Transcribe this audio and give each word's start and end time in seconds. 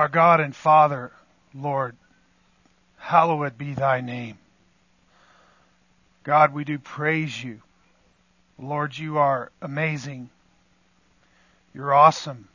Our 0.00 0.08
God 0.08 0.40
and 0.40 0.56
Father, 0.56 1.12
Lord, 1.54 1.94
hallowed 2.96 3.58
be 3.58 3.74
thy 3.74 4.00
name. 4.00 4.38
God, 6.24 6.54
we 6.54 6.64
do 6.64 6.78
praise 6.78 7.44
you. 7.44 7.60
Lord, 8.58 8.96
you 8.96 9.18
are 9.18 9.52
amazing. 9.60 10.30
You're 11.74 11.92
awesome. 11.92 12.48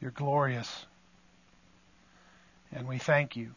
You're 0.00 0.10
glorious. 0.10 0.86
And 2.72 2.88
we 2.88 2.96
thank 2.96 3.36
you. 3.36 3.50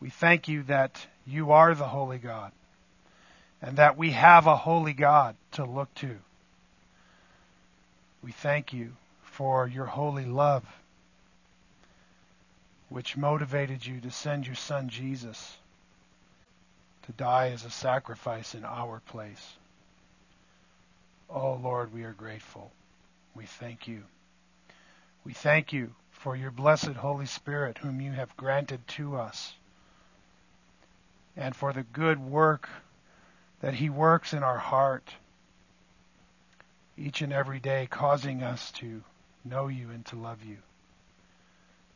We 0.00 0.10
thank 0.10 0.48
you 0.48 0.64
that 0.64 1.06
you 1.24 1.52
are 1.52 1.76
the 1.76 1.86
holy 1.86 2.18
God 2.18 2.50
and 3.62 3.76
that 3.76 3.96
we 3.96 4.10
have 4.10 4.48
a 4.48 4.56
holy 4.56 4.92
God 4.92 5.36
to 5.52 5.64
look 5.64 5.94
to. 5.94 6.16
We 8.24 8.32
thank 8.32 8.72
you 8.72 8.94
for 9.22 9.68
your 9.68 9.86
holy 9.86 10.24
love 10.24 10.64
which 12.92 13.16
motivated 13.16 13.86
you 13.86 14.00
to 14.00 14.10
send 14.10 14.46
your 14.46 14.54
son 14.54 14.88
Jesus 14.90 15.56
to 17.06 17.12
die 17.12 17.48
as 17.48 17.64
a 17.64 17.70
sacrifice 17.70 18.54
in 18.54 18.64
our 18.64 19.00
place. 19.06 19.54
Oh 21.30 21.54
Lord, 21.54 21.94
we 21.94 22.04
are 22.04 22.12
grateful. 22.12 22.70
We 23.34 23.46
thank 23.46 23.88
you. 23.88 24.02
We 25.24 25.32
thank 25.32 25.72
you 25.72 25.94
for 26.10 26.36
your 26.36 26.50
blessed 26.50 26.92
Holy 26.92 27.24
Spirit, 27.24 27.78
whom 27.78 28.00
you 28.00 28.12
have 28.12 28.36
granted 28.36 28.86
to 28.88 29.16
us, 29.16 29.54
and 31.34 31.56
for 31.56 31.72
the 31.72 31.84
good 31.84 32.18
work 32.18 32.68
that 33.62 33.74
he 33.74 33.88
works 33.88 34.34
in 34.34 34.42
our 34.42 34.58
heart 34.58 35.14
each 36.98 37.22
and 37.22 37.32
every 37.32 37.58
day, 37.58 37.88
causing 37.90 38.42
us 38.42 38.70
to 38.72 39.02
know 39.46 39.68
you 39.68 39.88
and 39.88 40.04
to 40.06 40.16
love 40.16 40.44
you. 40.44 40.58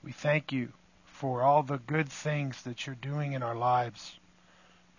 We 0.02 0.12
thank 0.12 0.52
you 0.52 0.72
for 1.16 1.42
all 1.42 1.62
the 1.62 1.78
good 1.78 2.10
things 2.10 2.60
that 2.62 2.86
you're 2.86 2.96
doing 2.96 3.32
in 3.32 3.42
our 3.42 3.54
lives, 3.54 4.18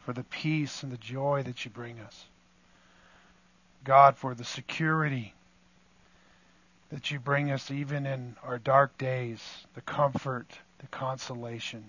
for 0.03 0.13
the 0.13 0.23
peace 0.23 0.81
and 0.81 0.91
the 0.91 0.97
joy 0.97 1.43
that 1.43 1.63
you 1.63 1.69
bring 1.69 1.99
us. 1.99 2.25
God, 3.83 4.17
for 4.17 4.33
the 4.33 4.43
security 4.43 5.33
that 6.89 7.11
you 7.11 7.19
bring 7.19 7.51
us 7.51 7.69
even 7.69 8.07
in 8.07 8.35
our 8.43 8.57
dark 8.57 8.97
days, 8.97 9.41
the 9.75 9.81
comfort, 9.81 10.47
the 10.79 10.87
consolation. 10.87 11.87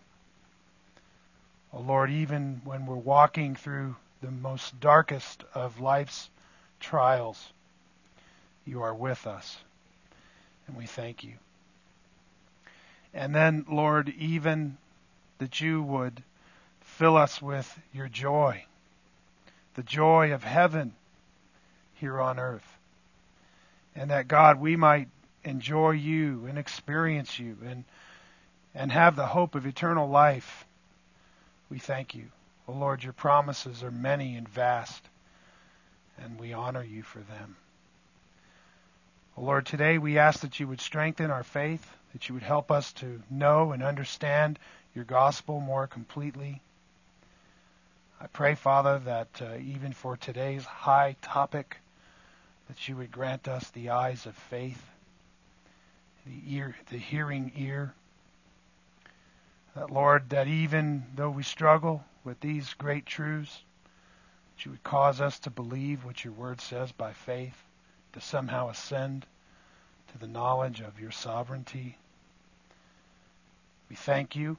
Oh 1.73 1.81
Lord, 1.81 2.11
even 2.11 2.61
when 2.65 2.85
we're 2.85 2.97
walking 2.97 3.55
through 3.55 3.97
the 4.21 4.31
most 4.31 4.79
darkest 4.79 5.43
of 5.55 5.81
life's 5.81 6.29
trials, 6.81 7.51
you 8.67 8.83
are 8.83 8.95
with 8.95 9.27
us. 9.27 9.57
And 10.67 10.77
we 10.77 10.85
thank 10.85 11.25
you. 11.25 11.33
And 13.15 13.35
then, 13.35 13.65
Lord, 13.71 14.09
even 14.19 14.77
that 15.39 15.61
you 15.61 15.83
would 15.83 16.23
fill 16.81 17.17
us 17.17 17.41
with 17.41 17.79
your 17.93 18.09
joy, 18.09 18.65
the 19.75 19.83
joy 19.83 20.33
of 20.33 20.43
heaven 20.43 20.93
here 21.95 22.21
on 22.21 22.39
earth. 22.39 22.77
And 23.95 24.11
that, 24.11 24.29
God, 24.29 24.61
we 24.61 24.77
might 24.77 25.09
enjoy 25.45 25.93
you 25.93 26.47
and 26.47 26.59
experience 26.59 27.39
you 27.39 27.57
and, 27.67 27.85
and 28.75 28.93
have 28.93 29.17
the 29.17 29.27
hope 29.27 29.55
of 29.55 29.67
eternal 29.67 30.09
life. 30.09 30.67
We 31.71 31.79
thank 31.79 32.15
you. 32.15 32.27
Oh, 32.67 32.73
Lord, 32.73 33.03
your 33.03 33.13
promises 33.13 33.83
are 33.83 33.91
many 33.91 34.37
and 34.37 34.49
vast, 34.49 35.03
and 36.19 36.39
we 36.39 36.53
honor 36.53 36.85
you 36.85 37.03
for 37.03 37.21
them. 37.21 37.57
Lord, 39.41 39.67
today 39.67 39.99
we 39.99 40.19
ask 40.19 40.41
that 40.41 40.59
you 40.59 40.69
would 40.69 40.81
strengthen 40.81 41.31
our 41.31 41.45
faith 41.45 41.95
that 42.13 42.29
you 42.29 42.35
would 42.35 42.43
help 42.43 42.71
us 42.71 42.93
to 42.95 43.23
know 43.31 43.73
and 43.73 43.83
understand 43.83 44.59
your 44.95 45.05
gospel 45.05 45.61
more 45.61 45.87
completely. 45.87 46.61
I 48.21 48.27
pray, 48.27 48.55
Father, 48.55 48.99
that 49.01 49.29
uh, 49.41 49.59
even 49.59 49.93
for 49.93 50.17
today's 50.17 50.65
high 50.65 51.17
topic, 51.23 51.77
that 52.67 52.89
you 52.89 52.97
would 52.97 53.13
grant 53.13 53.47
us 53.47 53.71
the 53.71 53.91
eyes 53.91 54.27
of 54.27 54.35
faith, 54.35 54.83
the 56.27 56.57
ear, 56.57 56.75
the 56.91 56.99
hearing 56.99 57.53
ear. 57.57 57.95
That, 59.77 59.91
Lord, 59.91 60.31
that 60.31 60.49
even 60.49 61.05
though 61.15 61.31
we 61.31 61.45
struggle 61.45 62.05
with 62.25 62.41
these 62.41 62.75
great 62.75 63.07
truths, 63.07 63.63
that 64.57 64.65
you 64.65 64.73
would 64.73 64.83
cause 64.83 65.21
us 65.21 65.39
to 65.41 65.51
believe 65.51 66.05
what 66.05 66.25
your 66.25 66.33
word 66.33 66.61
says 66.61 66.91
by 66.91 67.13
faith, 67.13 67.63
to 68.13 68.21
somehow 68.21 68.69
ascend 68.69 69.27
to 70.13 70.19
the 70.19 70.27
knowledge 70.27 70.81
of 70.81 71.01
your 71.01 71.11
sovereignty. 71.11 71.97
We 73.89 73.97
thank 73.97 74.37
you 74.37 74.57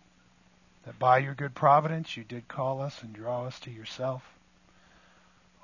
that 0.86 1.00
by 1.00 1.20
your 1.20 1.36
good 1.36 1.54
providence 1.54 2.16
you 2.16 2.24
did 2.24 2.48
call 2.48 2.82
us 2.82 3.02
and 3.04 3.14
draw 3.14 3.46
us 3.46 3.60
to 3.62 3.72
yourself. 3.72 4.24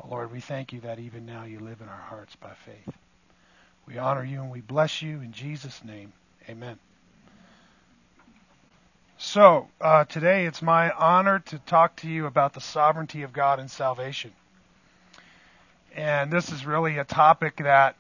Oh 0.04 0.10
Lord, 0.10 0.32
we 0.32 0.40
thank 0.40 0.74
you 0.74 0.82
that 0.82 1.00
even 1.00 1.26
now 1.26 1.46
you 1.46 1.60
live 1.60 1.82
in 1.82 1.88
our 1.88 1.96
hearts 1.96 2.36
by 2.36 2.54
faith. 2.66 2.96
We 3.88 3.98
honor 3.98 4.24
you 4.24 4.42
and 4.42 4.52
we 4.52 4.62
bless 4.62 5.02
you 5.02 5.22
in 5.22 5.32
Jesus' 5.32 5.84
name. 5.84 6.12
Amen. 6.50 6.78
So, 9.18 9.70
uh, 9.80 10.06
today 10.06 10.46
it's 10.46 10.62
my 10.62 10.92
honor 10.92 11.40
to 11.40 11.60
talk 11.60 11.96
to 11.98 12.10
you 12.10 12.26
about 12.26 12.54
the 12.54 12.62
sovereignty 12.62 13.24
of 13.24 13.32
God 13.32 13.60
and 13.60 13.72
salvation. 13.72 14.34
And 15.96 16.30
this 16.30 16.52
is 16.52 16.66
really 16.66 16.98
a 16.98 17.06
topic 17.06 17.56
that 17.56 17.96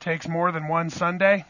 takes 0.00 0.28
more 0.28 0.52
than 0.52 0.68
one 0.68 0.90
Sunday, 0.90 1.46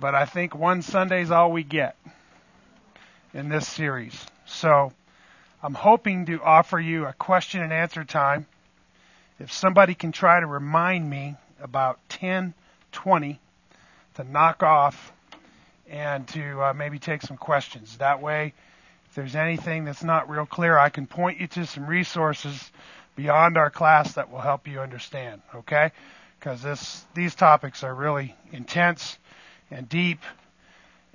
but 0.00 0.14
I 0.14 0.24
think 0.24 0.54
one 0.54 0.80
Sunday 0.80 1.20
is 1.20 1.30
all 1.30 1.52
we 1.52 1.64
get 1.64 1.96
in 3.34 3.50
this 3.50 3.68
series. 3.68 4.18
So 4.46 4.90
I'm 5.62 5.74
hoping 5.74 6.24
to 6.26 6.42
offer 6.42 6.80
you 6.80 7.04
a 7.04 7.12
question 7.12 7.60
and 7.60 7.74
answer 7.74 8.04
time. 8.04 8.46
If 9.38 9.52
somebody 9.52 9.94
can 9.94 10.10
try 10.10 10.40
to 10.40 10.46
remind 10.46 11.10
me 11.10 11.36
about 11.60 11.98
10, 12.08 12.54
20 12.92 13.38
to 14.14 14.24
knock 14.24 14.62
off 14.62 15.12
and 15.90 16.26
to 16.28 16.62
uh, 16.62 16.72
maybe 16.72 16.98
take 16.98 17.20
some 17.20 17.36
questions. 17.36 17.98
That 17.98 18.22
way, 18.22 18.54
if 19.08 19.14
there's 19.14 19.36
anything 19.36 19.84
that's 19.84 20.04
not 20.04 20.28
real 20.28 20.46
clear, 20.46 20.78
I 20.78 20.88
can 20.88 21.06
point 21.06 21.40
you 21.40 21.46
to 21.48 21.66
some 21.66 21.86
resources 21.86 22.70
beyond 23.16 23.56
our 23.56 23.70
class 23.70 24.14
that 24.14 24.30
will 24.30 24.40
help 24.40 24.68
you 24.68 24.80
understand. 24.80 25.42
Okay? 25.54 25.92
because 26.38 26.62
this 26.62 27.04
these 27.14 27.34
topics 27.34 27.82
are 27.82 27.94
really 27.94 28.34
intense 28.52 29.18
and 29.70 29.88
deep, 29.88 30.20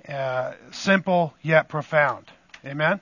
uh, 0.08 0.52
simple 0.70 1.34
yet 1.42 1.68
profound. 1.68 2.26
Amen. 2.64 3.00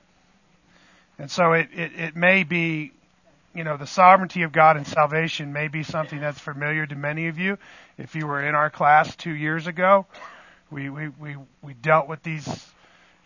And 1.19 1.29
so 1.29 1.53
it, 1.53 1.69
it, 1.73 1.91
it 1.95 2.15
may 2.15 2.43
be, 2.43 2.91
you 3.53 3.63
know, 3.63 3.77
the 3.77 3.85
sovereignty 3.85 4.41
of 4.41 4.51
God 4.51 4.77
and 4.77 4.87
salvation 4.87 5.53
may 5.53 5.67
be 5.67 5.83
something 5.83 6.19
that's 6.19 6.39
familiar 6.39 6.87
to 6.87 6.95
many 6.95 7.27
of 7.27 7.37
you. 7.37 7.57
If 7.97 8.15
you 8.15 8.25
were 8.25 8.43
in 8.43 8.55
our 8.55 8.71
class 8.71 9.15
two 9.15 9.33
years 9.33 9.67
ago, 9.67 10.07
we 10.71 10.89
we 10.89 11.09
we, 11.09 11.35
we 11.61 11.73
dealt 11.73 12.07
with 12.07 12.23
these 12.23 12.47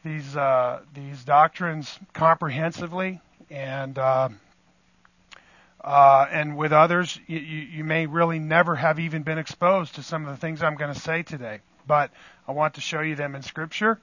these 0.07 0.35
uh, 0.35 0.81
these 0.94 1.23
doctrines 1.23 2.00
comprehensively 2.13 3.22
and. 3.50 3.97
Uh, 3.97 4.29
uh, 5.79 6.28
and 6.29 6.57
with 6.57 6.73
others, 6.73 7.18
you, 7.28 7.38
you 7.38 7.84
may 7.84 8.07
really 8.07 8.40
never 8.40 8.75
have 8.75 9.00
even 9.00 9.23
been 9.23 9.38
exposed 9.38 9.95
to 9.95 10.03
some 10.03 10.25
of 10.25 10.31
the 10.31 10.35
things 10.35 10.62
I'm 10.62 10.75
going 10.75 10.94
to 10.94 11.00
say 11.00 11.23
today. 11.23 11.59
But 11.85 12.12
I 12.45 12.51
want 12.51 12.73
to 12.73 12.81
show 12.81 13.00
you 13.00 13.16
them 13.16 13.35
in 13.35 13.41
Scripture. 13.41 13.97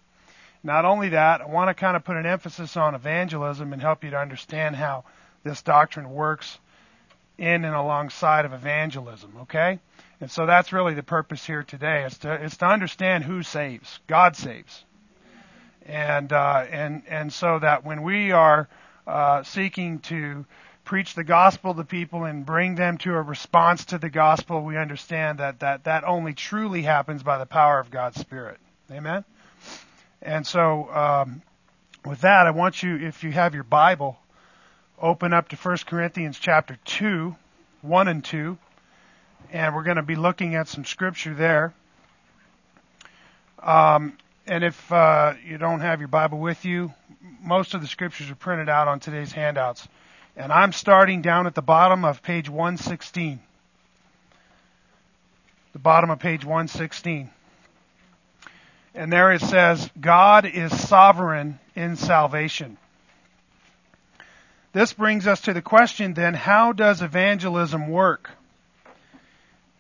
Not 0.63 0.87
only 0.87 1.11
that, 1.11 1.43
I 1.43 1.47
want 1.47 1.69
to 1.69 1.75
kind 1.75 1.95
of 1.95 2.05
put 2.05 2.17
an 2.17 2.25
emphasis 2.25 2.79
on 2.79 2.95
evangelism 2.95 3.75
and 3.75 3.83
help 3.83 4.03
you 4.03 4.11
to 4.11 4.19
understand 4.19 4.77
how 4.77 5.05
this 5.43 5.61
doctrine 5.61 6.11
works 6.11 6.59
in 7.37 7.67
and 7.67 7.75
alongside 7.75 8.47
of 8.47 8.55
evangelism, 8.55 9.33
okay? 9.43 9.79
And 10.23 10.31
so 10.31 10.47
that's 10.47 10.73
really 10.73 10.95
the 10.95 11.03
purpose 11.03 11.45
here 11.45 11.65
today 11.65 12.05
is 12.05 12.17
to, 12.19 12.43
is 12.43 12.57
to 12.59 12.67
understand 12.67 13.25
who 13.25 13.43
saves. 13.43 13.99
God 14.07 14.37
saves. 14.37 14.85
And, 15.87 16.33
uh, 16.33 16.65
and, 16.71 17.03
and 17.09 17.33
so 17.33 17.59
that 17.59 17.85
when 17.85 18.03
we 18.03 18.33
are 18.33 18.69
uh, 19.07 19.43
seeking 19.43 19.99
to 20.01 20.47
preach 20.85 21.15
the 21.15 21.25
gospel 21.25 21.75
to 21.75 21.85
people 21.85 22.25
and 22.25 22.45
bring 22.45 22.75
them 22.75 22.99
to 22.99 23.15
a 23.15 23.23
response 23.23 23.87
to 23.87 23.99
the 23.99 24.11
gospel, 24.11 24.63
we 24.63 24.77
understand 24.77 25.39
that 25.39 25.61
that, 25.61 25.85
that 25.85 26.05
only 26.05 26.35
truly 26.35 26.83
happens 26.83 27.23
by 27.23 27.39
the 27.39 27.47
power 27.47 27.79
of 27.79 27.91
God's 27.91 28.21
Spirit. 28.21 28.59
Amen? 28.91 29.25
And 30.21 30.47
so, 30.47 30.91
um, 30.93 31.43
with 32.05 32.21
that, 32.23 32.47
I 32.47 32.51
want 32.51 32.83
you, 32.83 32.97
if 32.97 33.25
you 33.25 33.33
have 33.33 33.55
your 33.55 33.65
Bible, 33.65 34.19
open 35.01 35.33
up 35.33 35.49
to 35.49 35.57
1 35.57 35.79
Corinthians 35.87 36.39
chapter 36.39 36.79
2, 36.85 37.35
1 37.83 38.09
and 38.09 38.25
2, 38.25 38.59
and 39.53 39.75
we're 39.75 39.83
going 39.83 39.97
to 39.97 40.03
be 40.03 40.17
looking 40.17 40.55
at 40.55 40.69
some 40.69 40.85
scripture 40.85 41.35
there. 41.35 41.75
Um, 43.63 44.17
and 44.47 44.63
if 44.63 44.93
uh, 44.93 45.35
you 45.45 45.59
don't 45.59 45.81
have 45.81 46.01
your 46.01 46.09
Bible 46.09 46.39
with 46.39 46.65
you, 46.65 46.93
most 47.43 47.75
of 47.75 47.81
the 47.81 47.87
scriptures 47.87 48.31
are 48.31 48.35
printed 48.35 48.69
out 48.69 48.89
on 48.89 49.01
today's 49.01 49.33
handouts. 49.33 49.89
And 50.37 50.53
I'm 50.53 50.73
starting 50.73 51.23
down 51.23 51.47
at 51.47 51.55
the 51.55 51.63
bottom 51.63 52.05
of 52.05 52.23
page 52.23 52.49
116. 52.49 53.41
The 55.73 55.79
bottom 55.79 56.11
of 56.11 56.19
page 56.19 56.45
116. 56.45 57.31
And 58.95 59.13
there 59.13 59.33
it 59.33 59.41
says, 59.41 59.91
God 59.99 60.47
is 60.47 60.79
sovereign 60.89 61.59
in 61.75 61.97
salvation. 61.97 62.77
This 64.73 64.93
brings 64.93 65.27
us 65.27 65.43
to 65.43 65.53
the 65.53 65.63
question 65.63 66.15
then, 66.15 66.35
how 66.35 66.73
does 66.73 67.01
evangelism 67.01 67.89
work? 67.89 68.31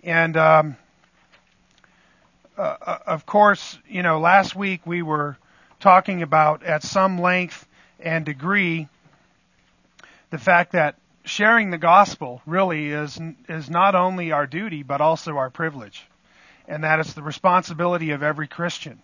And 0.03 0.37
um, 0.37 0.77
uh, 2.57 2.77
uh, 2.81 2.99
of 3.07 3.27
course, 3.27 3.79
you 3.89 4.03
know, 4.03 4.21
last 4.21 4.55
week 4.55 4.87
we 4.87 5.03
were 5.03 5.37
talking 5.81 6.23
about 6.23 6.63
at 6.63 6.83
some 6.83 7.19
length 7.19 7.67
and 8.01 8.25
degree 8.25 8.89
the 10.31 10.39
fact 10.39 10.73
that 10.73 10.97
sharing 11.25 11.71
the 11.71 11.79
gospel 11.79 12.43
really 12.47 12.91
is 12.91 13.21
is 13.49 13.71
not 13.71 13.95
only 13.95 14.33
our 14.33 14.47
duty 14.47 14.83
but 14.83 15.01
also 15.01 15.37
our 15.37 15.51
privilege, 15.51 16.07
and 16.69 16.85
that 16.85 17.01
it's 17.01 17.15
the 17.15 17.23
responsibility 17.23 18.11
of 18.11 18.23
every 18.23 18.49
Christian 18.49 19.01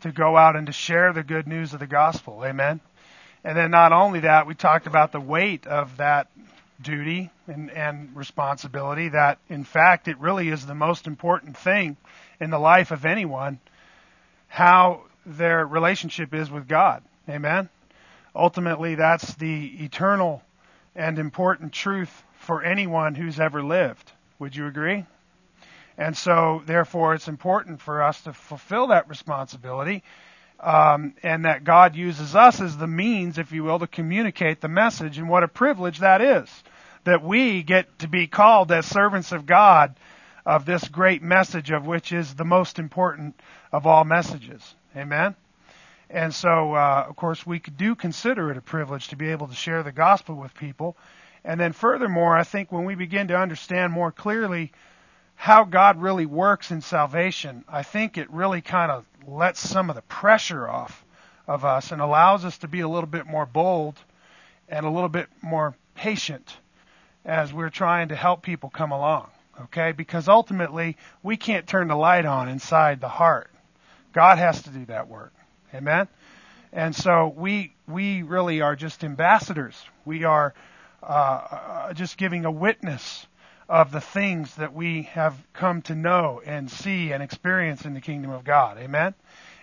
to 0.00 0.12
go 0.12 0.36
out 0.36 0.56
and 0.56 0.66
to 0.66 0.72
share 0.72 1.12
the 1.12 1.22
good 1.22 1.46
news 1.46 1.74
of 1.74 1.80
the 1.80 1.86
gospel. 1.86 2.44
Amen. 2.44 2.80
And 3.42 3.56
then 3.56 3.70
not 3.70 3.92
only 3.92 4.20
that, 4.20 4.46
we 4.46 4.54
talked 4.54 4.86
about 4.86 5.12
the 5.12 5.20
weight 5.20 5.66
of 5.66 5.98
that 5.98 6.28
duty 6.80 7.30
and, 7.46 7.70
and 7.70 8.16
responsibility 8.16 9.08
that 9.08 9.38
in 9.48 9.64
fact 9.64 10.08
it 10.08 10.18
really 10.18 10.48
is 10.48 10.66
the 10.66 10.74
most 10.74 11.06
important 11.06 11.56
thing 11.56 11.96
in 12.40 12.50
the 12.50 12.58
life 12.58 12.90
of 12.90 13.04
anyone 13.04 13.58
how 14.48 15.02
their 15.26 15.66
relationship 15.66 16.34
is 16.34 16.50
with 16.50 16.68
God. 16.68 17.02
Amen. 17.28 17.68
Ultimately, 18.36 18.96
that's 18.96 19.34
the 19.34 19.84
eternal 19.84 20.42
and 20.94 21.18
important 21.18 21.72
truth 21.72 22.22
for 22.38 22.62
anyone 22.62 23.14
who's 23.14 23.40
ever 23.40 23.62
lived. 23.62 24.12
Would 24.38 24.54
you 24.54 24.66
agree? 24.66 25.06
And 25.96 26.16
so, 26.16 26.62
therefore, 26.66 27.14
it's 27.14 27.28
important 27.28 27.80
for 27.80 28.02
us 28.02 28.20
to 28.22 28.32
fulfill 28.32 28.88
that 28.88 29.08
responsibility, 29.08 30.02
um, 30.60 31.14
and 31.22 31.44
that 31.44 31.64
God 31.64 31.96
uses 31.96 32.34
us 32.34 32.60
as 32.60 32.76
the 32.76 32.86
means, 32.86 33.38
if 33.38 33.52
you 33.52 33.64
will, 33.64 33.78
to 33.78 33.86
communicate 33.86 34.60
the 34.60 34.68
message. 34.68 35.18
And 35.18 35.28
what 35.28 35.42
a 35.42 35.48
privilege 35.48 35.98
that 35.98 36.20
is 36.20 36.48
that 37.04 37.22
we 37.22 37.62
get 37.62 37.98
to 38.00 38.08
be 38.08 38.26
called 38.26 38.72
as 38.72 38.86
servants 38.86 39.32
of 39.32 39.46
God 39.46 39.94
of 40.46 40.64
this 40.64 40.88
great 40.88 41.22
message, 41.22 41.70
of 41.70 41.86
which 41.86 42.12
is 42.12 42.34
the 42.34 42.44
most 42.44 42.78
important 42.78 43.38
of 43.72 43.86
all 43.86 44.04
messages. 44.04 44.74
Amen. 44.96 45.34
And 46.10 46.34
so, 46.34 46.74
uh, 46.74 47.06
of 47.08 47.16
course, 47.16 47.46
we 47.46 47.58
do 47.58 47.94
consider 47.94 48.50
it 48.50 48.56
a 48.56 48.62
privilege 48.62 49.08
to 49.08 49.16
be 49.16 49.30
able 49.30 49.48
to 49.48 49.54
share 49.54 49.82
the 49.82 49.92
gospel 49.92 50.34
with 50.34 50.54
people. 50.54 50.96
And 51.44 51.60
then, 51.60 51.72
furthermore, 51.72 52.36
I 52.36 52.44
think 52.44 52.72
when 52.72 52.84
we 52.84 52.94
begin 52.94 53.28
to 53.28 53.36
understand 53.36 53.92
more 53.92 54.12
clearly 54.12 54.72
how 55.36 55.64
God 55.64 56.00
really 56.00 56.26
works 56.26 56.70
in 56.70 56.80
salvation, 56.80 57.64
I 57.68 57.82
think 57.82 58.16
it 58.16 58.30
really 58.30 58.60
kind 58.60 58.90
of 58.90 59.04
lets 59.26 59.60
some 59.60 59.90
of 59.90 59.96
the 59.96 60.02
pressure 60.02 60.68
off 60.68 61.04
of 61.46 61.64
us 61.64 61.92
and 61.92 62.00
allows 62.00 62.44
us 62.44 62.58
to 62.58 62.68
be 62.68 62.80
a 62.80 62.88
little 62.88 63.08
bit 63.08 63.26
more 63.26 63.46
bold 63.46 63.98
and 64.68 64.86
a 64.86 64.90
little 64.90 65.08
bit 65.08 65.28
more 65.42 65.74
patient 65.94 66.56
as 67.24 67.52
we're 67.52 67.70
trying 67.70 68.08
to 68.08 68.16
help 68.16 68.42
people 68.42 68.70
come 68.70 68.92
along. 68.92 69.30
Okay? 69.62 69.92
Because 69.92 70.28
ultimately, 70.28 70.96
we 71.22 71.36
can't 71.36 71.66
turn 71.66 71.88
the 71.88 71.96
light 71.96 72.24
on 72.24 72.48
inside 72.48 73.00
the 73.00 73.08
heart. 73.08 73.50
God 74.12 74.38
has 74.38 74.62
to 74.62 74.70
do 74.70 74.84
that 74.86 75.08
work. 75.08 75.32
Amen? 75.74 76.08
And 76.72 76.94
so 76.94 77.32
we, 77.36 77.74
we 77.86 78.22
really 78.22 78.60
are 78.60 78.76
just 78.76 79.04
ambassadors. 79.04 79.80
We 80.04 80.24
are 80.24 80.54
uh, 81.02 81.06
uh, 81.06 81.92
just 81.92 82.16
giving 82.16 82.44
a 82.44 82.50
witness 82.50 83.26
of 83.68 83.90
the 83.90 84.00
things 84.00 84.54
that 84.56 84.74
we 84.74 85.02
have 85.02 85.34
come 85.52 85.82
to 85.82 85.94
know 85.94 86.42
and 86.44 86.70
see 86.70 87.12
and 87.12 87.22
experience 87.22 87.84
in 87.84 87.94
the 87.94 88.00
kingdom 88.00 88.30
of 88.30 88.44
God. 88.44 88.78
Amen? 88.78 89.14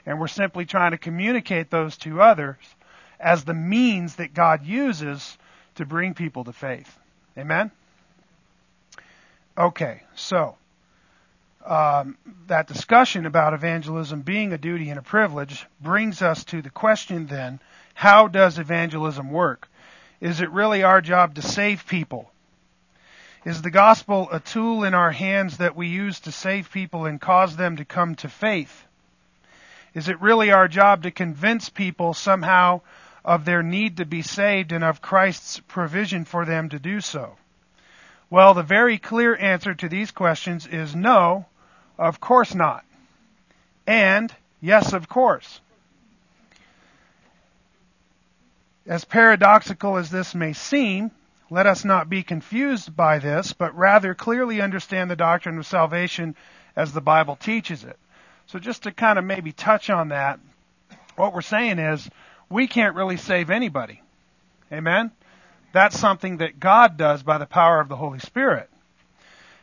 And 0.06 0.20
we're 0.20 0.28
simply 0.28 0.66
trying 0.66 0.92
to 0.92 0.98
communicate 0.98 1.70
those 1.70 1.98
to 1.98 2.22
others 2.22 2.58
as 3.20 3.44
the 3.44 3.54
means 3.54 4.16
that 4.16 4.34
God 4.34 4.66
uses 4.66 5.38
to 5.76 5.86
bring 5.86 6.14
people 6.14 6.44
to 6.44 6.54
faith. 6.54 6.98
Amen? 7.38 7.72
Okay, 9.58 10.02
so 10.16 10.56
um, 11.66 12.18
that 12.48 12.68
discussion 12.68 13.26
about 13.26 13.54
evangelism 13.54 14.22
being 14.22 14.54
a 14.54 14.58
duty 14.58 14.90
and 14.90 14.98
a 14.98 15.04
privilege 15.04 15.66
brings 15.80 16.22
us 16.22 16.44
to 16.46 16.62
the 16.62 16.70
question 16.70 17.28
then 17.28 17.60
how 17.94 18.28
does 18.28 18.58
evangelism 18.58 19.30
work? 19.30 19.68
Is 20.20 20.42
it 20.42 20.50
really 20.52 20.82
our 20.82 21.02
job 21.02 21.36
to 21.36 21.42
save 21.42 21.86
people? 21.86 22.32
Is 23.44 23.64
the 23.64 23.72
gospel 23.72 24.30
a 24.32 24.40
tool 24.40 24.84
in 24.84 24.94
our 24.94 25.12
hands 25.12 25.58
that 25.58 25.76
we 25.76 25.88
use 25.88 26.20
to 26.22 26.32
save 26.32 26.72
people 26.72 27.08
and 27.08 27.20
cause 27.20 27.56
them 27.56 27.78
to 27.78 27.86
come 27.86 28.14
to 28.16 28.30
faith? 28.30 28.86
Is 29.96 30.10
it 30.10 30.22
really 30.22 30.52
our 30.52 30.68
job 30.68 31.04
to 31.04 31.12
convince 31.12 31.68
people 31.68 32.14
somehow 32.14 32.82
of 33.26 33.44
their 33.46 33.64
need 33.64 33.98
to 33.98 34.06
be 34.06 34.22
saved 34.22 34.72
and 34.72 34.84
of 34.84 35.02
Christ's 35.02 35.60
provision 35.60 36.24
for 36.24 36.46
them 36.46 36.70
to 36.70 36.78
do 36.78 37.02
so? 37.02 37.36
Well, 38.30 38.54
the 38.54 38.64
very 38.64 39.00
clear 39.00 39.36
answer 39.36 39.74
to 39.74 39.90
these 39.90 40.12
questions 40.12 40.68
is 40.68 40.96
no, 40.96 41.48
of 41.98 42.20
course 42.20 42.54
not. 42.54 42.86
And 43.88 44.34
yes, 44.62 44.94
of 44.94 45.10
course. 45.10 45.60
As 48.86 49.04
paradoxical 49.04 49.98
as 49.98 50.12
this 50.12 50.36
may 50.36 50.54
seem, 50.54 51.12
let 51.52 51.68
us 51.68 51.84
not 51.84 52.10
be 52.10 52.24
confused 52.24 52.96
by 52.96 53.20
this, 53.20 53.52
but 53.52 53.76
rather 53.76 54.16
clearly 54.16 54.62
understand 54.62 55.12
the 55.12 55.18
doctrine 55.18 55.58
of 55.58 55.68
salvation 55.68 56.34
as 56.78 56.94
the 56.94 57.02
Bible 57.02 57.36
teaches 57.36 57.84
it. 57.84 58.00
So 58.48 58.58
just 58.58 58.84
to 58.84 58.94
kind 58.94 59.20
of 59.20 59.26
maybe 59.26 59.52
touch 59.52 59.90
on 59.90 60.08
that, 60.08 60.40
what 61.18 61.34
we're 61.34 61.42
saying 61.42 61.78
is 61.78 62.10
we 62.50 62.68
can't 62.68 62.96
really 62.96 63.18
save 63.18 63.50
anybody. 63.50 64.02
Amen? 64.72 65.12
That's 65.74 66.00
something 66.00 66.38
that 66.38 66.58
God 66.58 66.96
does 66.96 67.22
by 67.22 67.38
the 67.38 67.46
power 67.46 67.82
of 67.82 67.90
the 67.90 67.98
Holy 67.98 68.20
Spirit. 68.20 68.70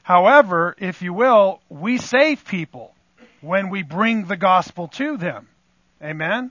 However, 0.02 0.76
if 0.78 1.00
you 1.00 1.14
will, 1.14 1.62
we 1.70 1.96
save 1.96 2.44
people 2.44 2.94
when 3.40 3.70
we 3.70 3.82
bring 3.82 4.26
the 4.26 4.36
gospel 4.36 4.88
to 4.88 5.16
them. 5.16 5.48
Amen? 6.02 6.50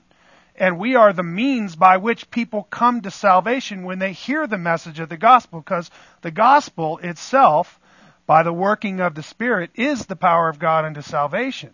And 0.58 0.78
we 0.78 0.96
are 0.96 1.12
the 1.12 1.22
means 1.22 1.76
by 1.76 1.98
which 1.98 2.30
people 2.30 2.64
come 2.64 3.00
to 3.02 3.12
salvation 3.12 3.84
when 3.84 4.00
they 4.00 4.12
hear 4.12 4.46
the 4.46 4.58
message 4.58 4.98
of 4.98 5.08
the 5.08 5.16
gospel, 5.16 5.60
because 5.60 5.88
the 6.22 6.32
gospel 6.32 6.98
itself, 6.98 7.78
by 8.26 8.42
the 8.42 8.52
working 8.52 8.98
of 8.98 9.14
the 9.14 9.22
Spirit, 9.22 9.70
is 9.76 10.06
the 10.06 10.16
power 10.16 10.48
of 10.48 10.58
God 10.58 10.84
unto 10.84 11.00
salvation. 11.00 11.70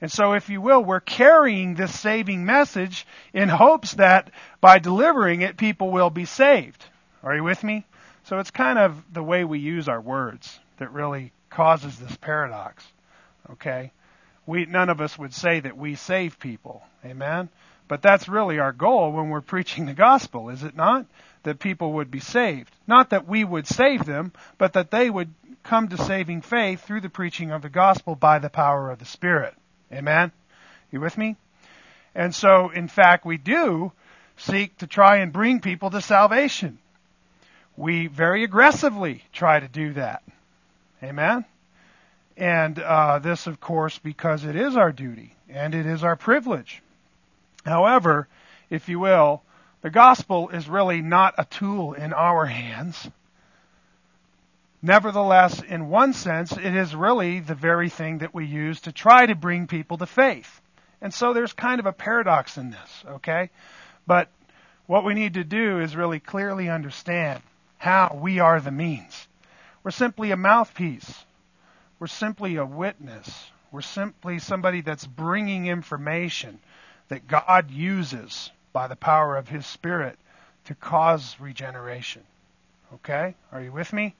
And 0.00 0.10
so, 0.10 0.32
if 0.32 0.50
you 0.50 0.60
will, 0.60 0.84
we're 0.84 0.98
carrying 1.00 1.74
this 1.74 1.98
saving 1.98 2.44
message 2.44 3.06
in 3.32 3.48
hopes 3.48 3.94
that 3.94 4.32
by 4.60 4.80
delivering 4.80 5.42
it, 5.42 5.56
people 5.56 5.90
will 5.90 6.10
be 6.10 6.24
saved. 6.24 6.84
Are 7.22 7.36
you 7.36 7.44
with 7.44 7.62
me? 7.62 7.86
So 8.24 8.38
it's 8.38 8.50
kind 8.50 8.78
of 8.78 9.02
the 9.12 9.22
way 9.22 9.44
we 9.44 9.60
use 9.60 9.88
our 9.88 10.00
words 10.00 10.58
that 10.78 10.92
really 10.92 11.32
causes 11.50 11.98
this 11.98 12.16
paradox. 12.16 12.84
Okay? 13.52 13.92
We 14.44 14.66
none 14.66 14.90
of 14.90 15.00
us 15.00 15.18
would 15.18 15.32
say 15.32 15.60
that 15.60 15.76
we 15.76 15.94
save 15.94 16.38
people. 16.38 16.82
Amen. 17.04 17.48
But 17.86 18.02
that's 18.02 18.28
really 18.28 18.58
our 18.58 18.72
goal 18.72 19.12
when 19.12 19.28
we're 19.28 19.40
preaching 19.40 19.86
the 19.86 19.94
gospel, 19.94 20.48
is 20.48 20.62
it 20.62 20.74
not? 20.74 21.06
That 21.42 21.58
people 21.58 21.94
would 21.94 22.10
be 22.10 22.20
saved. 22.20 22.74
Not 22.86 23.10
that 23.10 23.28
we 23.28 23.44
would 23.44 23.66
save 23.66 24.06
them, 24.06 24.32
but 24.56 24.72
that 24.72 24.90
they 24.90 25.10
would 25.10 25.34
come 25.62 25.88
to 25.88 25.98
saving 25.98 26.42
faith 26.42 26.82
through 26.82 27.02
the 27.02 27.08
preaching 27.10 27.50
of 27.50 27.62
the 27.62 27.68
gospel 27.68 28.14
by 28.14 28.38
the 28.38 28.50
power 28.50 28.90
of 28.90 28.98
the 28.98 29.04
Spirit. 29.04 29.54
Amen? 29.92 30.32
You 30.90 31.00
with 31.00 31.18
me? 31.18 31.36
And 32.14 32.34
so, 32.34 32.70
in 32.70 32.88
fact, 32.88 33.26
we 33.26 33.36
do 33.36 33.92
seek 34.36 34.76
to 34.78 34.86
try 34.86 35.18
and 35.18 35.32
bring 35.32 35.60
people 35.60 35.90
to 35.90 36.00
salvation. 36.00 36.78
We 37.76 38.06
very 38.06 38.44
aggressively 38.44 39.24
try 39.32 39.60
to 39.60 39.68
do 39.68 39.94
that. 39.94 40.22
Amen? 41.02 41.44
And 42.36 42.78
uh, 42.78 43.18
this, 43.18 43.46
of 43.46 43.60
course, 43.60 43.98
because 43.98 44.44
it 44.44 44.56
is 44.56 44.76
our 44.76 44.92
duty 44.92 45.34
and 45.48 45.74
it 45.74 45.86
is 45.86 46.02
our 46.02 46.16
privilege. 46.16 46.82
However, 47.64 48.28
if 48.70 48.88
you 48.88 48.98
will, 48.98 49.42
the 49.80 49.90
gospel 49.90 50.48
is 50.50 50.68
really 50.68 51.02
not 51.02 51.34
a 51.38 51.44
tool 51.44 51.92
in 51.92 52.12
our 52.12 52.46
hands. 52.46 53.10
Nevertheless, 54.82 55.62
in 55.62 55.88
one 55.88 56.12
sense, 56.12 56.52
it 56.52 56.74
is 56.74 56.94
really 56.94 57.40
the 57.40 57.54
very 57.54 57.88
thing 57.88 58.18
that 58.18 58.34
we 58.34 58.44
use 58.44 58.82
to 58.82 58.92
try 58.92 59.24
to 59.26 59.34
bring 59.34 59.66
people 59.66 59.96
to 59.98 60.06
faith. 60.06 60.60
And 61.00 61.12
so 61.12 61.32
there's 61.32 61.52
kind 61.52 61.80
of 61.80 61.86
a 61.86 61.92
paradox 61.92 62.58
in 62.58 62.70
this, 62.70 63.04
okay? 63.06 63.50
But 64.06 64.28
what 64.86 65.04
we 65.04 65.14
need 65.14 65.34
to 65.34 65.44
do 65.44 65.80
is 65.80 65.96
really 65.96 66.20
clearly 66.20 66.68
understand 66.68 67.42
how 67.78 68.18
we 68.20 68.40
are 68.40 68.60
the 68.60 68.70
means. 68.70 69.26
We're 69.82 69.90
simply 69.90 70.30
a 70.30 70.36
mouthpiece. 70.36 71.24
We're 71.98 72.06
simply 72.06 72.56
a 72.56 72.64
witness. 72.64 73.50
We're 73.70 73.80
simply 73.82 74.38
somebody 74.38 74.82
that's 74.82 75.06
bringing 75.06 75.66
information 75.66 76.58
that 77.08 77.26
God 77.26 77.70
uses 77.70 78.50
by 78.72 78.88
the 78.88 78.96
power 78.96 79.36
of 79.36 79.48
His 79.48 79.66
Spirit 79.66 80.18
to 80.66 80.74
cause 80.74 81.36
regeneration. 81.38 82.22
Okay? 82.94 83.34
Are 83.52 83.60
you 83.60 83.72
with 83.72 83.92
me? 83.92 84.14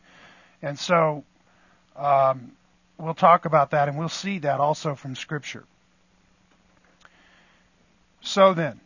And 0.63 0.79
so, 0.79 1.25
um, 1.97 2.53
we'll 2.99 3.15
talk 3.15 3.45
about 3.45 3.71
that 3.71 3.89
and 3.89 3.99
we'll 3.99 4.09
see 4.09 4.39
that 4.41 4.61
also 4.61 4.95
from 4.95 5.17
Scripture. 5.17 5.65
So 8.21 8.55
then, 8.55 8.81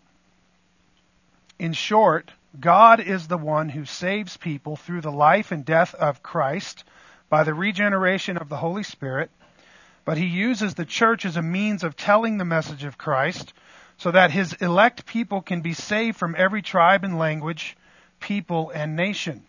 in 1.59 1.73
short, 1.73 2.31
God 2.59 3.01
is 3.01 3.29
the 3.29 3.39
one 3.39 3.69
who 3.69 3.85
saves 3.85 4.37
people 4.37 4.77
through 4.77 5.03
the 5.03 5.13
life 5.13 5.53
and 5.53 5.65
death 5.65 5.95
of 5.95 6.23
Christ 6.23 6.85
by 7.29 7.45
the 7.45 7.55
regeneration 7.55 8.37
of 8.37 8.49
the 8.49 8.57
Holy 8.57 8.83
Spirit, 8.83 9.31
but 10.05 10.17
he 10.17 10.27
uses 10.27 10.75
the 10.75 10.85
church 10.85 11.25
as 11.25 11.37
a 11.37 11.43
means 11.43 11.85
of 11.85 11.97
telling 11.97 12.39
the 12.39 12.45
message 12.45 12.85
of 12.85 12.99
Christ 12.99 13.53
so 13.99 14.13
that 14.13 14.31
his 14.31 14.53
elect 14.55 15.05
people 15.07 15.43
can 15.43 15.61
be 15.61 15.75
saved 15.75 16.17
from 16.17 16.35
every 16.39 16.63
tribe 16.63 17.05
and 17.05 17.19
language, 17.19 17.77
people 18.21 18.71
and 18.71 18.97
nation. 18.97 19.43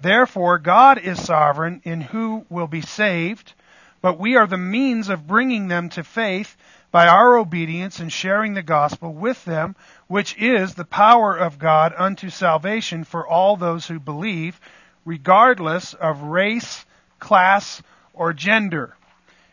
Therefore, 0.00 0.58
God 0.58 0.98
is 0.98 1.22
sovereign 1.22 1.82
in 1.84 2.00
who 2.00 2.46
will 2.48 2.68
be 2.68 2.80
saved, 2.80 3.52
but 4.00 4.18
we 4.18 4.36
are 4.36 4.46
the 4.46 4.56
means 4.56 5.08
of 5.08 5.26
bringing 5.26 5.66
them 5.66 5.88
to 5.90 6.04
faith 6.04 6.56
by 6.92 7.08
our 7.08 7.36
obedience 7.36 7.98
and 7.98 8.12
sharing 8.12 8.54
the 8.54 8.62
gospel 8.62 9.12
with 9.12 9.44
them, 9.44 9.74
which 10.06 10.36
is 10.38 10.74
the 10.74 10.84
power 10.84 11.36
of 11.36 11.58
God 11.58 11.92
unto 11.96 12.30
salvation 12.30 13.02
for 13.04 13.26
all 13.26 13.56
those 13.56 13.86
who 13.86 13.98
believe, 13.98 14.60
regardless 15.04 15.94
of 15.94 16.22
race, 16.22 16.86
class, 17.18 17.82
or 18.14 18.32
gender. 18.32 18.94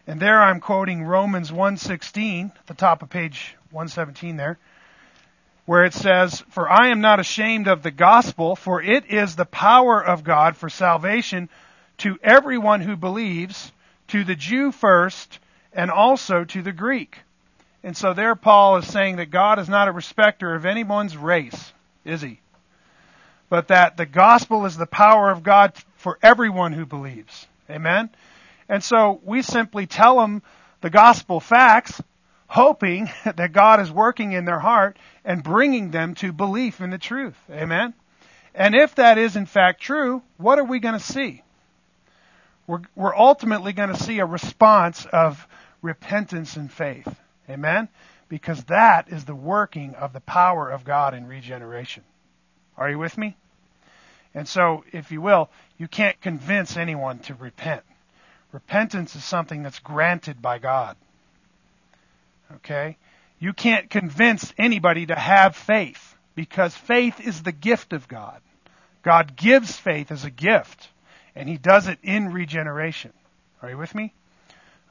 And 0.07 0.19
there 0.19 0.41
I'm 0.41 0.59
quoting 0.59 1.03
Romans 1.03 1.51
1:16, 1.51 2.51
at 2.55 2.67
the 2.67 2.75
top 2.75 3.01
of 3.01 3.09
page 3.09 3.55
117 3.75 4.37
there, 4.37 4.57
where 5.65 5.83
it 5.83 5.93
says, 5.93 6.41
"For 6.49 6.69
I 6.69 6.87
am 6.87 7.01
not 7.01 7.19
ashamed 7.19 7.67
of 7.67 7.83
the 7.83 7.91
gospel, 7.91 8.55
for 8.55 8.81
it 8.81 9.05
is 9.07 9.35
the 9.35 9.45
power 9.45 10.03
of 10.03 10.23
God 10.23 10.55
for 10.55 10.69
salvation 10.69 11.49
to 11.97 12.17
everyone 12.23 12.81
who 12.81 12.95
believes, 12.95 13.71
to 14.07 14.23
the 14.23 14.35
Jew 14.35 14.71
first, 14.71 15.39
and 15.73 15.91
also 15.91 16.45
to 16.45 16.61
the 16.61 16.71
Greek." 16.71 17.19
And 17.83 17.95
so 17.95 18.13
there 18.13 18.35
Paul 18.35 18.77
is 18.77 18.87
saying 18.87 19.17
that 19.17 19.29
God 19.29 19.59
is 19.59 19.69
not 19.69 19.87
a 19.87 19.91
respecter 19.91 20.55
of 20.55 20.65
anyone's 20.65 21.17
race, 21.17 21.73
is 22.03 22.21
he? 22.21 22.39
But 23.49 23.67
that 23.67 23.97
the 23.97 24.07
gospel 24.07 24.65
is 24.65 24.77
the 24.77 24.87
power 24.87 25.29
of 25.29 25.43
God 25.43 25.73
for 25.97 26.17
everyone 26.23 26.73
who 26.73 26.85
believes. 26.85 27.47
Amen? 27.69 28.09
And 28.69 28.83
so 28.83 29.19
we 29.23 29.41
simply 29.41 29.85
tell 29.85 30.19
them 30.19 30.41
the 30.81 30.89
gospel 30.89 31.39
facts, 31.39 32.01
hoping 32.47 33.09
that 33.23 33.51
God 33.51 33.79
is 33.79 33.91
working 33.91 34.33
in 34.33 34.45
their 34.45 34.59
heart 34.59 34.97
and 35.23 35.43
bringing 35.43 35.91
them 35.91 36.15
to 36.15 36.31
belief 36.31 36.81
in 36.81 36.89
the 36.89 36.97
truth. 36.97 37.37
Amen? 37.49 37.93
And 38.53 38.73
if 38.75 38.95
that 38.95 39.17
is 39.17 39.35
in 39.35 39.45
fact 39.45 39.81
true, 39.81 40.21
what 40.37 40.59
are 40.59 40.63
we 40.63 40.79
going 40.79 40.93
to 40.93 40.99
see? 40.99 41.43
We're, 42.67 42.81
we're 42.95 43.15
ultimately 43.15 43.73
going 43.73 43.89
to 43.89 44.01
see 44.01 44.19
a 44.19 44.25
response 44.25 45.05
of 45.05 45.47
repentance 45.81 46.55
and 46.55 46.71
faith. 46.71 47.07
Amen? 47.49 47.89
Because 48.27 48.63
that 48.65 49.09
is 49.09 49.25
the 49.25 49.35
working 49.35 49.93
of 49.95 50.13
the 50.13 50.21
power 50.21 50.69
of 50.69 50.83
God 50.83 51.13
in 51.13 51.27
regeneration. 51.27 52.03
Are 52.77 52.89
you 52.89 52.97
with 52.97 53.17
me? 53.17 53.35
And 54.33 54.47
so, 54.47 54.83
if 54.91 55.11
you 55.11 55.21
will, 55.21 55.49
you 55.77 55.87
can't 55.87 56.19
convince 56.19 56.75
anyone 56.75 57.19
to 57.19 57.35
repent. 57.35 57.83
Repentance 58.51 59.15
is 59.15 59.23
something 59.23 59.63
that's 59.63 59.79
granted 59.79 60.41
by 60.41 60.59
God. 60.59 60.97
Okay? 62.55 62.97
You 63.39 63.53
can't 63.53 63.89
convince 63.89 64.53
anybody 64.57 65.05
to 65.07 65.15
have 65.15 65.55
faith 65.55 66.15
because 66.35 66.75
faith 66.75 67.19
is 67.19 67.43
the 67.43 67.51
gift 67.51 67.93
of 67.93 68.07
God. 68.07 68.41
God 69.03 69.35
gives 69.35 69.75
faith 69.77 70.11
as 70.11 70.25
a 70.25 70.31
gift, 70.31 70.89
and 71.35 71.47
He 71.47 71.57
does 71.57 71.87
it 71.87 71.99
in 72.01 72.31
regeneration. 72.31 73.13
Are 73.61 73.69
you 73.69 73.77
with 73.77 73.93
me? 73.93 74.13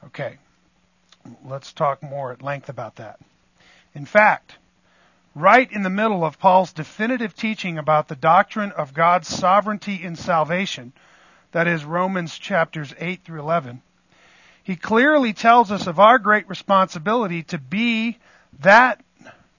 Okay 0.05 0.37
let's 1.43 1.73
talk 1.73 2.03
more 2.03 2.31
at 2.31 2.41
length 2.41 2.69
about 2.69 2.95
that. 2.95 3.19
In 3.93 4.05
fact, 4.05 4.57
right 5.33 5.71
in 5.71 5.83
the 5.83 5.89
middle 5.89 6.23
of 6.23 6.39
Paul's 6.39 6.73
definitive 6.73 7.35
teaching 7.35 7.77
about 7.77 8.07
the 8.07 8.15
doctrine 8.15 8.71
of 8.71 8.93
God's 8.93 9.27
sovereignty 9.27 10.03
in 10.03 10.15
salvation, 10.15 10.93
that 11.51 11.67
is 11.67 11.85
Romans 11.85 12.37
chapters 12.37 12.93
8 12.99 13.23
through 13.23 13.39
11, 13.39 13.81
he 14.65 14.75
clearly 14.75 15.31
tells 15.31 15.71
us 15.71 15.87
of 15.87 15.99
our 15.99 16.19
great 16.19 16.49
responsibility 16.49 17.43
to 17.43 17.57
be 17.57 18.17
that, 18.59 19.01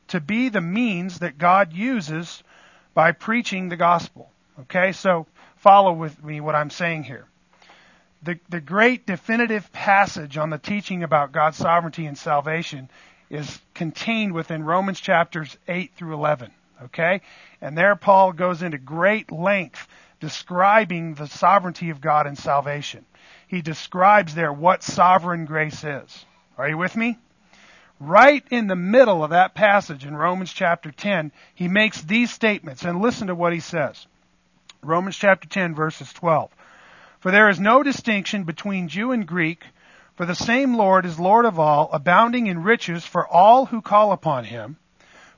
to 0.09 0.21
be 0.21 0.51
the 0.51 0.61
means 0.61 1.21
that 1.21 1.39
God 1.39 1.73
uses 1.73 2.43
by 2.93 3.13
preaching 3.13 3.71
the 3.71 3.77
gospel. 3.77 4.31
Okay, 4.61 4.93
so 4.93 5.27
follow 5.57 5.93
with 5.93 6.23
me 6.23 6.41
what 6.41 6.55
I'm 6.55 6.71
saying 6.71 7.05
here 7.05 7.27
the, 8.27 8.39
the 8.49 8.61
great 8.61 9.07
definitive 9.07 9.73
passage 9.73 10.37
on 10.37 10.51
the 10.51 10.59
teaching 10.59 11.03
about 11.03 11.33
God's 11.33 11.57
sovereignty 11.57 12.07
and 12.07 12.19
salvation 12.19 12.91
is 13.31 13.61
contained 13.73 14.33
within 14.33 14.65
Romans 14.65 15.01
chapters 15.01 15.57
8 15.69 15.93
through 15.95 16.15
11. 16.15 16.51
Okay? 16.85 17.23
And 17.61 17.79
there 17.79 17.97
Paul 17.97 18.33
goes 18.33 18.63
into 18.63 18.79
great 18.79 19.31
length 19.33 19.87
describing 20.21 21.15
the 21.15 21.27
sovereignty 21.27 21.91
of 21.91 22.01
God 22.01 22.27
in 22.27 22.37
salvation. 22.37 23.05
He 23.47 23.63
describes 23.63 24.35
there 24.35 24.53
what 24.53 24.83
sovereign 24.83 25.45
grace 25.45 25.85
is. 25.85 26.25
Are 26.59 26.69
you 26.69 26.77
with 26.77 26.97
me? 26.97 27.19
Right 28.01 28.45
in 28.51 28.67
the 28.67 28.77
middle 28.77 29.25
of 29.25 29.31
that 29.31 29.55
passage 29.55 30.05
in 30.05 30.17
Romans 30.17 30.53
chapter 30.53 30.91
10, 30.91 31.33
he 31.55 31.69
makes 31.69 32.03
these 32.03 32.31
statements, 32.31 32.85
and 32.85 33.01
listen 33.01 33.29
to 33.29 33.35
what 33.35 33.53
he 33.53 33.61
says. 33.61 34.07
Romans 34.83 35.17
chapter 35.17 35.49
10, 35.49 35.75
verses 35.75 36.13
12. 36.13 36.51
For 37.21 37.31
there 37.31 37.49
is 37.49 37.59
no 37.59 37.83
distinction 37.83 38.45
between 38.45 38.89
Jew 38.89 39.13
and 39.13 39.27
Greek, 39.27 39.65
for 40.15 40.27
the 40.27 40.35
same 40.35 40.77
Lord 40.77 41.07
is 41.07 41.19
Lord 41.19 41.45
of 41.45 41.59
all, 41.59 41.89
abounding 41.93 42.47
in 42.47 42.63
riches 42.63 43.05
for 43.07 43.27
all 43.27 43.67
who 43.67 43.81
call 43.81 44.13
upon 44.13 44.45
him. 44.45 44.77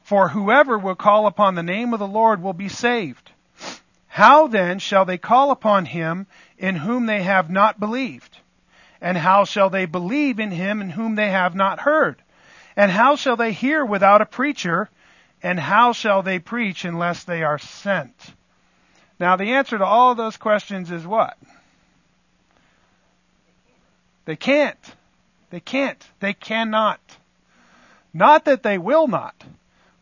For 0.02 0.28
whoever 0.28 0.78
will 0.78 0.94
call 0.94 1.26
upon 1.26 1.54
the 1.54 1.62
name 1.62 1.92
of 1.92 1.98
the 1.98 2.06
Lord 2.06 2.42
will 2.42 2.52
be 2.52 2.68
saved. 2.68 3.32
How 4.18 4.48
then 4.48 4.80
shall 4.80 5.04
they 5.04 5.16
call 5.16 5.52
upon 5.52 5.84
him 5.84 6.26
in 6.58 6.75
whom 6.75 7.06
they 7.06 7.22
have 7.22 7.50
not 7.50 7.78
believed? 7.78 8.37
And 9.00 9.16
how 9.16 9.44
shall 9.44 9.70
they 9.70 9.87
believe 9.87 10.40
in 10.40 10.50
him 10.50 10.80
in 10.80 10.90
whom 10.90 11.14
they 11.14 11.30
have 11.30 11.54
not 11.54 11.78
heard? 11.78 12.20
And 12.75 12.90
how 12.90 13.14
shall 13.14 13.37
they 13.37 13.52
hear 13.52 13.84
without 13.84 14.20
a 14.20 14.26
preacher? 14.26 14.90
And 15.40 15.60
how 15.60 15.92
shall 15.92 16.25
they 16.25 16.40
preach 16.40 16.84
unless 16.84 17.22
they 17.22 17.44
are 17.44 17.60
sent? 17.60 18.34
Now 19.20 19.37
the 19.37 19.52
answer 19.52 19.78
to 19.78 19.84
all 19.84 20.16
those 20.16 20.37
questions 20.37 20.90
is 20.90 21.06
what? 21.06 21.38
They 24.25 24.34
can't. 24.34 24.96
They 25.50 25.60
can't. 25.60 26.04
They 26.18 26.32
cannot. 26.32 26.98
Not 28.12 28.46
that 28.46 28.64
they 28.64 28.78
will 28.78 29.06
not, 29.06 29.44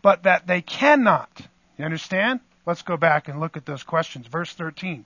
but 0.01 0.23
that 0.23 0.47
they 0.47 0.63
cannot. 0.63 1.29
You 1.77 1.85
understand? 1.85 2.41
Let's 2.67 2.83
go 2.83 2.97
back 2.97 3.29
and 3.29 3.41
look 3.41 3.57
at 3.57 3.65
those 3.65 3.85
questions. 3.85 4.27
Verse 4.27 4.53
13. 4.53 5.05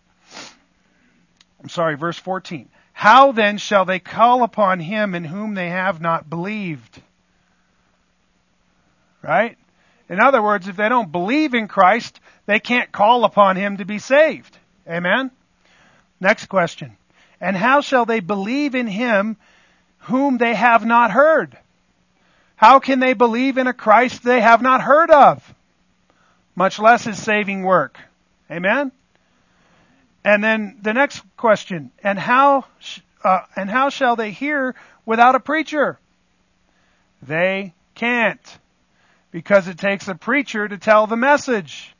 I'm 1.62 1.68
sorry, 1.68 1.96
verse 1.96 2.18
14. 2.18 2.68
How 2.94 3.32
then 3.32 3.58
shall 3.58 3.84
they 3.84 3.98
call 3.98 4.42
upon 4.42 4.80
him 4.80 5.14
in 5.14 5.24
whom 5.24 5.54
they 5.54 5.68
have 5.68 6.00
not 6.00 6.28
believed? 6.28 7.02
Right? 9.22 9.58
In 10.08 10.20
other 10.20 10.42
words, 10.42 10.68
if 10.68 10.76
they 10.76 10.88
don't 10.88 11.12
believe 11.12 11.54
in 11.54 11.68
Christ, 11.68 12.18
they 12.46 12.60
can't 12.60 12.90
call 12.90 13.24
upon 13.24 13.56
him 13.56 13.76
to 13.76 13.84
be 13.84 13.98
saved. 13.98 14.56
Amen? 14.88 15.30
Next 16.18 16.46
question. 16.46 16.96
And 17.40 17.56
how 17.56 17.82
shall 17.82 18.06
they 18.06 18.20
believe 18.20 18.74
in 18.74 18.86
him 18.86 19.36
whom 20.00 20.38
they 20.38 20.54
have 20.54 20.84
not 20.84 21.10
heard? 21.10 21.56
How 22.56 22.80
can 22.80 23.00
they 23.00 23.12
believe 23.12 23.56
in 23.56 23.66
a 23.66 23.72
Christ 23.72 24.22
they 24.22 24.40
have 24.40 24.62
not 24.62 24.82
heard 24.82 25.10
of? 25.10 25.54
Much 26.60 26.78
less 26.78 27.04
his 27.04 27.22
saving 27.22 27.62
work. 27.62 27.98
Amen? 28.50 28.92
And 30.22 30.44
then 30.44 30.76
the 30.82 30.92
next 30.92 31.22
question, 31.38 31.90
and 32.04 32.18
how, 32.18 32.66
uh, 33.24 33.40
and 33.56 33.70
how 33.70 33.88
shall 33.88 34.14
they 34.14 34.30
hear 34.30 34.74
without 35.06 35.34
a 35.34 35.40
preacher? 35.40 35.98
They 37.22 37.72
can't. 37.94 38.58
Because 39.30 39.68
it 39.68 39.78
takes 39.78 40.06
a 40.06 40.14
preacher 40.14 40.68
to 40.68 40.76
tell 40.76 41.06
the 41.06 41.16
message 41.16 41.94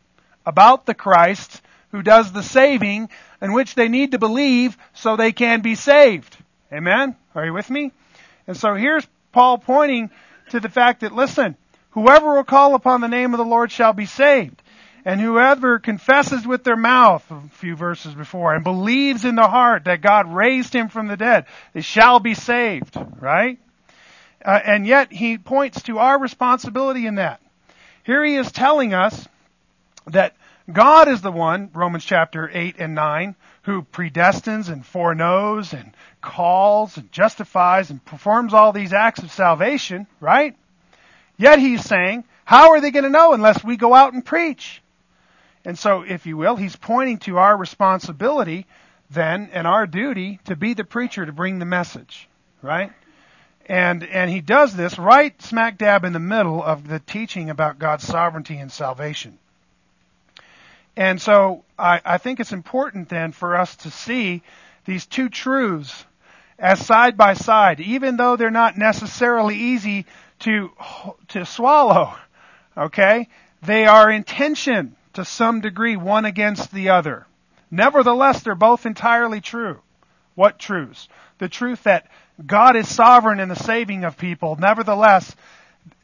about 0.45 0.85
the 0.85 0.93
Christ 0.93 1.62
who 1.93 2.02
does 2.02 2.31
the 2.31 2.43
saving 2.43 3.09
in 3.40 3.55
which 3.55 3.75
they 3.75 3.88
need 3.88 4.11
to 4.11 4.19
believe 4.19 4.76
so 4.93 5.17
they 5.17 5.33
can 5.33 5.62
be 5.62 5.75
saved. 5.75 6.37
Amen? 6.71 7.17
Are 7.35 7.47
you 7.47 7.55
with 7.55 7.71
me? 7.71 7.93
And 8.47 8.59
so 8.59 8.75
here's 8.75 9.07
Paul 9.33 9.57
pointing 9.57 10.11
to 10.50 10.61
the 10.61 10.69
fact 10.69 11.00
that, 11.00 11.12
listen, 11.12 11.57
whoever 11.91 12.35
will 12.35 12.45
call 12.45 12.75
upon 12.75 13.01
the 13.01 13.09
name 13.09 13.35
of 13.35 13.39
the 13.39 13.45
Lord 13.45 13.71
shall 13.73 13.93
be 13.93 14.07
saved. 14.07 14.63
And 15.05 15.21
whoever 15.21 15.79
confesses 15.79 16.47
with 16.47 16.63
their 16.63 16.77
mouth, 16.77 17.25
a 17.31 17.41
few 17.53 17.75
verses 17.75 18.15
before, 18.15 18.55
and 18.55 18.63
believes 18.63 19.25
in 19.25 19.35
the 19.35 19.49
heart 19.49 19.85
that 19.85 20.03
God 20.03 20.33
raised 20.33 20.75
him 20.75 20.89
from 20.89 21.09
the 21.09 21.17
dead, 21.17 21.47
they 21.73 21.81
shall 21.81 22.21
be 22.21 22.35
saved. 22.35 22.97
Right? 23.19 23.59
Uh, 24.45 24.59
and 24.65 24.87
yet 24.87 25.13
he 25.13 25.39
points 25.39 25.83
to 25.83 25.99
our 25.99 26.19
responsibility 26.19 27.07
in 27.07 27.17
that. 27.17 27.41
Here 28.05 28.25
he 28.25 28.37
is 28.37 28.53
telling 28.53 28.95
us 28.95 29.29
that 30.07 30.35
God 30.71 31.09
is 31.09 31.21
the 31.21 31.33
one, 31.33 31.71
Romans 31.75 32.05
chapter 32.05 32.51
8 32.53 32.77
and 32.79 32.95
9, 32.95 33.35
who 33.63 33.83
predestines 33.83 34.71
and 34.71 34.85
foreknows 34.85 35.73
and 35.73 35.93
calls 36.21 36.97
and 36.97 37.11
justifies 37.13 37.91
and 37.91 38.05
performs 38.05 38.55
all 38.55 38.73
these 38.73 38.93
acts 38.93 39.23
of 39.23 39.33
salvation, 39.33 40.07
right? 40.21 40.57
Yet 41.41 41.59
he's 41.59 41.83
saying, 41.83 42.25
How 42.45 42.73
are 42.73 42.83
they 42.83 42.91
going 42.91 43.05
to 43.05 43.09
know 43.09 43.33
unless 43.33 43.65
we 43.65 43.79
go 43.79 43.95
out 43.95 44.13
and 44.13 44.23
preach? 44.23 44.83
And 45.65 45.79
so, 45.79 46.03
if 46.03 46.27
you 46.27 46.37
will, 46.37 46.55
he's 46.55 46.77
pointing 46.77 47.17
to 47.21 47.39
our 47.39 47.57
responsibility 47.57 48.67
then 49.09 49.49
and 49.55 49.67
our 49.67 49.87
duty 49.87 50.39
to 50.45 50.55
be 50.55 50.75
the 50.75 50.85
preacher 50.85 51.25
to 51.25 51.33
bring 51.33 51.59
the 51.59 51.65
message, 51.65 52.29
right? 52.61 52.93
And, 53.65 54.05
and 54.05 54.31
he 54.31 54.43
does 54.43 54.77
this 54.77 54.99
right 54.99 55.41
smack 55.41 55.79
dab 55.79 56.05
in 56.05 56.13
the 56.13 56.19
middle 56.19 56.63
of 56.63 56.87
the 56.87 56.99
teaching 56.99 57.49
about 57.49 57.79
God's 57.79 58.07
sovereignty 58.07 58.59
and 58.59 58.71
salvation. 58.71 59.39
And 60.95 61.23
so 61.23 61.65
I, 61.79 62.03
I 62.05 62.19
think 62.19 62.41
it's 62.41 62.53
important 62.53 63.09
then 63.09 63.33
for 63.33 63.57
us 63.57 63.77
to 63.77 63.91
see 63.91 64.43
these 64.85 65.07
two 65.07 65.31
truths 65.31 66.05
as 66.59 66.85
side 66.85 67.17
by 67.17 67.33
side, 67.33 67.81
even 67.81 68.19
though 68.19 68.37
they're 68.37 68.51
not 68.51 68.77
necessarily 68.77 69.57
easy 69.57 70.05
to, 70.41 70.71
to 71.29 71.47
swallow. 71.47 72.15
Okay? 72.77 73.29
They 73.63 73.87
are 73.87 74.11
in 74.11 74.25
tension 74.25 74.97
to 75.15 75.25
some 75.25 75.61
degree, 75.61 75.97
one 75.97 76.25
against 76.25 76.73
the 76.73 76.91
other. 76.91 77.27
Nevertheless, 77.71 78.43
they're 78.43 78.55
both 78.55 78.87
entirely 78.87 79.41
true. 79.41 79.81
What 80.35 80.59
truths? 80.59 81.09
The 81.39 81.49
truth 81.49 81.85
that 81.85 82.07
God 82.45 82.77
is 82.77 82.89
sovereign 82.89 83.41
in 83.41 83.49
the 83.49 83.57
saving 83.57 84.05
of 84.05 84.17
people. 84.17 84.57
Nevertheless, 84.57 85.35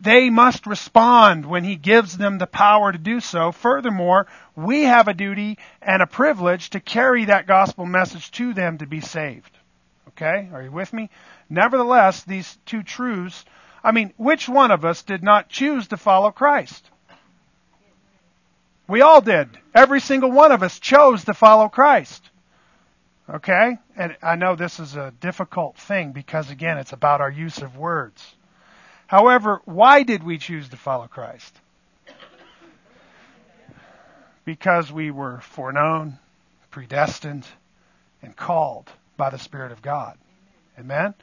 they 0.01 0.31
must 0.31 0.67
respond 0.67 1.47
when 1.47 1.65
He 1.65 1.77
gives 1.77 2.17
them 2.17 2.39
the 2.39 2.47
power 2.47 2.93
to 2.93 2.99
do 2.99 3.21
so. 3.21 3.53
Furthermore, 3.53 4.27
we 4.55 4.83
have 4.85 5.09
a 5.09 5.15
duty 5.15 5.59
and 5.81 6.03
a 6.03 6.07
privilege 6.07 6.71
to 6.71 6.81
carry 6.81 7.25
that 7.27 7.47
gospel 7.47 7.87
message 7.87 8.31
to 8.33 8.53
them 8.53 8.79
to 8.79 8.87
be 8.87 9.01
saved. 9.01 9.57
Okay? 10.09 10.49
Are 10.53 10.63
you 10.63 10.71
with 10.71 10.93
me? 10.93 11.11
Nevertheless, 11.49 12.25
these 12.25 12.59
two 12.67 12.83
truths, 12.83 13.45
I 13.87 13.93
mean, 13.93 14.13
which 14.17 14.49
one 14.49 14.73
of 14.73 14.85
us 14.85 15.05
did 15.05 15.23
not 15.23 15.49
choose 15.49 15.87
to 15.89 15.97
follow 15.97 16.33
Christ? 16.33 16.85
We 18.89 19.01
all 19.01 19.21
did. 19.21 19.49
Every 19.73 20.01
single 20.01 20.33
one 20.33 20.51
of 20.51 20.65
us 20.65 20.81
chose 20.81 21.25
to 21.27 21.35
follow 21.35 21.69
Christ. 21.69 22.29
Okay? 23.31 23.79
And 23.97 24.17
I 24.21 24.35
know 24.35 24.57
this 24.57 24.81
is 24.81 24.97
a 24.97 25.13
difficult 25.21 25.77
thing 25.77 26.11
because, 26.11 26.51
again, 26.51 26.79
it's 26.79 26.93
about 26.93 27.21
our 27.21 27.31
use 27.31 27.59
of 27.59 27.77
words. 27.77 28.35
However, 29.07 29.63
why 29.67 30.03
did 30.03 30.25
we 30.25 30.39
choose 30.39 30.69
to 30.71 30.77
follow 30.77 31.07
Christ? 31.07 31.57
Because 34.45 34.91
we 34.91 35.13
were 35.13 35.39
foreknown, 35.43 36.19
predestined, 36.73 37.47
and 38.21 38.35
called 38.35 38.91
by 39.17 39.31
the 39.31 39.39
Spirit 39.39 39.71
of 39.71 39.81
God. 39.81 40.19
Amen? 40.77 41.15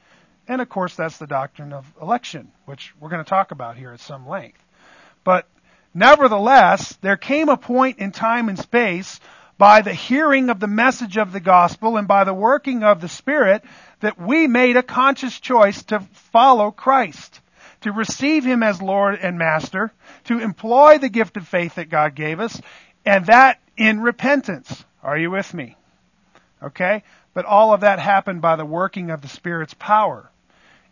And 0.48 0.62
of 0.62 0.70
course, 0.70 0.96
that's 0.96 1.18
the 1.18 1.28
doctrine 1.28 1.74
of 1.74 1.92
election, 2.02 2.52
which 2.66 2.94
we're 3.00 3.10
going 3.10 3.24
to 3.24 3.30
talk 3.30 3.52
about 3.52 3.78
here 3.78 3.92
at 3.92 4.00
some 4.00 4.28
length. 4.28 4.64
But 5.24 5.48
nevertheless, 5.94 6.98
there 7.02 7.18
came 7.18 7.50
a 7.50 7.58
point 7.58 8.00
in 8.00 8.12
time 8.12 8.50
and 8.50 8.60
space 8.60 9.20
by 9.58 9.82
the 9.82 9.94
hearing 9.94 10.50
of 10.50 10.60
the 10.60 10.68
message 10.68 11.18
of 11.18 11.32
the 11.32 11.40
gospel 11.40 11.96
and 11.98 12.08
by 12.08 12.24
the 12.24 12.34
working 12.34 12.84
of 12.84 13.00
the 13.00 13.08
Spirit 13.08 13.64
that 14.02 14.20
we 14.20 14.48
made 14.48 14.76
a 14.76 14.84
conscious 14.84 15.40
choice 15.40 15.84
to 15.84 16.02
follow 16.32 16.72
Christ, 16.72 17.40
to 17.82 17.92
receive 17.92 18.44
Him 18.44 18.64
as 18.64 18.82
Lord 18.82 19.20
and 19.22 19.38
Master, 19.38 19.94
to 20.26 20.40
employ 20.40 20.98
the 20.98 21.10
gift 21.10 21.38
of 21.38 21.48
faith 21.48 21.76
that 21.76 21.90
God 21.90 22.16
gave 22.16 22.40
us, 22.40 22.60
and 23.06 23.26
that 23.28 23.62
in 23.78 24.02
repentance. 24.02 24.84
Are 25.02 25.18
you 25.18 25.32
with 25.32 25.54
me? 25.54 25.78
Okay? 26.62 27.04
But 27.34 27.46
all 27.46 27.74
of 27.74 27.82
that 27.82 28.00
happened 28.00 28.42
by 28.42 28.56
the 28.56 28.66
working 28.66 29.12
of 29.12 29.22
the 29.22 29.28
Spirit's 29.28 29.74
power. 29.76 30.30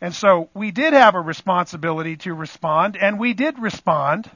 And 0.02 0.16
so 0.16 0.50
we 0.56 0.72
did 0.72 0.94
have 0.94 1.14
a 1.14 1.22
responsibility 1.22 2.18
to 2.18 2.34
respond, 2.34 2.98
and 2.98 3.20
we 3.20 3.34
did 3.34 3.60
respond. 3.60 4.30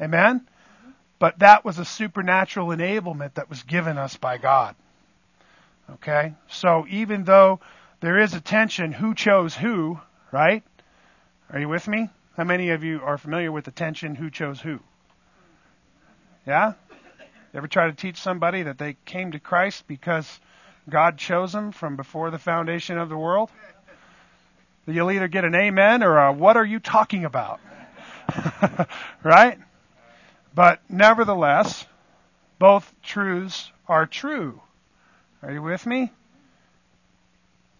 Amen? 0.00 0.48
But 1.18 1.38
that 1.40 1.64
was 1.64 1.78
a 1.78 1.84
supernatural 1.84 2.68
enablement 2.68 3.34
that 3.34 3.50
was 3.50 3.62
given 3.62 3.98
us 3.98 4.16
by 4.16 4.38
God. 4.38 4.74
Okay? 5.92 6.34
So 6.48 6.86
even 6.88 7.24
though 7.24 7.60
there 8.00 8.18
is 8.18 8.34
a 8.34 8.40
tension, 8.40 8.92
who 8.92 9.14
chose 9.14 9.54
who, 9.54 10.00
right? 10.32 10.62
Are 11.50 11.60
you 11.60 11.68
with 11.68 11.86
me? 11.86 12.08
How 12.36 12.44
many 12.44 12.70
of 12.70 12.82
you 12.82 13.00
are 13.02 13.18
familiar 13.18 13.52
with 13.52 13.66
the 13.66 13.70
tension, 13.70 14.14
who 14.14 14.30
chose 14.30 14.60
who? 14.60 14.80
Yeah? 16.46 16.72
Ever 17.52 17.68
try 17.68 17.86
to 17.86 17.92
teach 17.92 18.16
somebody 18.16 18.62
that 18.62 18.78
they 18.78 18.96
came 19.04 19.32
to 19.32 19.38
Christ 19.38 19.86
because 19.86 20.40
God 20.88 21.18
chose 21.18 21.52
them 21.52 21.72
from 21.72 21.96
before 21.96 22.30
the 22.30 22.38
foundation 22.38 22.98
of 22.98 23.08
the 23.08 23.16
world? 23.16 23.50
You'll 24.86 25.10
either 25.10 25.28
get 25.28 25.44
an 25.44 25.54
amen 25.54 26.02
or 26.02 26.18
a 26.18 26.32
what 26.32 26.56
are 26.56 26.64
you 26.64 26.78
talking 26.78 27.24
about? 27.24 27.60
right? 29.22 29.58
But 30.54 30.80
nevertheless, 30.88 31.86
both 32.58 32.92
truths 33.02 33.72
are 33.88 34.06
true. 34.06 34.60
Are 35.42 35.52
you 35.52 35.62
with 35.62 35.86
me? 35.86 36.12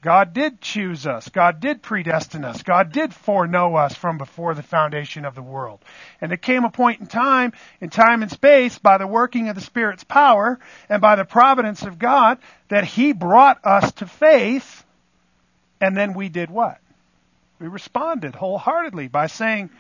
God 0.05 0.35
did 0.35 0.61
choose 0.61 1.07
us. 1.07 1.31
God 1.31 1.61
did 1.61 1.81
predestine 1.83 2.45
us. 2.45 2.63
God 2.63 2.93
did 2.93 3.15
foreknow 3.15 3.75
us 3.77 3.95
from 3.95 4.19
before 4.19 4.55
the 4.55 4.63
foundation 4.63 5.25
of 5.25 5.35
the 5.35 5.43
world. 5.43 5.81
And 6.21 6.31
there 6.31 6.37
came 6.37 6.65
a 6.65 6.71
point 6.71 7.01
in 7.01 7.07
time, 7.07 7.55
in 7.81 7.89
time 7.89 8.21
and 8.21 8.31
space, 8.31 8.79
by 8.79 8.99
the 8.99 9.07
working 9.07 9.49
of 9.49 9.55
the 9.55 9.63
Spirit's 9.63 10.05
power 10.05 10.59
and 10.91 11.01
by 11.01 11.17
the 11.17 11.25
providence 11.25 11.83
of 11.85 11.99
God, 11.99 12.37
that 12.69 12.85
He 12.85 13.15
brought 13.15 13.65
us 13.65 13.93
to 13.93 14.07
faith. 14.07 14.85
And 15.81 15.97
then 15.97 16.13
we 16.13 16.29
did 16.29 16.51
what? 16.51 16.79
We 17.59 17.69
responded 17.69 18.35
wholeheartedly 18.35 19.09
by 19.09 19.29
saying, 19.29 19.71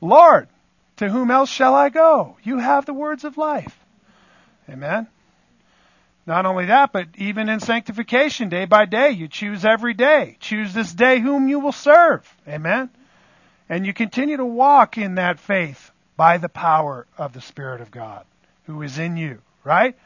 Lord, 0.00 0.48
to 0.96 1.08
whom 1.08 1.30
else 1.30 1.50
shall 1.50 1.74
I 1.74 1.88
go? 1.88 2.36
You 2.42 2.58
have 2.58 2.86
the 2.86 2.94
words 2.94 3.24
of 3.24 3.36
life. 3.36 3.78
Amen. 4.68 5.06
Not 6.26 6.44
only 6.44 6.66
that, 6.66 6.92
but 6.92 7.08
even 7.16 7.48
in 7.48 7.60
sanctification, 7.60 8.50
day 8.50 8.66
by 8.66 8.84
day, 8.84 9.10
you 9.10 9.28
choose 9.28 9.64
every 9.64 9.94
day. 9.94 10.36
Choose 10.40 10.74
this 10.74 10.92
day 10.92 11.20
whom 11.20 11.48
you 11.48 11.58
will 11.58 11.72
serve. 11.72 12.30
Amen. 12.46 12.90
And 13.68 13.86
you 13.86 13.94
continue 13.94 14.36
to 14.36 14.44
walk 14.44 14.98
in 14.98 15.14
that 15.14 15.40
faith 15.40 15.90
by 16.16 16.36
the 16.36 16.48
power 16.48 17.06
of 17.16 17.32
the 17.32 17.40
Spirit 17.40 17.80
of 17.80 17.90
God 17.90 18.26
who 18.66 18.82
is 18.82 18.98
in 18.98 19.16
you, 19.16 19.40
right? 19.64 19.96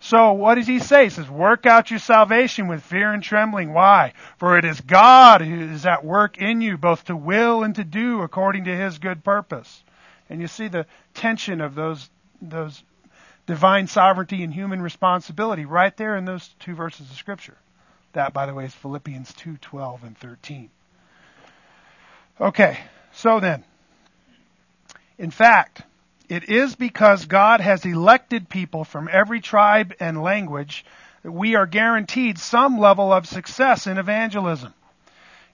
So 0.00 0.32
what 0.32 0.54
does 0.54 0.66
he 0.66 0.78
say? 0.78 1.04
He 1.04 1.10
says, 1.10 1.28
work 1.28 1.66
out 1.66 1.90
your 1.90 2.00
salvation 2.00 2.68
with 2.68 2.82
fear 2.82 3.12
and 3.12 3.22
trembling. 3.22 3.74
Why? 3.74 4.14
For 4.38 4.56
it 4.56 4.64
is 4.64 4.80
God 4.80 5.42
who 5.42 5.60
is 5.60 5.84
at 5.84 6.04
work 6.04 6.38
in 6.38 6.62
you, 6.62 6.78
both 6.78 7.04
to 7.04 7.16
will 7.16 7.62
and 7.62 7.74
to 7.74 7.84
do 7.84 8.22
according 8.22 8.64
to 8.64 8.74
his 8.74 8.98
good 8.98 9.22
purpose. 9.22 9.84
And 10.30 10.40
you 10.40 10.46
see 10.46 10.68
the 10.68 10.86
tension 11.12 11.60
of 11.60 11.74
those, 11.74 12.08
those 12.40 12.82
divine 13.46 13.86
sovereignty 13.88 14.42
and 14.42 14.54
human 14.54 14.80
responsibility 14.80 15.66
right 15.66 15.94
there 15.98 16.16
in 16.16 16.24
those 16.24 16.48
two 16.60 16.74
verses 16.74 17.10
of 17.10 17.16
Scripture. 17.16 17.56
That, 18.14 18.32
by 18.32 18.46
the 18.46 18.54
way, 18.54 18.64
is 18.64 18.74
Philippians 18.74 19.34
2 19.34 19.58
12 19.58 20.04
and 20.04 20.16
13. 20.16 20.70
Okay, 22.40 22.78
so 23.12 23.38
then, 23.38 23.64
in 25.18 25.30
fact, 25.30 25.82
it 26.30 26.48
is 26.48 26.76
because 26.76 27.24
God 27.24 27.60
has 27.60 27.84
elected 27.84 28.48
people 28.48 28.84
from 28.84 29.08
every 29.10 29.40
tribe 29.40 29.94
and 29.98 30.22
language 30.22 30.84
that 31.24 31.32
we 31.32 31.56
are 31.56 31.66
guaranteed 31.66 32.38
some 32.38 32.78
level 32.78 33.12
of 33.12 33.26
success 33.26 33.88
in 33.88 33.98
evangelism. 33.98 34.72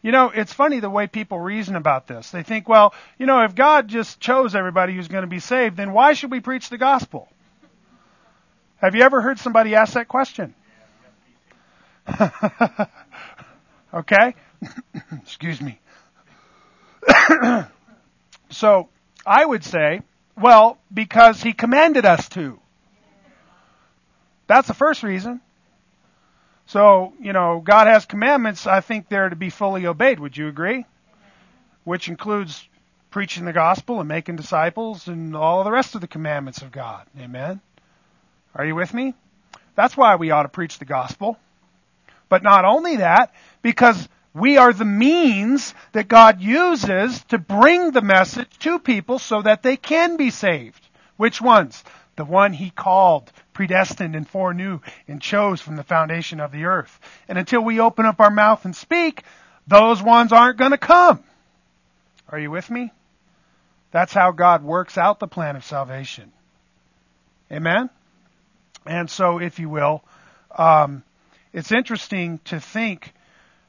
You 0.03 0.13
know, 0.13 0.29
it's 0.29 0.53
funny 0.53 0.81
the 0.81 0.91
way 0.91 1.07
people 1.07 1.41
reason 1.41 1.77
about 1.77 2.07
this. 2.07 2.31
They 2.31 2.43
think, 2.43 2.69
well, 2.69 2.93
you 3.19 3.25
know, 3.25 3.43
if 3.43 3.55
God 3.55 3.89
just 3.89 4.21
chose 4.21 4.55
everybody 4.55 4.95
who's 4.95 5.09
going 5.09 5.23
to 5.23 5.29
be 5.29 5.41
saved, 5.41 5.79
then 5.79 5.95
why 5.95 6.13
should 6.13 6.31
we 6.31 6.41
preach 6.41 6.69
the 6.69 6.77
gospel? 6.77 7.27
Have 8.77 8.95
you 8.95 9.01
ever 9.01 9.23
heard 9.23 9.39
somebody 9.39 9.75
ask 9.75 9.95
that 9.95 10.09
question? 10.09 10.55
okay? 13.95 14.35
Excuse 15.23 15.63
me. 15.63 15.81
so, 18.51 18.91
I 19.25 19.45
would 19.45 19.65
say, 19.65 20.03
well, 20.37 20.79
because 20.93 21.43
he 21.43 21.53
commanded 21.53 22.05
us 22.05 22.29
to. 22.31 22.59
That's 24.47 24.69
the 24.69 24.75
first 24.75 25.03
reason. 25.03 25.41
So, 26.67 27.13
you 27.21 27.33
know, 27.33 27.61
God 27.65 27.87
has 27.87 28.07
commandments, 28.07 28.67
I 28.67 28.81
think 28.81 29.09
they're 29.09 29.29
to 29.29 29.37
be 29.37 29.51
fully 29.51 29.87
obeyed. 29.87 30.19
Would 30.19 30.37
you 30.37 30.49
agree? 30.49 30.85
Which 31.85 32.09
includes 32.09 32.69
preaching 33.11 33.45
the 33.45 33.53
gospel 33.53 34.01
and 34.01 34.09
making 34.09 34.37
disciples 34.37 35.07
and 35.07 35.37
all 35.37 35.65
the 35.65 35.71
rest 35.71 35.95
of 35.95 36.01
the 36.01 36.09
commandments 36.09 36.63
of 36.63 36.73
God. 36.73 37.07
Amen. 37.19 37.61
Are 38.55 38.67
you 38.67 38.75
with 38.75 38.93
me? 38.93 39.15
That's 39.75 39.97
why 39.97 40.17
we 40.17 40.31
ought 40.31 40.43
to 40.43 40.49
preach 40.49 40.79
the 40.79 40.85
gospel. 40.85 41.39
But 42.29 42.43
not 42.43 42.65
only 42.65 42.97
that, 42.97 43.33
because 43.63 44.09
we 44.37 44.59
are 44.59 44.73
the 44.75 44.85
means 44.85 45.73
that 45.93 46.09
God 46.09 46.43
uses 46.43 47.25
to 47.29 47.39
bring 47.39 47.93
the 47.93 48.03
message 48.03 48.51
to 48.61 48.79
people 48.79 49.19
so 49.19 49.41
that 49.41 49.63
they 49.63 49.79
can 49.79 50.19
be 50.19 50.29
saved. 50.29 50.87
Which 51.17 51.41
ones? 51.41 51.83
The 52.17 52.25
one 52.27 52.53
He 52.53 52.69
called 52.69 53.33
predestined 53.55 54.15
and 54.15 54.29
foreknew 54.29 54.81
and 55.09 55.23
chose 55.23 55.63
from 55.63 55.77
the 55.77 55.83
foundation 55.83 56.41
of 56.41 56.53
the 56.53 56.67
earth. 56.67 57.01
And 57.29 57.39
until 57.39 57.63
we 57.63 57.81
open 57.81 58.05
up 58.05 58.21
our 58.21 58.31
mouth 58.31 58.67
and 58.67 58.77
speak, 58.77 59.23
those 59.67 60.03
ones 60.03 60.33
aren't 60.33 60.59
going 60.59 60.73
to 60.73 60.79
come. 60.79 61.25
Are 62.29 62.39
you 62.39 62.51
with 62.51 62.71
me? 62.71 62.93
That's 63.91 64.13
how 64.13 64.33
God 64.33 64.63
works 64.63 64.99
out 64.99 65.19
the 65.19 65.29
plan 65.29 65.57
of 65.57 65.65
salvation. 65.65 66.31
Amen? 67.51 67.89
And 68.85 69.09
so, 69.09 69.39
if 69.39 69.59
you 69.59 69.71
will, 69.71 70.05
um, 70.57 71.05
it's 71.55 71.73
interesting 71.73 72.39
to 72.45 72.61
think 72.61 73.15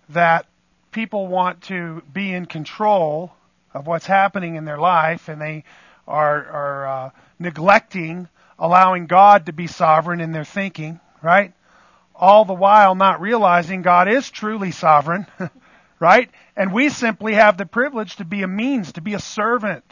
that 0.09 0.45
people 0.91 1.27
want 1.27 1.63
to 1.63 2.01
be 2.11 2.33
in 2.33 2.45
control 2.45 3.33
of 3.73 3.87
what's 3.87 4.05
happening 4.05 4.55
in 4.55 4.65
their 4.65 4.79
life 4.79 5.29
and 5.29 5.41
they 5.41 5.63
are, 6.07 6.45
are 6.45 6.87
uh, 6.87 7.09
neglecting 7.39 8.27
allowing 8.59 9.05
God 9.05 9.45
to 9.45 9.53
be 9.53 9.67
sovereign 9.67 10.19
in 10.19 10.31
their 10.31 10.43
thinking, 10.43 10.99
right? 11.21 11.53
All 12.15 12.45
the 12.45 12.53
while 12.53 12.95
not 12.95 13.21
realizing 13.21 13.81
God 13.81 14.07
is 14.07 14.29
truly 14.29 14.71
sovereign, 14.71 15.27
right? 15.99 16.29
And 16.55 16.73
we 16.73 16.89
simply 16.89 17.33
have 17.33 17.57
the 17.57 17.65
privilege 17.65 18.15
to 18.17 18.25
be 18.25 18.41
a 18.41 18.47
means, 18.47 18.93
to 18.93 19.01
be 19.01 19.13
a 19.13 19.19
servant, 19.19 19.85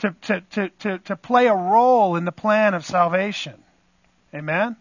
to, 0.00 0.14
to, 0.22 0.40
to, 0.50 0.68
to, 0.68 0.98
to 0.98 1.16
play 1.16 1.46
a 1.46 1.54
role 1.54 2.16
in 2.16 2.24
the 2.24 2.32
plan 2.32 2.74
of 2.74 2.84
salvation. 2.84 3.54
Amen? 4.34 4.76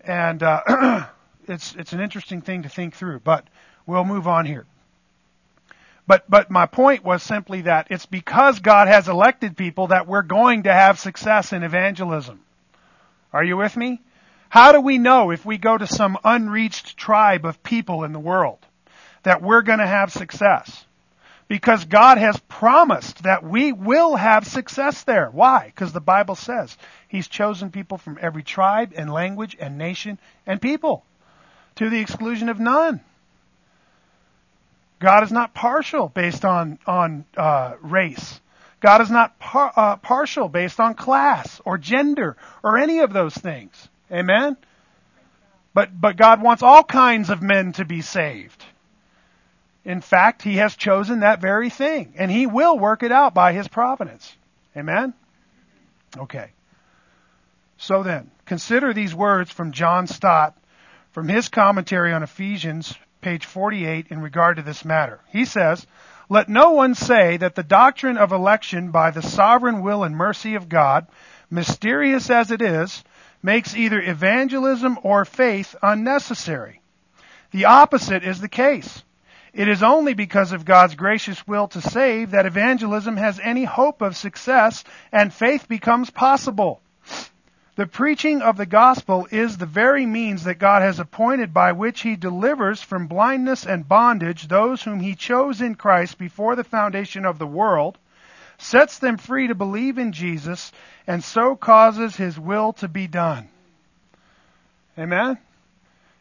And 0.00 0.42
uh, 0.42 1.06
it's, 1.48 1.74
it's 1.74 1.92
an 1.92 2.00
interesting 2.00 2.40
thing 2.40 2.62
to 2.62 2.70
think 2.70 2.94
through, 2.94 3.20
but 3.20 3.46
we'll 3.86 4.04
move 4.04 4.26
on 4.26 4.46
here. 4.46 4.66
But, 6.06 6.28
but 6.30 6.50
my 6.50 6.66
point 6.66 7.04
was 7.04 7.22
simply 7.22 7.62
that 7.62 7.88
it's 7.90 8.06
because 8.06 8.60
God 8.60 8.86
has 8.86 9.08
elected 9.08 9.56
people 9.56 9.88
that 9.88 10.06
we're 10.06 10.22
going 10.22 10.64
to 10.64 10.72
have 10.72 11.00
success 11.00 11.52
in 11.52 11.64
evangelism. 11.64 12.40
Are 13.32 13.42
you 13.42 13.56
with 13.56 13.76
me? 13.76 14.00
How 14.48 14.72
do 14.72 14.80
we 14.80 14.98
know 14.98 15.30
if 15.30 15.44
we 15.44 15.58
go 15.58 15.76
to 15.76 15.86
some 15.86 16.18
unreached 16.24 16.96
tribe 16.96 17.44
of 17.44 17.62
people 17.62 18.04
in 18.04 18.12
the 18.12 18.20
world 18.20 18.58
that 19.24 19.42
we're 19.42 19.62
going 19.62 19.80
to 19.80 19.86
have 19.86 20.12
success? 20.12 20.84
Because 21.48 21.84
God 21.84 22.18
has 22.18 22.38
promised 22.48 23.24
that 23.24 23.44
we 23.44 23.72
will 23.72 24.16
have 24.16 24.46
success 24.46 25.04
there. 25.04 25.28
Why? 25.30 25.66
Because 25.66 25.92
the 25.92 26.00
Bible 26.00 26.34
says 26.34 26.76
He's 27.08 27.28
chosen 27.28 27.70
people 27.70 27.98
from 27.98 28.18
every 28.20 28.42
tribe 28.42 28.92
and 28.96 29.12
language 29.12 29.56
and 29.58 29.78
nation 29.78 30.18
and 30.46 30.60
people 30.60 31.04
to 31.76 31.90
the 31.90 32.00
exclusion 32.00 32.48
of 32.48 32.58
none. 32.58 33.00
God 34.98 35.22
is 35.22 35.32
not 35.32 35.54
partial 35.54 36.08
based 36.08 36.44
on 36.44 36.78
on 36.86 37.24
uh, 37.36 37.74
race. 37.80 38.40
God 38.80 39.00
is 39.00 39.10
not 39.10 39.38
par, 39.38 39.72
uh, 39.74 39.96
partial 39.96 40.48
based 40.48 40.80
on 40.80 40.94
class 40.94 41.60
or 41.64 41.78
gender 41.78 42.36
or 42.62 42.78
any 42.78 43.00
of 43.00 43.12
those 43.12 43.34
things. 43.34 43.88
Amen. 44.10 44.56
But 45.74 45.98
but 45.98 46.16
God 46.16 46.42
wants 46.42 46.62
all 46.62 46.82
kinds 46.82 47.30
of 47.30 47.42
men 47.42 47.72
to 47.72 47.84
be 47.84 48.00
saved. 48.00 48.64
In 49.84 50.00
fact, 50.00 50.42
He 50.42 50.56
has 50.56 50.74
chosen 50.74 51.20
that 51.20 51.40
very 51.40 51.70
thing, 51.70 52.14
and 52.16 52.30
He 52.30 52.46
will 52.46 52.78
work 52.78 53.02
it 53.02 53.12
out 53.12 53.34
by 53.34 53.52
His 53.52 53.68
providence. 53.68 54.34
Amen. 54.76 55.14
Okay. 56.16 56.50
So 57.78 58.02
then, 58.02 58.30
consider 58.46 58.92
these 58.92 59.14
words 59.14 59.50
from 59.50 59.72
John 59.72 60.06
Stott 60.06 60.56
from 61.16 61.28
his 61.28 61.48
commentary 61.48 62.12
on 62.12 62.22
Ephesians 62.22 62.94
page 63.20 63.44
48, 63.44 64.06
in 64.10 64.20
regard 64.20 64.56
to 64.56 64.62
this 64.62 64.84
matter. 64.84 65.20
He 65.28 65.44
says, 65.44 65.86
Let 66.28 66.48
no 66.48 66.72
one 66.72 66.94
say 66.94 67.36
that 67.36 67.54
the 67.54 67.62
doctrine 67.62 68.16
of 68.16 68.32
election 68.32 68.90
by 68.90 69.10
the 69.10 69.22
sovereign 69.22 69.82
will 69.82 70.04
and 70.04 70.16
mercy 70.16 70.54
of 70.54 70.68
God, 70.68 71.06
mysterious 71.50 72.30
as 72.30 72.50
it 72.50 72.62
is, 72.62 73.02
makes 73.42 73.76
either 73.76 74.00
evangelism 74.00 74.98
or 75.02 75.24
faith 75.24 75.74
unnecessary. 75.82 76.80
The 77.52 77.66
opposite 77.66 78.24
is 78.24 78.40
the 78.40 78.48
case. 78.48 79.02
It 79.52 79.68
is 79.68 79.82
only 79.82 80.12
because 80.12 80.52
of 80.52 80.66
God's 80.66 80.96
gracious 80.96 81.46
will 81.46 81.68
to 81.68 81.80
save 81.80 82.32
that 82.32 82.44
evangelism 82.44 83.16
has 83.16 83.40
any 83.42 83.64
hope 83.64 84.02
of 84.02 84.16
success 84.16 84.84
and 85.10 85.32
faith 85.32 85.66
becomes 85.66 86.10
possible. 86.10 86.82
The 87.76 87.86
preaching 87.86 88.40
of 88.40 88.56
the 88.56 88.64
gospel 88.64 89.28
is 89.30 89.58
the 89.58 89.66
very 89.66 90.06
means 90.06 90.44
that 90.44 90.58
God 90.58 90.80
has 90.80 90.98
appointed 90.98 91.52
by 91.52 91.72
which 91.72 92.00
he 92.00 92.16
delivers 92.16 92.80
from 92.80 93.06
blindness 93.06 93.66
and 93.66 93.86
bondage 93.86 94.48
those 94.48 94.82
whom 94.82 95.00
he 95.00 95.14
chose 95.14 95.60
in 95.60 95.74
Christ 95.74 96.16
before 96.16 96.56
the 96.56 96.64
foundation 96.64 97.26
of 97.26 97.38
the 97.38 97.46
world, 97.46 97.98
sets 98.56 98.98
them 98.98 99.18
free 99.18 99.48
to 99.48 99.54
believe 99.54 99.98
in 99.98 100.12
Jesus, 100.12 100.72
and 101.06 101.22
so 101.22 101.54
causes 101.54 102.16
his 102.16 102.40
will 102.40 102.72
to 102.74 102.88
be 102.88 103.06
done. 103.06 103.46
Amen? 104.98 105.36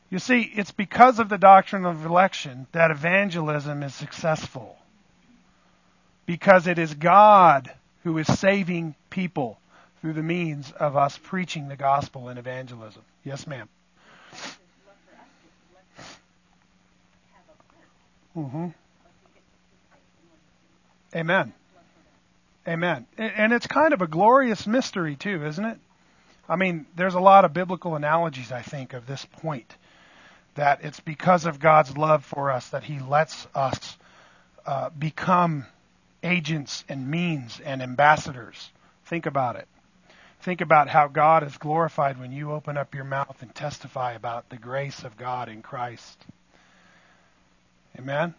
You 0.09 0.19
see, 0.19 0.41
it's 0.41 0.71
because 0.71 1.19
of 1.19 1.29
the 1.29 1.37
doctrine 1.37 1.85
of 1.85 2.05
election 2.05 2.67
that 2.73 2.91
evangelism 2.91 3.81
is 3.81 3.95
successful. 3.95 4.77
Because 6.25 6.67
it 6.67 6.77
is 6.77 6.93
God 6.93 7.71
who 8.03 8.17
is 8.17 8.27
saving 8.27 8.95
people 9.09 9.57
through 10.05 10.13
the 10.13 10.21
means 10.21 10.71
of 10.71 10.95
us 10.95 11.17
preaching 11.17 11.67
the 11.67 11.75
gospel 11.75 12.27
and 12.27 12.37
evangelism. 12.37 13.01
Yes, 13.23 13.47
ma'am. 13.47 13.67
Mm-hmm. 18.37 18.67
Amen. 21.15 21.53
Amen. 22.67 23.07
And 23.17 23.51
it's 23.51 23.65
kind 23.65 23.93
of 23.93 24.03
a 24.03 24.07
glorious 24.07 24.67
mystery, 24.67 25.15
too, 25.15 25.43
isn't 25.43 25.65
it? 25.65 25.79
I 26.47 26.55
mean, 26.55 26.85
there's 26.95 27.15
a 27.15 27.19
lot 27.19 27.43
of 27.43 27.51
biblical 27.53 27.95
analogies, 27.95 28.51
I 28.51 28.61
think, 28.61 28.93
of 28.93 29.07
this 29.07 29.25
point. 29.25 29.75
That 30.53 30.81
it's 30.83 30.99
because 30.99 31.47
of 31.47 31.59
God's 31.59 31.97
love 31.97 32.23
for 32.23 32.51
us 32.51 32.69
that 32.69 32.83
He 32.83 32.99
lets 32.99 33.47
us 33.55 33.97
uh, 34.67 34.91
become 34.91 35.65
agents 36.21 36.83
and 36.87 37.09
means 37.09 37.59
and 37.59 37.81
ambassadors. 37.81 38.69
Think 39.05 39.25
about 39.25 39.55
it. 39.55 39.67
Think 40.45 40.61
about 40.61 40.87
how 40.87 41.07
God 41.07 41.41
is 41.41 41.57
glorified 41.57 42.19
when 42.19 42.31
you 42.31 42.51
open 42.51 42.77
up 42.77 42.93
your 42.93 43.03
mouth 43.03 43.41
and 43.41 43.53
testify 43.55 44.13
about 44.13 44.47
the 44.47 44.57
grace 44.57 45.03
of 45.03 45.17
God 45.17 45.49
in 45.49 45.63
Christ. 45.63 46.23
Amen? 47.97 48.35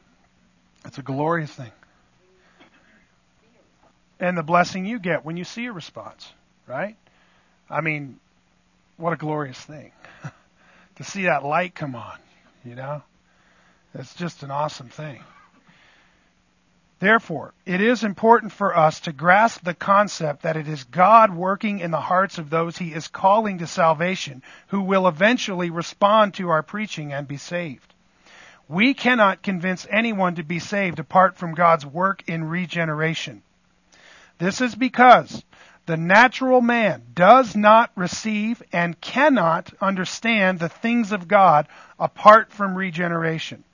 It's 0.85 0.99
a 0.99 1.03
glorious 1.03 1.51
thing. 1.51 1.73
And 4.21 4.38
the 4.38 4.45
blessing 4.45 4.87
you 4.87 5.01
get 5.01 5.25
when 5.25 5.37
you 5.37 5.42
see 5.42 5.66
a 5.66 5.73
response, 5.73 6.33
right? 6.69 6.95
I 7.69 7.81
mean, 7.81 8.21
what 8.99 9.12
a 9.12 9.16
glorious 9.16 9.59
thing. 9.59 9.90
to 10.99 11.03
see 11.03 11.25
that 11.25 11.45
light 11.45 11.75
come 11.75 11.97
on, 11.97 12.19
you 12.64 12.77
know? 12.77 13.03
It's 13.95 14.14
just 14.14 14.45
an 14.45 14.53
awesome 14.53 14.90
thing. 14.90 15.25
Therefore, 16.99 17.53
it 17.67 17.83
is 17.83 18.05
important 18.05 18.53
for 18.53 18.75
us 18.75 19.01
to 19.01 19.13
grasp 19.13 19.63
the 19.63 19.75
concept 19.75 20.43
that 20.43 20.57
it 20.57 20.67
is 20.67 20.85
God 20.85 21.35
working 21.35 21.79
in 21.79 21.91
the 21.91 22.01
hearts 22.01 22.39
of 22.39 22.49
those 22.49 22.79
He 22.79 22.95
is 22.95 23.09
calling 23.09 23.59
to 23.59 23.67
salvation 23.67 24.43
who 24.69 24.81
will 24.81 25.07
eventually 25.07 25.69
respond 25.69 26.35
to 26.35 26.49
our 26.49 26.63
preaching 26.63 27.13
and 27.13 27.29
be 27.29 27.37
saved. 27.37 27.93
We 28.67 28.95
cannot 28.95 29.43
convince 29.43 29.87
anyone 29.91 30.37
to 30.37 30.43
be 30.43 30.59
saved 30.59 30.99
apart 30.99 31.37
from 31.37 31.55
God's 31.55 31.85
work 31.85 32.25
in 32.27 32.45
regeneration. 32.45 33.43
This 34.39 34.63
is 34.63 34.75
because 34.75 35.45
the 35.85 35.99
natural 35.99 36.63
man 36.63 37.03
does 37.15 37.55
not 37.55 37.91
receive 37.95 38.63
and 38.73 39.01
cannot 39.01 39.71
understand 39.83 40.59
the 40.59 40.69
things 40.71 41.13
of 41.13 41.29
God 41.29 41.69
apart 42.01 42.53
from 42.53 42.75
regeneration. 42.75 43.65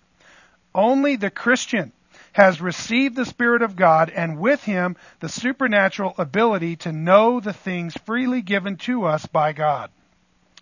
Only 0.74 1.16
the 1.16 1.30
Christian 1.30 1.92
has 2.32 2.60
received 2.60 3.14
the 3.14 3.26
Spirit 3.26 3.62
of 3.62 3.76
God 3.76 4.10
and 4.10 4.38
with 4.38 4.64
him 4.64 4.96
the 5.20 5.28
supernatural 5.28 6.14
ability 6.18 6.76
to 6.76 6.92
know 6.92 7.40
the 7.40 7.52
things 7.52 7.94
freely 8.04 8.42
given 8.42 8.76
to 8.76 9.04
us 9.04 9.26
by 9.26 9.52
God. 9.52 9.90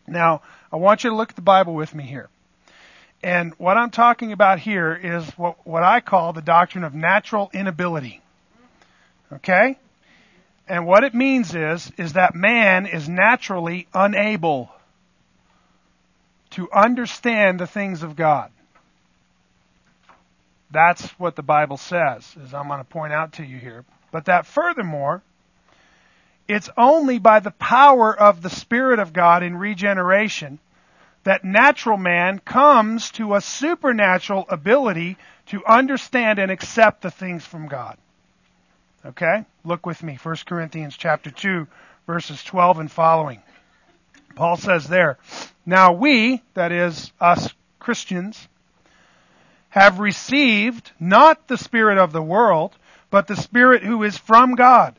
Now, 0.07 0.43
I 0.73 0.77
want 0.77 1.05
you 1.05 1.11
to 1.11 1.17
look 1.17 1.31
at 1.31 1.37
the 1.37 1.43
Bible 1.43 1.75
with 1.75 1.95
me 1.95 2.05
here. 2.05 2.29
And 3.23 3.53
what 3.59 3.77
I'm 3.77 3.91
talking 3.91 4.33
about 4.33 4.59
here 4.59 4.95
is 4.95 5.29
what, 5.39 5.65
what 5.67 5.83
I 5.83 6.01
call 6.01 6.33
the 6.33 6.43
doctrine 6.43 6.85
of 6.85 6.95
natural 6.95 7.51
inability. 7.53 8.21
Okay? 9.33 9.79
And 10.67 10.87
what 10.87 11.05
it 11.05 11.15
means 11.15 11.55
is, 11.55 11.91
is 11.99 12.15
that 12.15 12.35
man 12.35 12.87
is 12.87 13.09
naturally 13.09 13.87
unable 13.93 14.71
to 16.51 16.71
understand 16.73 17.61
the 17.61 17.67
things 17.67 18.03
of 18.03 18.17
God. 18.17 18.51
That's 20.71 21.07
what 21.19 21.37
the 21.37 21.43
Bible 21.43 21.77
says, 21.77 22.37
as 22.43 22.55
I'm 22.55 22.69
going 22.69 22.79
to 22.79 22.85
point 22.85 23.13
out 23.13 23.35
to 23.35 23.45
you 23.45 23.59
here. 23.59 23.85
But 24.13 24.27
that 24.27 24.47
furthermore, 24.47 25.23
it's 26.49 26.71
only 26.77 27.19
by 27.19 27.41
the 27.41 27.51
power 27.51 28.17
of 28.17 28.43
the 28.43 28.51
Spirit 28.51 28.99
of 28.99 29.13
God 29.13 29.43
in 29.43 29.57
regeneration 29.57 30.59
that 31.25 31.45
natural 31.45 31.97
man 31.97 32.39
comes 32.39 33.11
to 33.13 33.35
a 33.35 33.41
supernatural 33.41 34.47
ability 34.49 35.17
to 35.47 35.65
understand 35.67 36.39
and 36.39 36.51
accept 36.51 37.03
the 37.03 37.11
things 37.11 37.45
from 37.45 37.69
God. 37.69 37.99
Okay? 39.05 39.45
Look 39.65 39.87
with 39.87 40.03
me, 40.03 40.19
1 40.23 40.37
Corinthians 40.47 40.97
chapter 40.97 41.31
2, 41.31 41.67
verses 42.07 42.43
12 42.43 42.81
and 42.81 42.91
following. 42.91 43.43
Paul 44.35 44.57
says 44.57 44.89
there, 44.89 45.19
Now 45.67 45.93
we, 45.93 46.43
that 46.55 46.73
is 46.73 47.13
us 47.21 47.53
Christians, 47.79 48.49
have 49.71 50.01
received 50.01 50.93
not 51.01 51.49
the 51.49 51.57
Spirit 51.57 51.99
of 51.99 52.13
the 52.13 52.23
world, 52.23 52.77
but 53.09 53.27
the 53.27 53.37
Spirit 53.37 53.83
who 53.83 54.03
is 54.03 54.19
from 54.19 54.55
God, 54.55 54.97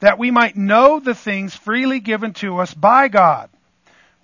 that 0.00 0.18
we 0.18 0.30
might 0.30 0.56
know 0.56 0.98
the 0.98 1.14
things 1.14 1.54
freely 1.54 2.00
given 2.00 2.32
to 2.34 2.58
us 2.58 2.74
by 2.74 3.08
God, 3.08 3.50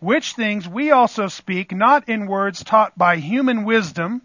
which 0.01 0.33
things 0.33 0.69
we 0.69 0.91
also 0.91 1.29
speak 1.29 1.73
not 1.73 2.09
in 2.09 2.27
words 2.27 2.65
taught 2.65 2.97
by 2.97 3.17
human 3.17 3.65
wisdom, 3.65 4.23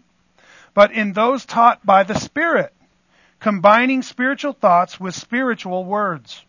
but 0.74 0.92
in 0.92 1.12
those 1.12 1.44
taught 1.44 1.84
by 1.84 2.02
the 2.02 2.18
Spirit, 2.18 2.72
combining 3.38 4.02
spiritual 4.02 4.54
thoughts 4.54 4.98
with 4.98 5.14
spiritual 5.14 5.84
words. 5.84 6.44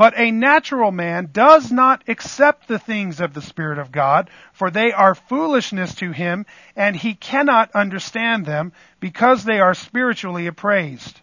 But 0.00 0.18
a 0.18 0.30
natural 0.30 0.92
man 0.92 1.28
does 1.30 1.70
not 1.70 2.04
accept 2.08 2.66
the 2.66 2.78
things 2.78 3.20
of 3.20 3.34
the 3.34 3.42
Spirit 3.42 3.78
of 3.78 3.92
God, 3.92 4.30
for 4.54 4.70
they 4.70 4.92
are 4.92 5.14
foolishness 5.14 5.94
to 5.96 6.10
him, 6.10 6.46
and 6.74 6.96
he 6.96 7.12
cannot 7.12 7.72
understand 7.72 8.46
them, 8.46 8.72
because 8.98 9.44
they 9.44 9.60
are 9.60 9.74
spiritually 9.74 10.46
appraised. 10.46 11.20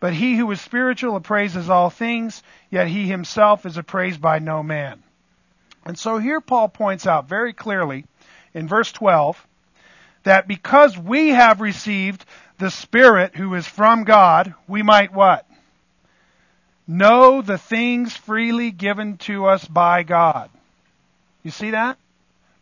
But 0.00 0.12
he 0.12 0.36
who 0.36 0.50
is 0.50 0.60
spiritual 0.60 1.16
appraises 1.16 1.70
all 1.70 1.88
things, 1.88 2.42
yet 2.68 2.88
he 2.88 3.08
himself 3.08 3.64
is 3.64 3.78
appraised 3.78 4.20
by 4.20 4.38
no 4.38 4.62
man. 4.62 5.02
And 5.86 5.98
so 5.98 6.18
here 6.18 6.42
Paul 6.42 6.68
points 6.68 7.06
out 7.06 7.26
very 7.26 7.54
clearly 7.54 8.04
in 8.52 8.68
verse 8.68 8.92
12 8.92 9.46
that 10.24 10.46
because 10.46 10.94
we 10.98 11.30
have 11.30 11.62
received 11.62 12.26
the 12.58 12.70
Spirit 12.70 13.34
who 13.34 13.54
is 13.54 13.66
from 13.66 14.04
God, 14.04 14.52
we 14.68 14.82
might 14.82 15.14
what? 15.14 15.46
Know 16.90 17.40
the 17.40 17.56
things 17.56 18.16
freely 18.16 18.72
given 18.72 19.16
to 19.16 19.46
us 19.46 19.64
by 19.64 20.02
God. 20.02 20.50
You 21.44 21.52
see 21.52 21.70
that? 21.70 21.96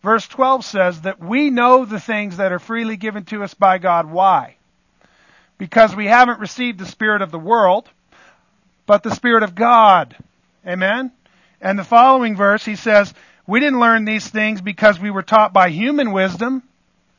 Verse 0.02 0.28
12 0.28 0.64
says 0.66 1.00
that 1.00 1.18
we 1.18 1.48
know 1.48 1.86
the 1.86 1.98
things 1.98 2.36
that 2.36 2.52
are 2.52 2.58
freely 2.58 2.98
given 2.98 3.24
to 3.24 3.42
us 3.42 3.54
by 3.54 3.78
God. 3.78 4.10
Why? 4.10 4.56
Because 5.56 5.96
we 5.96 6.06
haven't 6.06 6.40
received 6.40 6.78
the 6.78 6.86
Spirit 6.86 7.22
of 7.22 7.30
the 7.30 7.38
world, 7.38 7.88
but 8.84 9.02
the 9.02 9.14
Spirit 9.14 9.44
of 9.44 9.54
God. 9.54 10.14
Amen? 10.66 11.10
And 11.62 11.78
the 11.78 11.84
following 11.84 12.36
verse, 12.36 12.64
he 12.64 12.76
says, 12.76 13.12
we 13.46 13.60
didn't 13.60 13.80
learn 13.80 14.04
these 14.04 14.28
things 14.28 14.60
because 14.60 15.00
we 15.00 15.10
were 15.10 15.22
taught 15.22 15.54
by 15.54 15.70
human 15.70 16.12
wisdom, 16.12 16.62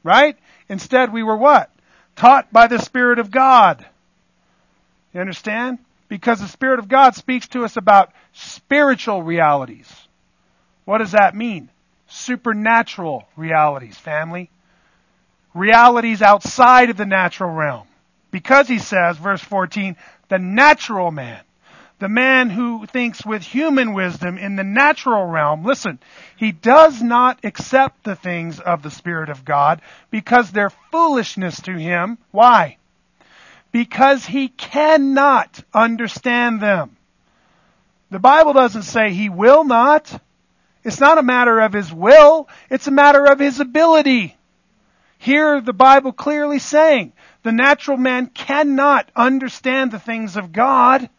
right? 0.04 0.38
Instead, 0.70 1.12
we 1.12 1.24
were 1.24 1.36
what? 1.36 1.72
Taught 2.16 2.54
by 2.54 2.68
the 2.68 2.78
Spirit 2.78 3.18
of 3.18 3.32
God. 3.32 3.84
You 5.12 5.22
understand? 5.22 5.80
Because 6.10 6.42
the 6.42 6.48
Spirit 6.48 6.80
of 6.80 6.90
God 6.90 7.16
speaks 7.16 7.48
to 7.50 7.64
us 7.64 7.78
about 7.78 8.12
spiritual 8.34 9.24
realities. 9.24 9.90
What 10.84 10.98
does 10.98 11.12
that 11.12 11.36
mean? 11.36 11.70
Supernatural 12.08 13.26
realities, 13.38 13.98
family. 13.98 14.50
Realities 15.54 16.22
outside 16.22 16.90
of 16.90 16.98
the 16.98 17.06
natural 17.06 17.52
realm. 17.52 17.88
Because 18.32 18.68
he 18.68 18.80
says, 18.80 19.18
verse 19.18 19.42
14, 19.42 19.96
the 20.30 20.40
natural 20.40 21.12
man, 21.12 21.42
the 22.00 22.10
man 22.10 22.50
who 22.50 22.86
thinks 22.88 23.26
with 23.26 23.44
human 23.44 23.94
wisdom 23.94 24.38
in 24.38 24.56
the 24.56 24.64
natural 24.64 25.26
realm, 25.26 25.64
listen, 25.64 26.00
he 26.36 26.52
does 26.52 27.02
not 27.02 27.40
accept 27.44 28.04
the 28.04 28.16
things 28.16 28.60
of 28.60 28.82
the 28.82 28.92
Spirit 28.92 29.30
of 29.30 29.46
God 29.46 29.82
because 30.10 30.52
they're 30.52 30.72
foolishness 30.92 31.62
to 31.62 31.74
him. 31.74 32.18
Why? 32.32 32.78
Because 33.72 34.26
he 34.26 34.48
cannot 34.48 35.64
understand 35.74 36.62
them. 36.62 36.98
The 38.12 38.20
Bible 38.20 38.54
doesn't 38.54 38.84
say 38.84 39.12
he 39.12 39.30
will 39.30 39.64
not. 39.64 40.22
It's 40.84 41.00
not 41.00 41.18
a 41.18 41.24
matter 41.24 41.60
of 41.60 41.74
his 41.74 41.94
will, 41.94 42.48
it's 42.70 42.88
a 42.88 42.92
matter 42.92 43.26
of 43.26 43.40
his 43.40 43.60
ability. 43.60 44.36
Here 45.18 45.60
the 45.60 45.74
Bible 45.74 46.14
clearly 46.14 46.60
saying 46.60 47.12
the 47.44 47.52
natural 47.52 47.98
man 47.98 48.28
cannot 48.28 49.10
understand 49.16 49.92
the 49.92 50.00
things 50.00 50.38
of 50.38 50.54
God 50.54 51.10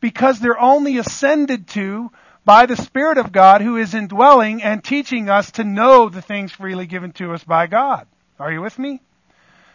because 0.00 0.40
they're 0.40 0.58
only 0.58 0.96
ascended 0.96 1.68
to 1.68 2.10
by 2.44 2.66
the 2.66 2.76
Spirit 2.76 3.18
of 3.18 3.30
God 3.30 3.60
who 3.60 3.76
is 3.76 3.94
indwelling 3.94 4.62
and 4.62 4.82
teaching 4.82 5.28
us 5.28 5.52
to 5.52 5.64
know 5.64 6.08
the 6.08 6.22
things 6.22 6.50
freely 6.50 6.86
given 6.86 7.12
to 7.12 7.32
us 7.34 7.44
by 7.44 7.66
God. 7.66 8.06
Are 8.38 8.50
you 8.50 8.60
with 8.60 8.78
me? 8.78 9.00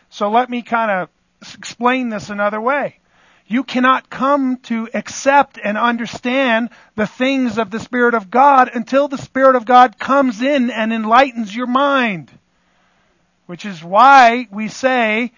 So 0.10 0.30
let 0.30 0.50
me 0.50 0.64
kind 0.64 0.92
of 0.92 1.10
explain 1.42 2.10
this 2.10 2.30
another 2.30 2.60
way. 2.60 3.00
You 3.48 3.64
cannot 3.64 4.10
come 4.10 4.58
to 4.64 4.90
accept 4.94 5.58
and 5.64 5.78
understand 5.78 6.70
the 6.96 7.08
things 7.08 7.58
of 7.58 7.72
the 7.72 7.80
Spirit 7.80 8.14
of 8.14 8.30
God 8.30 8.70
until 8.74 9.08
the 9.08 9.18
Spirit 9.18 9.56
of 9.56 9.66
God 9.66 9.98
comes 9.98 10.42
in 10.42 10.70
and 10.70 10.92
enlightens 10.92 11.56
your 11.56 11.68
mind. 11.68 12.30
Which 13.46 13.66
is 13.66 13.82
why 13.82 14.48
we 14.52 14.68
say, 14.68 15.32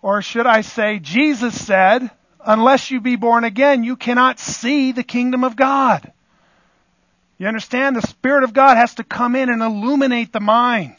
or 0.00 0.22
should 0.22 0.46
I 0.46 0.60
say, 0.60 1.00
Jesus 1.00 1.60
said, 1.60 2.08
unless 2.44 2.92
you 2.92 3.00
be 3.00 3.16
born 3.16 3.42
again, 3.42 3.82
you 3.82 3.96
cannot 3.96 4.38
see 4.38 4.92
the 4.92 5.02
kingdom 5.02 5.42
of 5.42 5.56
God. 5.56 6.12
You 7.36 7.48
understand? 7.48 7.96
The 7.96 8.02
Spirit 8.02 8.44
of 8.44 8.52
God 8.52 8.76
has 8.76 8.94
to 8.96 9.04
come 9.04 9.34
in 9.34 9.48
and 9.48 9.62
illuminate 9.62 10.32
the 10.32 10.40
mind 10.40 10.96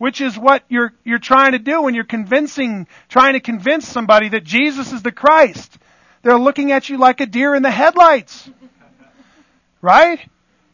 which 0.00 0.22
is 0.22 0.38
what 0.38 0.64
you're, 0.70 0.94
you're 1.04 1.18
trying 1.18 1.52
to 1.52 1.58
do 1.58 1.82
when 1.82 1.94
you're 1.94 2.04
convincing, 2.04 2.88
trying 3.10 3.34
to 3.34 3.40
convince 3.40 3.86
somebody 3.86 4.30
that 4.30 4.44
Jesus 4.44 4.94
is 4.94 5.02
the 5.02 5.12
Christ. 5.12 5.76
They're 6.22 6.38
looking 6.38 6.72
at 6.72 6.88
you 6.88 6.96
like 6.96 7.20
a 7.20 7.26
deer 7.26 7.54
in 7.54 7.62
the 7.62 7.70
headlights. 7.70 8.48
Right? 9.82 10.18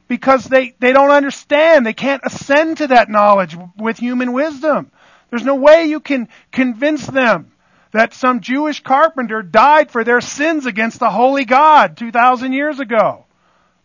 Because 0.07 0.45
they, 0.45 0.77
they 0.79 0.93
don't 0.93 1.11
understand. 1.11 1.85
They 1.85 1.93
can't 1.93 2.23
ascend 2.25 2.77
to 2.77 2.87
that 2.87 3.09
knowledge 3.09 3.57
with 3.77 3.99
human 3.99 4.33
wisdom. 4.33 4.93
There's 5.31 5.45
no 5.45 5.57
way 5.57 5.87
you 5.87 5.99
can 5.99 6.29
convince 6.53 7.05
them 7.05 7.51
that 7.91 8.15
some 8.15 8.43
Jewish 8.43 8.81
carpenter 8.85 9.43
died 9.43 9.91
for 9.91 10.05
their 10.05 10.21
sins 10.21 10.67
against 10.67 11.01
the 11.01 11.11
holy 11.11 11.45
God 11.45 11.97
2,000 11.97 12.53
years 12.53 12.79
ago. 12.79 13.25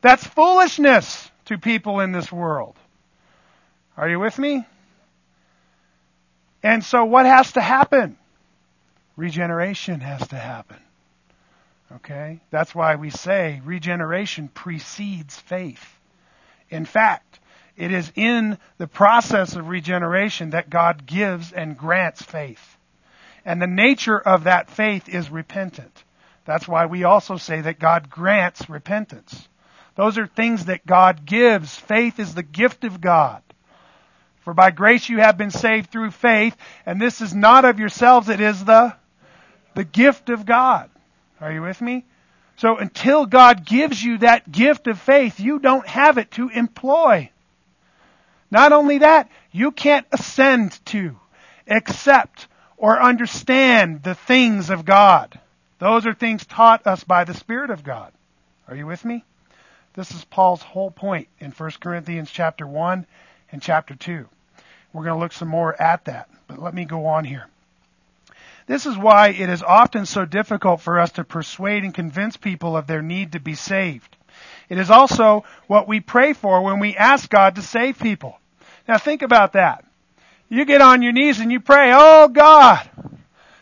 That's 0.02 0.24
foolishness 0.24 1.32
to 1.46 1.58
people 1.58 2.00
in 2.00 2.12
this 2.12 2.32
world. 2.32 2.76
Are 3.98 4.08
you 4.08 4.20
with 4.20 4.38
me? 4.38 4.68
And 6.64 6.84
so 6.84 7.06
what 7.06 7.26
has 7.26 7.54
to 7.54 7.62
happen? 7.62 8.18
Regeneration 9.16 10.00
has 10.00 10.28
to 10.30 10.36
happen. 10.36 10.78
Okay? 11.96 12.40
That's 12.50 12.74
why 12.74 12.96
we 12.96 13.10
say 13.10 13.62
regeneration 13.66 14.48
precedes 14.48 15.38
faith. 15.38 16.00
In 16.70 16.86
fact, 16.86 17.40
it 17.76 17.92
is 17.92 18.12
in 18.16 18.58
the 18.78 18.88
process 18.88 19.56
of 19.56 19.68
regeneration 19.68 20.52
that 20.52 20.70
God 20.70 21.06
gives 21.06 21.52
and 21.52 21.78
grants 21.78 22.22
faith. 22.22 22.78
And 23.44 23.62
the 23.62 23.68
nature 23.68 24.20
of 24.20 24.44
that 24.44 24.70
faith 24.70 25.10
is 25.10 25.30
repentant. 25.30 26.04
That's 26.46 26.68
why 26.68 26.86
we 26.86 27.04
also 27.04 27.38
say 27.38 27.62
that 27.62 27.80
God 27.80 28.10
grants 28.10 28.70
repentance. 28.70 29.48
Those 29.96 30.18
are 30.18 30.28
things 30.28 30.66
that 30.66 30.86
God 30.86 31.26
gives. 31.26 31.76
Faith 31.76 32.20
is 32.20 32.34
the 32.34 32.44
gift 32.44 32.84
of 32.84 33.02
God. 33.02 33.42
For 34.42 34.54
by 34.54 34.72
grace 34.72 35.08
you 35.08 35.20
have 35.20 35.38
been 35.38 35.52
saved 35.52 35.92
through 35.92 36.12
faith, 36.12 36.56
and 36.86 37.00
this 37.00 37.22
is 37.22 37.34
not 37.34 37.66
of 37.66 37.80
yourselves, 37.80 38.28
it 38.30 38.42
is 38.42 38.64
the, 38.66 38.96
the 39.76 39.84
gift 39.84 40.30
of 40.30 40.46
God. 40.46 40.90
Are 41.40 41.52
you 41.52 41.62
with 41.62 41.82
me? 41.82 42.06
So 42.58 42.78
until 42.78 43.26
God 43.26 43.66
gives 43.66 44.04
you 44.04 44.20
that 44.20 44.52
gift 44.52 44.88
of 44.88 45.00
faith, 45.00 45.40
you 45.40 45.60
don't 45.60 45.88
have 45.88 46.18
it 46.18 46.32
to 46.32 46.50
employ. 46.50 47.30
Not 48.50 48.74
only 48.74 49.00
that, 49.00 49.30
you 49.52 49.72
can't 49.72 50.06
ascend 50.12 50.84
to, 50.88 51.18
accept, 51.68 52.48
or 52.78 53.02
understand 53.02 54.04
the 54.04 54.16
things 54.16 54.70
of 54.70 54.86
God. 54.86 55.40
Those 55.80 56.06
are 56.06 56.14
things 56.14 56.46
taught 56.46 56.86
us 56.86 57.04
by 57.04 57.24
the 57.24 57.34
Spirit 57.34 57.70
of 57.70 57.84
God. 57.84 58.12
Are 58.68 58.76
you 58.76 58.86
with 58.86 59.06
me? 59.06 59.24
This 59.94 60.12
is 60.12 60.24
Paul's 60.26 60.62
whole 60.62 60.92
point 60.92 61.28
in 61.40 61.52
1 61.52 61.72
Corinthians 61.80 62.30
chapter 62.30 62.66
1 62.68 63.06
in 63.52 63.60
chapter 63.60 63.96
2. 63.96 64.28
We're 64.94 65.04
going 65.04 65.16
to 65.16 65.20
look 65.20 65.34
some 65.34 65.48
more 65.48 65.80
at 65.82 66.06
that, 66.06 66.30
but 66.48 66.62
let 66.62 66.74
me 66.74 66.86
go 66.86 67.06
on 67.06 67.24
here. 67.24 67.48
This 68.68 68.86
is 68.86 68.98
why 68.98 69.30
it 69.30 69.50
is 69.50 69.64
often 69.64 70.06
so 70.06 70.26
difficult 70.26 70.82
for 70.82 71.00
us 71.00 71.12
to 71.14 71.24
persuade 71.24 71.84
and 71.84 71.94
convince 71.94 72.38
people 72.38 72.78
of 72.78 72.88
their 72.88 73.02
need 73.02 73.34
to 73.34 73.40
be 73.40 73.56
saved. 73.56 74.16
It 74.70 74.78
is 74.78 74.90
also 74.90 75.44
what 75.68 75.88
we 75.88 76.00
pray 76.00 76.34
for 76.34 76.62
when 76.62 76.80
we 76.80 76.96
ask 76.96 77.30
God 77.30 77.56
to 77.56 77.62
save 77.62 78.00
people. 78.00 78.40
Now 78.88 78.98
think 78.98 79.22
about 79.22 79.54
that. 79.54 79.84
You 80.48 80.66
get 80.66 80.82
on 80.82 81.02
your 81.02 81.12
knees 81.12 81.40
and 81.40 81.52
you 81.52 81.60
pray, 81.60 81.92
Oh 81.94 82.28
God, 82.28 82.90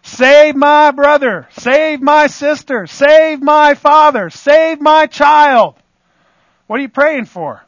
save 0.02 0.56
my 0.56 0.91
brother, 0.91 1.47
save 1.58 2.02
my 2.02 2.28
sister, 2.28 2.88
save 2.88 3.41
my 3.41 3.75
father, 3.75 4.30
save 4.30 4.82
my 4.82 5.08
child. 5.08 5.75
What 6.67 6.80
are 6.80 6.84
you 6.84 6.89
praying 6.89 7.25
for? 7.25 7.63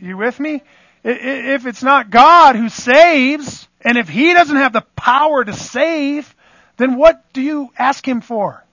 You 0.00 0.16
with 0.16 0.38
me? 0.40 0.62
If 1.02 1.66
it's 1.66 1.82
not 1.82 2.10
God 2.10 2.56
who 2.56 2.68
saves, 2.68 3.68
and 3.80 3.98
if 3.98 4.08
He 4.08 4.32
doesn't 4.32 4.56
have 4.56 4.72
the 4.72 4.86
power 4.96 5.44
to 5.44 5.52
save, 5.52 6.34
then 6.76 6.96
what 6.96 7.32
do 7.32 7.42
you 7.42 7.70
ask 7.78 8.06
Him 8.06 8.20
for? 8.20 8.64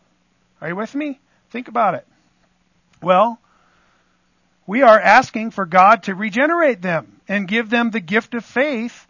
Are 0.61 0.69
you 0.69 0.75
with 0.75 0.95
me? 0.95 1.19
Think 1.49 1.67
about 1.67 1.95
it. 1.95 2.07
Well, 3.01 3.39
we 4.65 4.83
are 4.83 4.99
asking 4.99 5.51
for 5.51 5.65
God 5.65 6.03
to 6.03 6.15
regenerate 6.15 6.81
them 6.81 7.19
and 7.27 7.47
give 7.47 7.69
them 7.69 7.91
the 7.91 7.99
gift 7.99 8.33
of 8.33 8.45
faith 8.45 9.07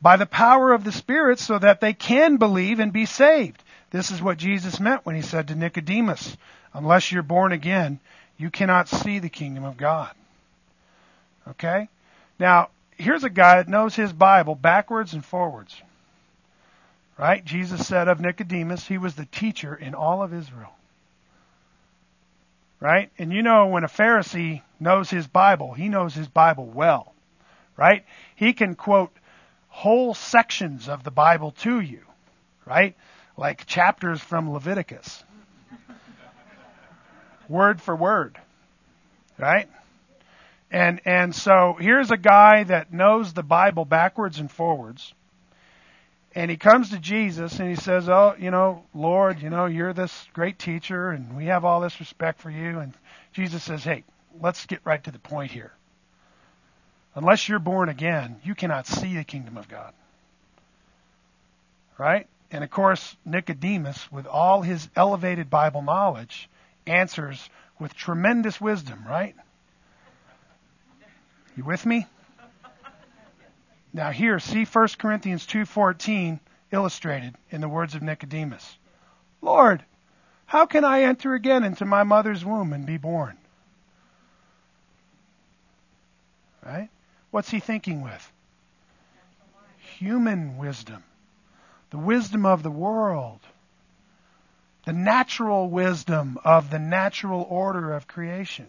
by 0.00 0.16
the 0.16 0.26
power 0.26 0.72
of 0.72 0.84
the 0.84 0.92
Spirit 0.92 1.38
so 1.38 1.58
that 1.58 1.80
they 1.80 1.92
can 1.92 2.36
believe 2.36 2.78
and 2.80 2.92
be 2.92 3.06
saved. 3.06 3.62
This 3.90 4.10
is 4.10 4.22
what 4.22 4.38
Jesus 4.38 4.80
meant 4.80 5.04
when 5.04 5.16
he 5.16 5.22
said 5.22 5.48
to 5.48 5.54
Nicodemus, 5.54 6.36
unless 6.72 7.10
you're 7.10 7.22
born 7.22 7.52
again, 7.52 8.00
you 8.36 8.50
cannot 8.50 8.88
see 8.88 9.18
the 9.18 9.28
kingdom 9.28 9.64
of 9.64 9.76
God. 9.76 10.10
Okay? 11.48 11.88
Now, 12.38 12.70
here's 12.96 13.24
a 13.24 13.30
guy 13.30 13.56
that 13.56 13.68
knows 13.68 13.94
his 13.94 14.12
Bible 14.12 14.54
backwards 14.54 15.12
and 15.12 15.24
forwards. 15.24 15.80
Right? 17.18 17.44
Jesus 17.44 17.86
said 17.86 18.08
of 18.08 18.20
Nicodemus, 18.20 18.86
he 18.86 18.98
was 18.98 19.14
the 19.14 19.26
teacher 19.26 19.74
in 19.74 19.94
all 19.94 20.22
of 20.22 20.32
Israel. 20.32 20.72
Right? 22.80 23.10
And 23.18 23.32
you 23.32 23.42
know, 23.42 23.68
when 23.68 23.84
a 23.84 23.88
Pharisee 23.88 24.62
knows 24.80 25.08
his 25.08 25.26
Bible, 25.26 25.72
he 25.72 25.88
knows 25.88 26.14
his 26.14 26.28
Bible 26.28 26.66
well. 26.66 27.12
Right? 27.76 28.04
He 28.34 28.52
can 28.52 28.74
quote 28.74 29.12
whole 29.68 30.14
sections 30.14 30.88
of 30.88 31.04
the 31.04 31.10
Bible 31.10 31.52
to 31.60 31.80
you. 31.80 32.00
Right? 32.66 32.96
Like 33.36 33.66
chapters 33.66 34.20
from 34.20 34.52
Leviticus. 34.52 35.22
word 37.48 37.80
for 37.80 37.94
word. 37.94 38.38
Right? 39.38 39.68
And 40.72 41.00
and 41.04 41.32
so 41.32 41.76
here's 41.78 42.10
a 42.10 42.16
guy 42.16 42.64
that 42.64 42.92
knows 42.92 43.32
the 43.32 43.44
Bible 43.44 43.84
backwards 43.84 44.40
and 44.40 44.50
forwards 44.50 45.14
and 46.34 46.50
he 46.50 46.56
comes 46.56 46.90
to 46.90 46.98
Jesus 46.98 47.58
and 47.60 47.68
he 47.68 47.76
says, 47.76 48.08
"Oh, 48.08 48.34
you 48.38 48.50
know, 48.50 48.84
Lord, 48.94 49.42
you 49.42 49.50
know, 49.50 49.66
you're 49.66 49.92
this 49.92 50.26
great 50.32 50.58
teacher 50.58 51.10
and 51.10 51.36
we 51.36 51.46
have 51.46 51.64
all 51.64 51.80
this 51.80 52.00
respect 52.00 52.40
for 52.40 52.50
you." 52.50 52.78
And 52.78 52.94
Jesus 53.32 53.62
says, 53.62 53.84
"Hey, 53.84 54.04
let's 54.40 54.64
get 54.66 54.80
right 54.84 55.02
to 55.04 55.10
the 55.10 55.18
point 55.18 55.50
here. 55.50 55.72
Unless 57.14 57.48
you're 57.48 57.58
born 57.58 57.90
again, 57.90 58.40
you 58.42 58.54
cannot 58.54 58.86
see 58.86 59.16
the 59.16 59.24
kingdom 59.24 59.58
of 59.58 59.68
God." 59.68 59.92
Right? 61.98 62.26
And 62.50 62.64
of 62.64 62.70
course, 62.70 63.16
Nicodemus, 63.24 64.10
with 64.10 64.26
all 64.26 64.62
his 64.62 64.88
elevated 64.96 65.50
Bible 65.50 65.82
knowledge, 65.82 66.48
answers 66.86 67.50
with 67.78 67.94
tremendous 67.94 68.60
wisdom, 68.60 69.04
right? 69.06 69.36
You 71.56 71.64
with 71.64 71.84
me? 71.84 72.06
Now 73.92 74.10
here, 74.10 74.38
see 74.38 74.64
1 74.64 74.88
Corinthians 74.98 75.46
2:14 75.46 76.40
illustrated 76.70 77.36
in 77.50 77.60
the 77.60 77.68
words 77.68 77.94
of 77.94 78.02
Nicodemus. 78.02 78.78
Lord, 79.42 79.84
how 80.46 80.64
can 80.64 80.84
I 80.84 81.02
enter 81.02 81.34
again 81.34 81.62
into 81.62 81.84
my 81.84 82.02
mother's 82.02 82.44
womb 82.44 82.72
and 82.72 82.86
be 82.86 82.96
born? 82.96 83.36
Right? 86.64 86.88
What's 87.30 87.50
he 87.50 87.60
thinking 87.60 88.00
with? 88.00 88.32
Human 89.98 90.56
wisdom. 90.56 91.02
The 91.90 91.98
wisdom 91.98 92.46
of 92.46 92.62
the 92.62 92.70
world. 92.70 93.40
The 94.86 94.92
natural 94.94 95.68
wisdom 95.68 96.38
of 96.44 96.70
the 96.70 96.78
natural 96.78 97.46
order 97.48 97.92
of 97.92 98.08
creation. 98.08 98.68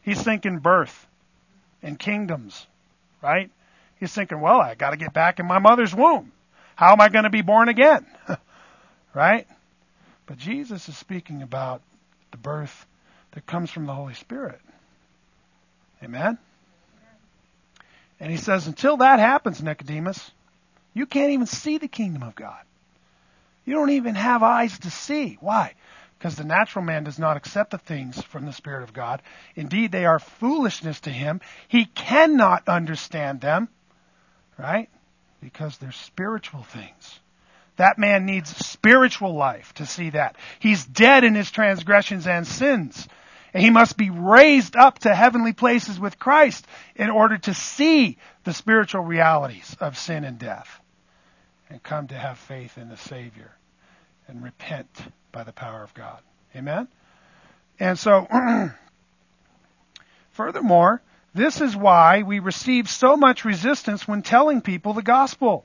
He's 0.00 0.22
thinking 0.22 0.58
birth 0.58 1.06
and 1.82 1.98
kingdoms, 1.98 2.66
right? 3.22 3.50
He's 3.98 4.12
thinking, 4.12 4.40
well, 4.40 4.60
I 4.60 4.74
got 4.74 4.90
to 4.90 4.96
get 4.96 5.12
back 5.12 5.38
in 5.38 5.46
my 5.46 5.58
mother's 5.58 5.94
womb. 5.94 6.32
How 6.76 6.92
am 6.92 7.00
I 7.00 7.08
going 7.08 7.24
to 7.24 7.30
be 7.30 7.42
born 7.42 7.68
again? 7.68 8.06
right? 9.14 9.46
But 10.26 10.38
Jesus 10.38 10.88
is 10.88 10.96
speaking 10.96 11.42
about 11.42 11.82
the 12.30 12.36
birth 12.36 12.86
that 13.32 13.46
comes 13.46 13.70
from 13.70 13.86
the 13.86 13.94
Holy 13.94 14.14
Spirit. 14.14 14.60
Amen? 16.02 16.38
And 18.18 18.30
he 18.30 18.36
says, 18.36 18.66
until 18.66 18.98
that 18.98 19.18
happens, 19.18 19.62
Nicodemus, 19.62 20.30
you 20.94 21.06
can't 21.06 21.32
even 21.32 21.46
see 21.46 21.78
the 21.78 21.88
kingdom 21.88 22.22
of 22.22 22.34
God. 22.34 22.60
You 23.64 23.74
don't 23.74 23.90
even 23.90 24.14
have 24.14 24.42
eyes 24.42 24.78
to 24.80 24.90
see. 24.90 25.38
Why? 25.40 25.74
Because 26.22 26.36
the 26.36 26.44
natural 26.44 26.84
man 26.84 27.02
does 27.02 27.18
not 27.18 27.36
accept 27.36 27.72
the 27.72 27.78
things 27.78 28.22
from 28.22 28.46
the 28.46 28.52
Spirit 28.52 28.84
of 28.84 28.92
God. 28.92 29.20
Indeed, 29.56 29.90
they 29.90 30.04
are 30.04 30.20
foolishness 30.20 31.00
to 31.00 31.10
him. 31.10 31.40
He 31.66 31.86
cannot 31.86 32.68
understand 32.68 33.40
them 33.40 33.68
Right? 34.58 34.88
Because 35.40 35.78
they're 35.78 35.92
spiritual 35.92 36.62
things. 36.62 37.20
That 37.76 37.98
man 37.98 38.26
needs 38.26 38.54
spiritual 38.54 39.34
life 39.34 39.72
to 39.74 39.86
see 39.86 40.10
that. 40.10 40.36
He's 40.60 40.84
dead 40.84 41.24
in 41.24 41.34
his 41.34 41.50
transgressions 41.50 42.26
and 42.26 42.46
sins. 42.46 43.08
And 43.54 43.62
he 43.62 43.70
must 43.70 43.96
be 43.96 44.10
raised 44.10 44.76
up 44.76 45.00
to 45.00 45.14
heavenly 45.14 45.52
places 45.52 45.98
with 45.98 46.18
Christ 46.18 46.66
in 46.94 47.10
order 47.10 47.38
to 47.38 47.54
see 47.54 48.18
the 48.44 48.52
spiritual 48.52 49.02
realities 49.02 49.76
of 49.80 49.98
sin 49.98 50.24
and 50.24 50.38
death 50.38 50.80
and 51.68 51.82
come 51.82 52.08
to 52.08 52.14
have 52.14 52.38
faith 52.38 52.78
in 52.78 52.88
the 52.88 52.96
Savior 52.96 53.50
and 54.28 54.42
repent 54.42 54.88
by 55.32 55.44
the 55.44 55.52
power 55.52 55.82
of 55.82 55.94
God. 55.94 56.20
Amen? 56.54 56.86
And 57.80 57.98
so, 57.98 58.28
furthermore, 60.30 61.02
this 61.34 61.60
is 61.60 61.74
why 61.74 62.22
we 62.22 62.38
receive 62.38 62.88
so 62.88 63.16
much 63.16 63.44
resistance 63.44 64.06
when 64.06 64.22
telling 64.22 64.60
people 64.60 64.92
the 64.92 65.02
gospel. 65.02 65.64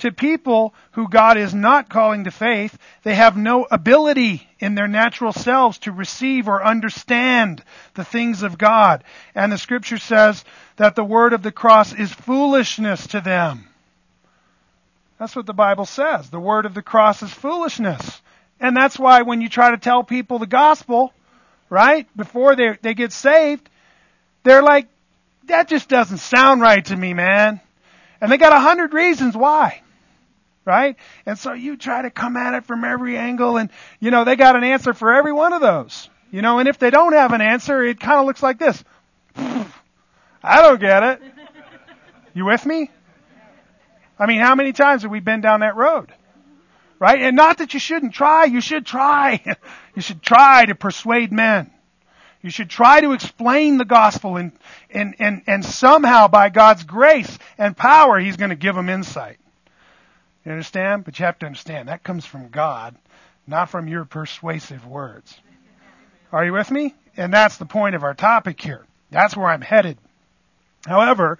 To 0.00 0.12
people 0.12 0.74
who 0.92 1.08
God 1.08 1.38
is 1.38 1.54
not 1.54 1.88
calling 1.88 2.24
to 2.24 2.30
faith, 2.30 2.76
they 3.02 3.14
have 3.14 3.36
no 3.36 3.66
ability 3.70 4.46
in 4.58 4.74
their 4.74 4.88
natural 4.88 5.32
selves 5.32 5.78
to 5.80 5.92
receive 5.92 6.48
or 6.48 6.64
understand 6.64 7.62
the 7.94 8.04
things 8.04 8.42
of 8.42 8.58
God. 8.58 9.04
And 9.34 9.50
the 9.50 9.58
scripture 9.58 9.98
says 9.98 10.44
that 10.76 10.96
the 10.96 11.04
word 11.04 11.32
of 11.32 11.42
the 11.42 11.52
cross 11.52 11.94
is 11.94 12.12
foolishness 12.12 13.06
to 13.08 13.22
them. 13.22 13.68
That's 15.18 15.34
what 15.34 15.46
the 15.46 15.54
Bible 15.54 15.86
says. 15.86 16.28
The 16.28 16.40
word 16.40 16.66
of 16.66 16.74
the 16.74 16.82
cross 16.82 17.22
is 17.22 17.32
foolishness. 17.32 18.20
And 18.60 18.76
that's 18.76 18.98
why 18.98 19.22
when 19.22 19.40
you 19.40 19.48
try 19.48 19.70
to 19.70 19.76
tell 19.76 20.02
people 20.02 20.38
the 20.38 20.46
gospel, 20.46 21.12
right, 21.68 22.06
before 22.16 22.56
they, 22.56 22.78
they 22.80 22.94
get 22.94 23.12
saved, 23.12 23.68
they're 24.44 24.62
like, 24.62 24.88
that 25.44 25.68
just 25.68 25.88
doesn't 25.88 26.18
sound 26.18 26.60
right 26.60 26.84
to 26.86 26.96
me, 26.96 27.14
man. 27.14 27.60
And 28.20 28.32
they 28.32 28.38
got 28.38 28.52
a 28.52 28.58
hundred 28.58 28.94
reasons 28.94 29.36
why. 29.36 29.82
Right? 30.64 30.96
And 31.26 31.38
so 31.38 31.52
you 31.52 31.76
try 31.76 32.02
to 32.02 32.10
come 32.10 32.36
at 32.36 32.54
it 32.54 32.64
from 32.64 32.84
every 32.84 33.16
angle 33.16 33.56
and, 33.56 33.70
you 34.00 34.10
know, 34.10 34.24
they 34.24 34.34
got 34.34 34.56
an 34.56 34.64
answer 34.64 34.94
for 34.94 35.12
every 35.12 35.32
one 35.32 35.52
of 35.52 35.60
those. 35.60 36.08
You 36.32 36.42
know, 36.42 36.58
and 36.58 36.68
if 36.68 36.78
they 36.78 36.90
don't 36.90 37.12
have 37.12 37.32
an 37.32 37.40
answer, 37.40 37.82
it 37.84 38.00
kind 38.00 38.18
of 38.18 38.26
looks 38.26 38.42
like 38.42 38.58
this. 38.58 38.82
I 39.36 40.62
don't 40.62 40.80
get 40.80 41.02
it. 41.02 41.22
You 42.34 42.46
with 42.46 42.66
me? 42.66 42.90
I 44.18 44.26
mean, 44.26 44.40
how 44.40 44.54
many 44.54 44.72
times 44.72 45.02
have 45.02 45.10
we 45.10 45.20
been 45.20 45.40
down 45.40 45.60
that 45.60 45.76
road? 45.76 46.12
Right? 46.98 47.20
And 47.20 47.36
not 47.36 47.58
that 47.58 47.74
you 47.74 47.80
shouldn't 47.80 48.14
try, 48.14 48.44
you 48.44 48.60
should 48.60 48.86
try. 48.86 49.42
you 49.94 50.02
should 50.02 50.22
try 50.22 50.64
to 50.64 50.74
persuade 50.74 51.32
men. 51.32 51.70
You 52.42 52.50
should 52.50 52.70
try 52.70 53.00
to 53.00 53.12
explain 53.12 53.76
the 53.76 53.84
gospel 53.84 54.36
and, 54.36 54.52
and, 54.90 55.16
and, 55.18 55.42
and 55.46 55.64
somehow 55.64 56.28
by 56.28 56.48
God's 56.48 56.84
grace 56.84 57.38
and 57.58 57.76
power, 57.76 58.18
He's 58.18 58.36
going 58.36 58.50
to 58.50 58.56
give 58.56 58.74
them 58.74 58.88
insight. 58.88 59.38
You 60.44 60.52
understand? 60.52 61.04
But 61.04 61.18
you 61.18 61.26
have 61.26 61.38
to 61.40 61.46
understand 61.46 61.88
that 61.88 62.04
comes 62.04 62.24
from 62.24 62.48
God, 62.48 62.94
not 63.48 63.68
from 63.68 63.88
your 63.88 64.04
persuasive 64.04 64.86
words. 64.86 65.36
Are 66.30 66.44
you 66.44 66.52
with 66.52 66.70
me? 66.70 66.94
And 67.16 67.32
that's 67.32 67.56
the 67.56 67.66
point 67.66 67.96
of 67.96 68.04
our 68.04 68.14
topic 68.14 68.60
here. 68.60 68.86
That's 69.10 69.36
where 69.36 69.48
I'm 69.48 69.60
headed. 69.60 69.98
However, 70.86 71.38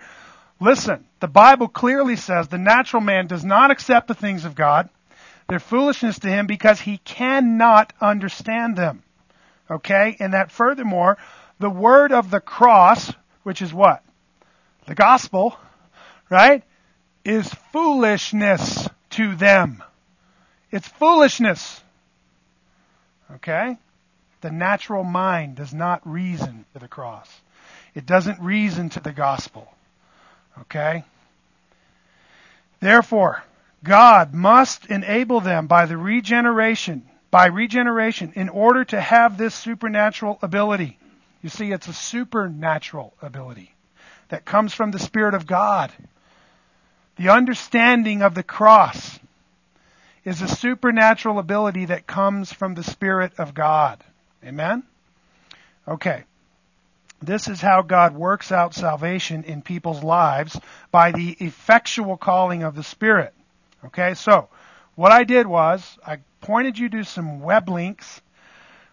listen, 0.58 1.06
the 1.20 1.28
Bible 1.28 1.68
clearly 1.68 2.16
says 2.16 2.48
the 2.48 2.58
natural 2.58 3.00
man 3.00 3.26
does 3.26 3.44
not 3.44 3.70
accept 3.70 4.08
the 4.08 4.14
things 4.14 4.44
of 4.44 4.54
God. 4.54 4.88
They're 5.48 5.61
foolishness 5.61 6.18
to 6.20 6.28
him 6.28 6.46
because 6.46 6.80
he 6.80 6.98
cannot 6.98 7.92
understand 8.00 8.76
them. 8.76 9.02
Okay? 9.70 10.16
And 10.18 10.35
that 10.35 10.50
furthermore, 10.50 11.18
the 11.59 11.70
word 11.70 12.12
of 12.12 12.30
the 12.30 12.40
cross, 12.40 13.12
which 13.42 13.62
is 13.62 13.72
what? 13.72 14.03
The 14.86 14.94
gospel, 14.94 15.57
right? 16.30 16.62
Is 17.24 17.53
foolishness 17.72 18.88
to 19.11 19.34
them. 19.36 19.82
It's 20.70 20.88
foolishness. 20.88 21.80
Okay? 23.36 23.76
The 24.40 24.51
natural 24.51 25.05
mind 25.05 25.57
does 25.57 25.72
not 25.72 26.07
reason 26.09 26.64
to 26.72 26.78
the 26.78 26.88
cross. 26.88 27.28
It 27.94 28.05
doesn't 28.05 28.40
reason 28.40 28.90
to 28.90 29.01
the 29.01 29.12
gospel. 29.12 29.72
Okay? 30.61 31.05
Therefore, 32.80 33.42
God 33.83 34.35
must 34.35 34.87
enable 34.87 35.41
them 35.41 35.66
by 35.66 35.87
the 35.87 35.97
regeneration 35.97 37.09
by 37.37 37.49
regeneration 37.49 38.33
in 38.35 38.49
order 38.49 38.83
to 38.83 38.99
have 38.99 39.37
this 39.37 39.55
supernatural 39.55 40.39
ability. 40.41 40.99
You 41.43 41.51
see, 41.51 41.70
it's 41.70 41.87
a 41.87 41.93
supernatural 41.93 43.12
ability 43.20 43.74
that 44.29 44.47
comes 44.47 44.72
from 44.72 44.91
the 44.91 44.99
Spirit 44.99 45.35
of 45.35 45.47
God. 45.47 45.93
The 47.16 47.29
understanding 47.29 48.22
of 48.22 48.35
the 48.35 48.43
cross 48.43 49.18
is 50.24 50.41
a 50.41 50.49
supernatural 50.49 51.39
ability 51.39 51.85
that 51.85 52.07
comes 52.07 52.53
from 52.53 52.74
the 52.74 52.83
Spirit 52.83 53.33
of 53.39 53.53
God. 53.53 54.03
Amen? 54.43 54.83
Okay. 55.87 56.24
This 57.20 57.49
is 57.49 57.61
how 57.61 57.83
God 57.83 58.14
works 58.14 58.51
out 58.51 58.74
salvation 58.74 59.45
in 59.45 59.61
people's 59.61 60.03
lives 60.03 60.59
by 60.91 61.12
the 61.12 61.33
effectual 61.39 62.16
calling 62.16 62.62
of 62.62 62.74
the 62.74 62.83
Spirit. 62.83 63.35
Okay, 63.85 64.14
so 64.14 64.49
what 64.95 65.12
I 65.12 65.24
did 65.24 65.47
was 65.47 65.99
I 66.05 66.18
pointed 66.41 66.79
you 66.79 66.89
to 66.89 67.05
some 67.05 67.41
web 67.41 67.68
links 67.68 68.22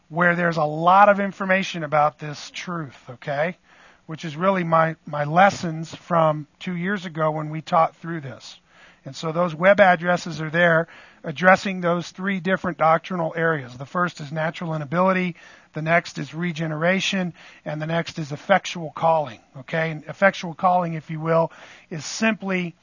where 0.10 0.36
there's 0.36 0.58
a 0.58 0.64
lot 0.64 1.10
of 1.10 1.20
information 1.20 1.84
about 1.84 2.20
this 2.20 2.52
truth, 2.52 2.98
okay? 3.10 3.58
Which 4.06 4.26
is 4.26 4.36
really 4.36 4.64
my, 4.64 4.96
my 5.06 5.24
lessons 5.24 5.96
from 5.96 6.46
two 6.60 6.76
years 6.76 7.06
ago 7.06 7.32
when 7.32 7.50
we 7.50 7.62
taught 7.62 7.96
through 7.96 8.22
this. 8.22 8.60
And 9.06 9.16
so 9.16 9.32
those 9.32 9.56
web 9.56 9.80
addresses 9.80 10.40
are 10.40 10.50
there 10.50 10.88
addressing 11.24 11.82
those 11.82 12.10
three 12.12 12.40
different 12.40 12.78
doctrinal 12.78 13.34
areas. 13.36 13.78
The 13.78 13.86
first 13.86 14.20
is 14.20 14.32
natural 14.32 14.76
inability, 14.76 15.36
the 15.74 15.82
next 15.82 16.18
is 16.18 16.34
regeneration, 16.34 17.34
and 17.66 17.82
the 17.82 17.88
next 17.88 18.20
is 18.20 18.32
effectual 18.32 18.92
calling. 18.92 19.40
Okay? 19.60 19.92
And 19.92 20.04
effectual 20.06 20.54
calling, 20.54 20.94
if 20.94 21.10
you 21.10 21.20
will, 21.20 21.52
is 21.90 22.06
simply 22.06 22.76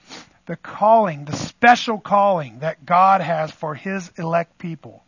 the 0.51 0.57
calling, 0.57 1.27
the 1.27 1.37
special 1.37 2.01
calling 2.01 2.59
that 2.59 2.85
God 2.85 3.21
has 3.21 3.53
for 3.53 3.77
His 3.77 4.11
elect 4.19 4.59
people. 4.59 5.05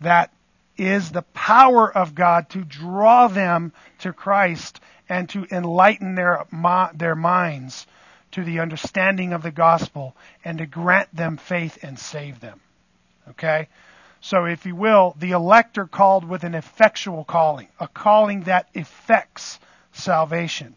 That 0.00 0.30
is 0.76 1.10
the 1.10 1.22
power 1.22 1.90
of 1.92 2.14
God 2.14 2.48
to 2.50 2.62
draw 2.62 3.26
them 3.26 3.72
to 3.98 4.12
Christ 4.12 4.78
and 5.08 5.28
to 5.30 5.44
enlighten 5.50 6.14
their, 6.14 6.46
their 6.94 7.16
minds 7.16 7.84
to 8.30 8.44
the 8.44 8.60
understanding 8.60 9.32
of 9.32 9.42
the 9.42 9.50
gospel 9.50 10.14
and 10.44 10.58
to 10.58 10.66
grant 10.66 11.12
them 11.12 11.36
faith 11.36 11.82
and 11.82 11.98
save 11.98 12.38
them. 12.38 12.60
Okay? 13.30 13.66
So, 14.20 14.44
if 14.44 14.66
you 14.66 14.76
will, 14.76 15.16
the 15.18 15.32
elect 15.32 15.78
are 15.78 15.88
called 15.88 16.24
with 16.24 16.44
an 16.44 16.54
effectual 16.54 17.24
calling, 17.24 17.66
a 17.80 17.88
calling 17.88 18.42
that 18.42 18.68
effects 18.74 19.58
salvation, 19.90 20.76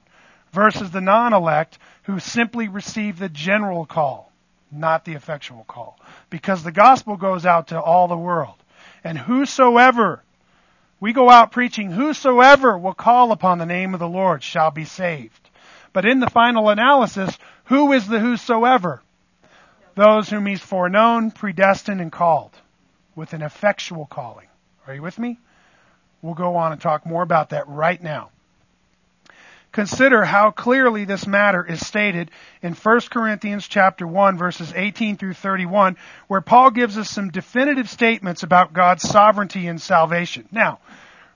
versus 0.53 0.91
the 0.91 1.01
non 1.01 1.33
elect 1.33 1.77
who 2.03 2.19
simply 2.19 2.69
receive 2.69 3.19
the 3.19 3.29
general 3.29 3.85
call, 3.85 4.31
not 4.71 5.03
the 5.03 5.13
effectual 5.13 5.65
call. 5.67 5.99
Because 6.29 6.63
the 6.63 6.71
gospel 6.71 7.17
goes 7.17 7.45
out 7.45 7.67
to 7.67 7.81
all 7.81 8.07
the 8.07 8.17
world. 8.17 8.55
And 9.03 9.17
whosoever, 9.17 10.23
we 10.99 11.11
go 11.11 11.29
out 11.29 11.51
preaching, 11.51 11.91
whosoever 11.91 12.77
will 12.77 12.93
call 12.93 13.31
upon 13.31 13.57
the 13.57 13.65
name 13.65 13.93
of 13.93 13.99
the 13.99 14.07
Lord 14.07 14.41
shall 14.41 14.71
be 14.71 14.85
saved. 14.85 15.49
But 15.91 16.05
in 16.05 16.19
the 16.19 16.29
final 16.29 16.69
analysis, 16.69 17.37
who 17.65 17.91
is 17.91 18.07
the 18.07 18.19
whosoever? 18.19 19.01
Those 19.95 20.29
whom 20.29 20.45
he's 20.45 20.61
foreknown, 20.61 21.31
predestined, 21.31 22.01
and 22.01 22.11
called 22.11 22.51
with 23.15 23.33
an 23.33 23.41
effectual 23.41 24.05
calling. 24.05 24.47
Are 24.87 24.95
you 24.95 25.01
with 25.01 25.19
me? 25.19 25.39
We'll 26.21 26.33
go 26.33 26.55
on 26.55 26.71
and 26.71 26.81
talk 26.81 27.05
more 27.05 27.21
about 27.21 27.49
that 27.49 27.67
right 27.67 28.01
now. 28.01 28.31
Consider 29.73 30.23
how 30.23 30.51
clearly 30.51 31.03
this 31.03 31.25
matter 31.25 31.65
is 31.65 31.85
stated 31.85 32.29
in 32.61 32.73
1 32.73 32.99
Corinthians 33.09 33.67
chapter 33.67 34.05
1 34.05 34.37
verses 34.37 34.71
18 34.75 35.17
through 35.17 35.33
31 35.33 35.97
where 36.27 36.41
Paul 36.41 36.69
gives 36.69 36.95
us 36.95 37.09
some 37.09 37.31
definitive 37.31 37.89
statements 37.89 38.43
about 38.43 38.73
God's 38.73 39.01
sovereignty 39.01 39.65
and 39.65 39.81
salvation. 39.81 40.47
Now, 40.51 40.77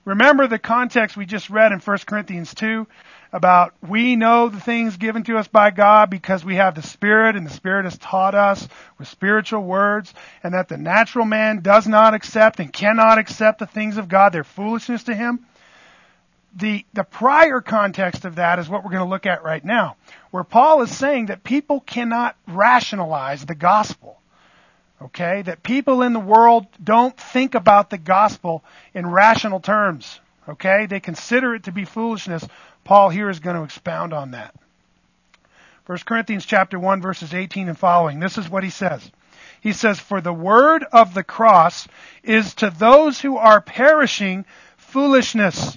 remember 0.04 0.46
the 0.46 0.60
context 0.60 1.16
we 1.16 1.26
just 1.26 1.50
read 1.50 1.72
in 1.72 1.80
1 1.80 1.98
Corinthians 2.06 2.54
2 2.54 2.86
about 3.32 3.74
we 3.86 4.14
know 4.14 4.48
the 4.48 4.60
things 4.60 4.96
given 4.98 5.24
to 5.24 5.36
us 5.36 5.48
by 5.48 5.72
God 5.72 6.08
because 6.08 6.44
we 6.44 6.54
have 6.54 6.76
the 6.76 6.82
Spirit 6.82 7.34
and 7.34 7.44
the 7.44 7.50
Spirit 7.50 7.86
has 7.86 7.98
taught 7.98 8.36
us 8.36 8.68
with 8.98 9.08
spiritual 9.08 9.64
words 9.64 10.14
and 10.44 10.54
that 10.54 10.68
the 10.68 10.78
natural 10.78 11.24
man 11.24 11.60
does 11.60 11.88
not 11.88 12.14
accept 12.14 12.60
and 12.60 12.72
cannot 12.72 13.18
accept 13.18 13.58
the 13.58 13.66
things 13.66 13.96
of 13.96 14.08
God. 14.08 14.32
They're 14.32 14.44
foolishness 14.44 15.02
to 15.04 15.14
him. 15.16 15.44
The, 16.56 16.84
the 16.92 17.04
prior 17.04 17.60
context 17.60 18.24
of 18.24 18.36
that 18.36 18.58
is 18.58 18.68
what 18.68 18.84
we're 18.84 18.90
going 18.90 19.04
to 19.04 19.08
look 19.08 19.26
at 19.26 19.44
right 19.44 19.64
now, 19.64 19.96
where 20.30 20.44
Paul 20.44 20.82
is 20.82 20.96
saying 20.96 21.26
that 21.26 21.44
people 21.44 21.80
cannot 21.80 22.36
rationalize 22.46 23.44
the 23.44 23.54
gospel. 23.54 24.18
Okay? 25.00 25.42
That 25.42 25.62
people 25.62 26.02
in 26.02 26.12
the 26.12 26.20
world 26.20 26.66
don't 26.82 27.16
think 27.16 27.54
about 27.54 27.90
the 27.90 27.98
gospel 27.98 28.64
in 28.94 29.06
rational 29.06 29.60
terms. 29.60 30.20
Okay? 30.48 30.86
They 30.86 31.00
consider 31.00 31.54
it 31.54 31.64
to 31.64 31.72
be 31.72 31.84
foolishness 31.84 32.44
Paul 32.88 33.10
here 33.10 33.28
is 33.28 33.40
going 33.40 33.54
to 33.54 33.64
expound 33.64 34.14
on 34.14 34.30
that. 34.30 34.54
1 35.84 35.98
Corinthians 36.06 36.46
chapter 36.46 36.78
1 36.78 37.02
verses 37.02 37.34
18 37.34 37.68
and 37.68 37.78
following. 37.78 38.18
This 38.18 38.38
is 38.38 38.48
what 38.48 38.64
he 38.64 38.70
says. 38.70 39.10
He 39.60 39.74
says, 39.74 40.00
For 40.00 40.22
the 40.22 40.32
word 40.32 40.86
of 40.90 41.12
the 41.12 41.22
cross 41.22 41.86
is 42.22 42.54
to 42.54 42.70
those 42.70 43.20
who 43.20 43.36
are 43.36 43.60
perishing 43.60 44.46
foolishness. 44.78 45.76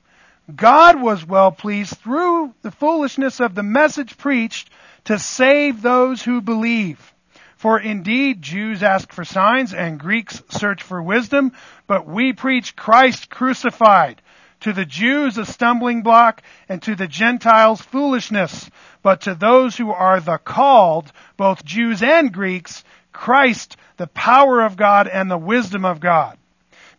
God 0.53 1.01
was 1.01 1.25
well 1.25 1.51
pleased 1.51 1.97
through 1.97 2.53
the 2.61 2.71
foolishness 2.71 3.39
of 3.39 3.55
the 3.55 3.63
message 3.63 4.17
preached 4.17 4.69
to 5.05 5.19
save 5.19 5.81
those 5.81 6.21
who 6.21 6.41
believe. 6.41 7.13
For 7.55 7.79
indeed, 7.79 8.41
Jews 8.41 8.81
ask 8.81 9.11
for 9.11 9.23
signs 9.23 9.73
and 9.73 9.99
Greeks 9.99 10.41
search 10.49 10.81
for 10.81 11.01
wisdom, 11.01 11.51
but 11.85 12.07
we 12.07 12.33
preach 12.33 12.75
Christ 12.75 13.29
crucified 13.29 14.21
to 14.61 14.73
the 14.73 14.85
Jews 14.85 15.37
a 15.37 15.45
stumbling 15.45 16.03
block, 16.03 16.41
and 16.69 16.81
to 16.83 16.95
the 16.95 17.07
Gentiles 17.07 17.81
foolishness. 17.81 18.69
But 19.03 19.21
to 19.21 19.35
those 19.35 19.75
who 19.75 19.91
are 19.91 20.19
the 20.19 20.37
called, 20.37 21.11
both 21.35 21.65
Jews 21.65 22.01
and 22.01 22.31
Greeks, 22.31 22.83
Christ, 23.11 23.75
the 23.97 24.07
power 24.07 24.61
of 24.61 24.77
God 24.77 25.07
and 25.07 25.29
the 25.29 25.37
wisdom 25.37 25.83
of 25.83 25.99
God. 25.99 26.37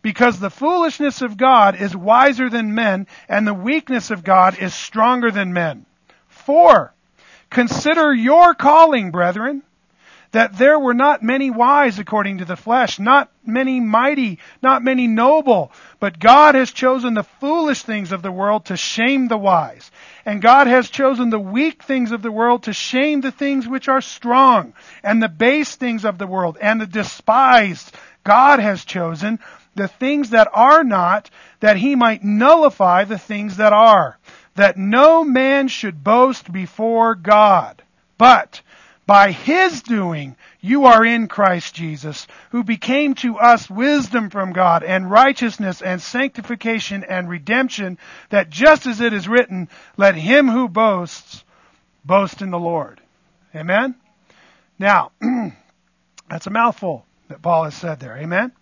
Because 0.03 0.39
the 0.39 0.51
foolishness 0.51 1.23
of 1.23 1.37
God 1.37 1.81
is 1.81 1.95
wiser 1.95 2.49
than 2.49 2.75
men, 2.75 3.07
and 3.27 3.47
the 3.47 3.53
weakness 3.55 4.11
of 4.11 4.23
God 4.23 4.59
is 4.59 4.75
stronger 4.75 5.31
than 5.31 5.53
men. 5.53 5.87
For, 6.27 6.93
consider 7.49 8.13
your 8.13 8.53
calling, 8.53 9.09
brethren 9.09 9.63
that 10.33 10.57
there 10.57 10.79
were 10.79 10.95
not 10.95 11.23
many 11.23 11.51
wise 11.51 11.99
according 11.99 12.39
to 12.39 12.45
the 12.45 12.55
flesh, 12.55 12.99
not 12.99 13.31
many 13.45 13.79
mighty, 13.79 14.39
not 14.63 14.83
many 14.83 15.07
noble, 15.07 15.71
but 15.99 16.19
God 16.19 16.55
has 16.55 16.71
chosen 16.71 17.13
the 17.13 17.23
foolish 17.23 17.83
things 17.83 18.11
of 18.11 18.23
the 18.23 18.31
world 18.31 18.65
to 18.65 18.75
shame 18.75 19.27
the 19.27 19.37
wise. 19.37 19.91
And 20.25 20.41
God 20.41 20.65
has 20.65 20.89
chosen 20.89 21.29
the 21.29 21.39
weak 21.39 21.83
things 21.83 22.11
of 22.11 22.23
the 22.23 22.31
world 22.31 22.63
to 22.63 22.73
shame 22.73 23.21
the 23.21 23.31
things 23.31 23.67
which 23.67 23.87
are 23.87 24.01
strong, 24.01 24.73
and 25.03 25.21
the 25.21 25.29
base 25.29 25.75
things 25.75 26.03
of 26.03 26.17
the 26.17 26.27
world, 26.27 26.57
and 26.59 26.81
the 26.81 26.87
despised. 26.87 27.95
God 28.23 28.59
has 28.59 28.83
chosen 28.85 29.39
the 29.75 29.87
things 29.87 30.31
that 30.31 30.49
are 30.53 30.83
not, 30.83 31.29
that 31.59 31.77
he 31.77 31.95
might 31.95 32.23
nullify 32.23 33.03
the 33.03 33.17
things 33.17 33.57
that 33.57 33.73
are, 33.73 34.17
that 34.55 34.77
no 34.77 35.23
man 35.23 35.67
should 35.67 36.03
boast 36.03 36.51
before 36.51 37.15
God. 37.15 37.81
But 38.17 38.61
by 39.05 39.31
his 39.31 39.81
doing, 39.81 40.35
you 40.61 40.85
are 40.85 41.03
in 41.03 41.27
Christ 41.27 41.75
Jesus, 41.75 42.25
who 42.51 42.63
became 42.63 43.15
to 43.15 43.37
us 43.37 43.69
wisdom 43.69 44.29
from 44.29 44.53
God 44.53 44.83
and 44.83 45.11
righteousness 45.11 45.81
and 45.81 46.01
sanctification 46.01 47.03
and 47.03 47.27
redemption, 47.27 47.97
that 48.29 48.49
just 48.49 48.85
as 48.85 49.01
it 49.01 49.11
is 49.11 49.27
written, 49.27 49.67
let 49.97 50.15
him 50.15 50.47
who 50.47 50.69
boasts 50.69 51.43
boast 52.05 52.41
in 52.41 52.49
the 52.49 52.59
Lord. 52.59 53.01
Amen? 53.53 53.95
Now, 54.79 55.11
that's 56.29 56.47
a 56.47 56.51
mouthful 56.51 57.05
that 57.27 57.41
Paul 57.41 57.65
has 57.65 57.75
said 57.75 57.99
there. 57.99 58.17
Amen? 58.17 58.53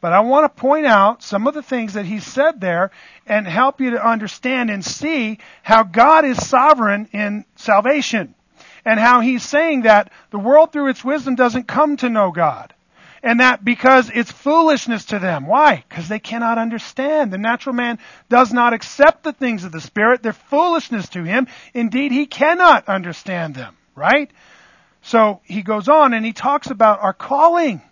But 0.00 0.12
I 0.12 0.20
want 0.20 0.44
to 0.44 0.60
point 0.60 0.86
out 0.86 1.22
some 1.22 1.46
of 1.46 1.54
the 1.54 1.62
things 1.62 1.94
that 1.94 2.06
he 2.06 2.20
said 2.20 2.60
there 2.60 2.90
and 3.26 3.46
help 3.46 3.80
you 3.80 3.90
to 3.90 4.06
understand 4.06 4.70
and 4.70 4.84
see 4.84 5.38
how 5.62 5.82
God 5.82 6.24
is 6.24 6.46
sovereign 6.46 7.08
in 7.12 7.44
salvation 7.56 8.34
and 8.84 9.00
how 9.00 9.20
he's 9.20 9.42
saying 9.42 9.82
that 9.82 10.10
the 10.30 10.38
world 10.38 10.72
through 10.72 10.88
its 10.88 11.04
wisdom 11.04 11.34
doesn't 11.34 11.66
come 11.66 11.96
to 11.98 12.08
know 12.08 12.30
God. 12.30 12.74
And 13.22 13.40
that 13.40 13.64
because 13.64 14.10
it's 14.14 14.30
foolishness 14.30 15.06
to 15.06 15.18
them. 15.18 15.46
Why? 15.46 15.84
Because 15.88 16.08
they 16.08 16.20
cannot 16.20 16.56
understand. 16.56 17.32
The 17.32 17.38
natural 17.38 17.74
man 17.74 17.98
does 18.28 18.52
not 18.52 18.72
accept 18.72 19.24
the 19.24 19.32
things 19.32 19.64
of 19.64 19.72
the 19.72 19.80
Spirit. 19.80 20.22
They're 20.22 20.32
foolishness 20.32 21.08
to 21.10 21.24
him. 21.24 21.48
Indeed, 21.74 22.12
he 22.12 22.26
cannot 22.26 22.88
understand 22.88 23.56
them. 23.56 23.76
Right? 23.96 24.30
So 25.02 25.40
he 25.42 25.62
goes 25.62 25.88
on 25.88 26.14
and 26.14 26.24
he 26.24 26.32
talks 26.32 26.70
about 26.70 27.00
our 27.00 27.12
calling. 27.12 27.82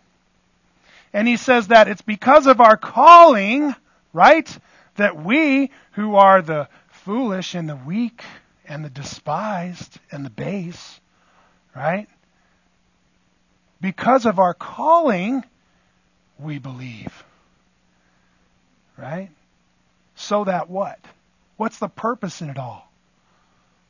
And 1.16 1.26
he 1.26 1.38
says 1.38 1.68
that 1.68 1.88
it's 1.88 2.02
because 2.02 2.46
of 2.46 2.60
our 2.60 2.76
calling, 2.76 3.74
right, 4.12 4.58
that 4.96 5.16
we 5.16 5.70
who 5.92 6.16
are 6.16 6.42
the 6.42 6.68
foolish 6.88 7.54
and 7.54 7.66
the 7.66 7.74
weak 7.74 8.22
and 8.66 8.84
the 8.84 8.90
despised 8.90 9.98
and 10.12 10.26
the 10.26 10.30
base, 10.30 11.00
right? 11.74 12.06
Because 13.80 14.26
of 14.26 14.38
our 14.38 14.52
calling, 14.52 15.42
we 16.38 16.58
believe. 16.58 17.24
Right? 18.98 19.30
So 20.16 20.44
that 20.44 20.68
what? 20.68 20.98
What's 21.56 21.78
the 21.78 21.88
purpose 21.88 22.42
in 22.42 22.50
it 22.50 22.58
all? 22.58 22.92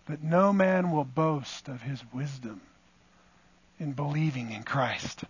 That 0.07 0.23
no 0.23 0.53
man 0.53 0.93
will 0.93 1.03
boast 1.03 1.67
of 1.67 1.83
his 1.83 2.01
wisdom 2.15 2.61
in 3.81 3.95
believing 3.95 4.53
in 4.53 4.63
Christ. 4.63 5.25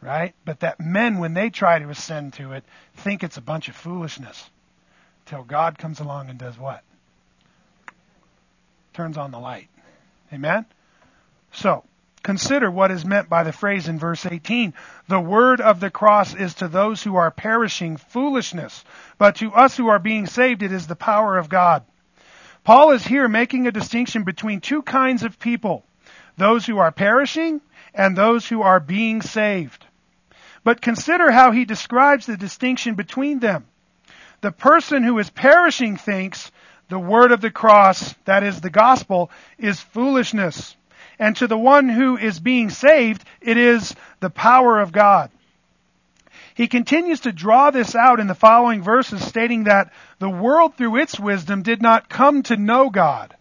Right? 0.00 0.34
But 0.44 0.60
that 0.60 0.80
men, 0.80 1.18
when 1.18 1.34
they 1.34 1.50
try 1.50 1.78
to 1.78 1.88
ascend 1.88 2.34
to 2.34 2.52
it, 2.52 2.64
think 2.94 3.24
it's 3.24 3.36
a 3.36 3.42
bunch 3.42 3.68
of 3.68 3.74
foolishness. 3.76 4.48
Till 5.26 5.42
God 5.42 5.76
comes 5.76 6.00
along 6.00 6.30
and 6.30 6.38
does 6.38 6.58
what? 6.58 6.82
Turns 8.94 9.18
on 9.18 9.30
the 9.30 9.38
light. 9.38 9.68
Amen? 10.32 10.66
So, 11.52 11.84
Consider 12.22 12.70
what 12.70 12.90
is 12.90 13.06
meant 13.06 13.28
by 13.28 13.42
the 13.42 13.52
phrase 13.52 13.88
in 13.88 13.98
verse 13.98 14.26
18. 14.26 14.74
The 15.08 15.18
word 15.18 15.62
of 15.62 15.80
the 15.80 15.90
cross 15.90 16.34
is 16.34 16.54
to 16.56 16.68
those 16.68 17.02
who 17.02 17.16
are 17.16 17.30
perishing 17.30 17.96
foolishness, 17.96 18.84
but 19.16 19.36
to 19.36 19.52
us 19.54 19.76
who 19.78 19.88
are 19.88 19.98
being 19.98 20.26
saved 20.26 20.62
it 20.62 20.70
is 20.70 20.86
the 20.86 20.94
power 20.94 21.38
of 21.38 21.48
God. 21.48 21.84
Paul 22.64 22.90
is 22.90 23.06
here 23.06 23.28
making 23.28 23.66
a 23.66 23.72
distinction 23.72 24.24
between 24.24 24.60
two 24.60 24.82
kinds 24.82 25.22
of 25.22 25.38
people. 25.38 25.84
Those 26.36 26.66
who 26.66 26.76
are 26.76 26.92
perishing 26.92 27.62
and 27.94 28.14
those 28.14 28.46
who 28.46 28.60
are 28.60 28.78
being 28.78 29.22
saved. 29.22 29.86
But 30.68 30.82
consider 30.82 31.30
how 31.30 31.52
he 31.52 31.64
describes 31.64 32.26
the 32.26 32.36
distinction 32.36 32.94
between 32.94 33.38
them. 33.38 33.64
The 34.42 34.52
person 34.52 35.02
who 35.02 35.18
is 35.18 35.30
perishing 35.30 35.96
thinks 35.96 36.52
the 36.90 36.98
word 36.98 37.32
of 37.32 37.40
the 37.40 37.50
cross, 37.50 38.14
that 38.26 38.42
is 38.42 38.60
the 38.60 38.68
gospel, 38.68 39.30
is 39.56 39.80
foolishness 39.80 40.76
and 41.18 41.34
to 41.36 41.46
the 41.46 41.56
one 41.56 41.88
who 41.88 42.18
is 42.18 42.38
being 42.38 42.68
saved, 42.68 43.24
it 43.40 43.56
is 43.56 43.94
the 44.20 44.28
power 44.28 44.78
of 44.78 44.92
God. 44.92 45.30
He 46.54 46.68
continues 46.68 47.20
to 47.20 47.32
draw 47.32 47.70
this 47.70 47.94
out 47.94 48.20
in 48.20 48.26
the 48.26 48.34
following 48.34 48.82
verses, 48.82 49.26
stating 49.26 49.64
that 49.64 49.90
the 50.18 50.28
world 50.28 50.76
through 50.76 50.96
its 50.96 51.18
wisdom 51.18 51.62
did 51.62 51.80
not 51.80 52.10
come 52.10 52.42
to 52.42 52.58
know 52.58 52.90
God. 52.90 53.34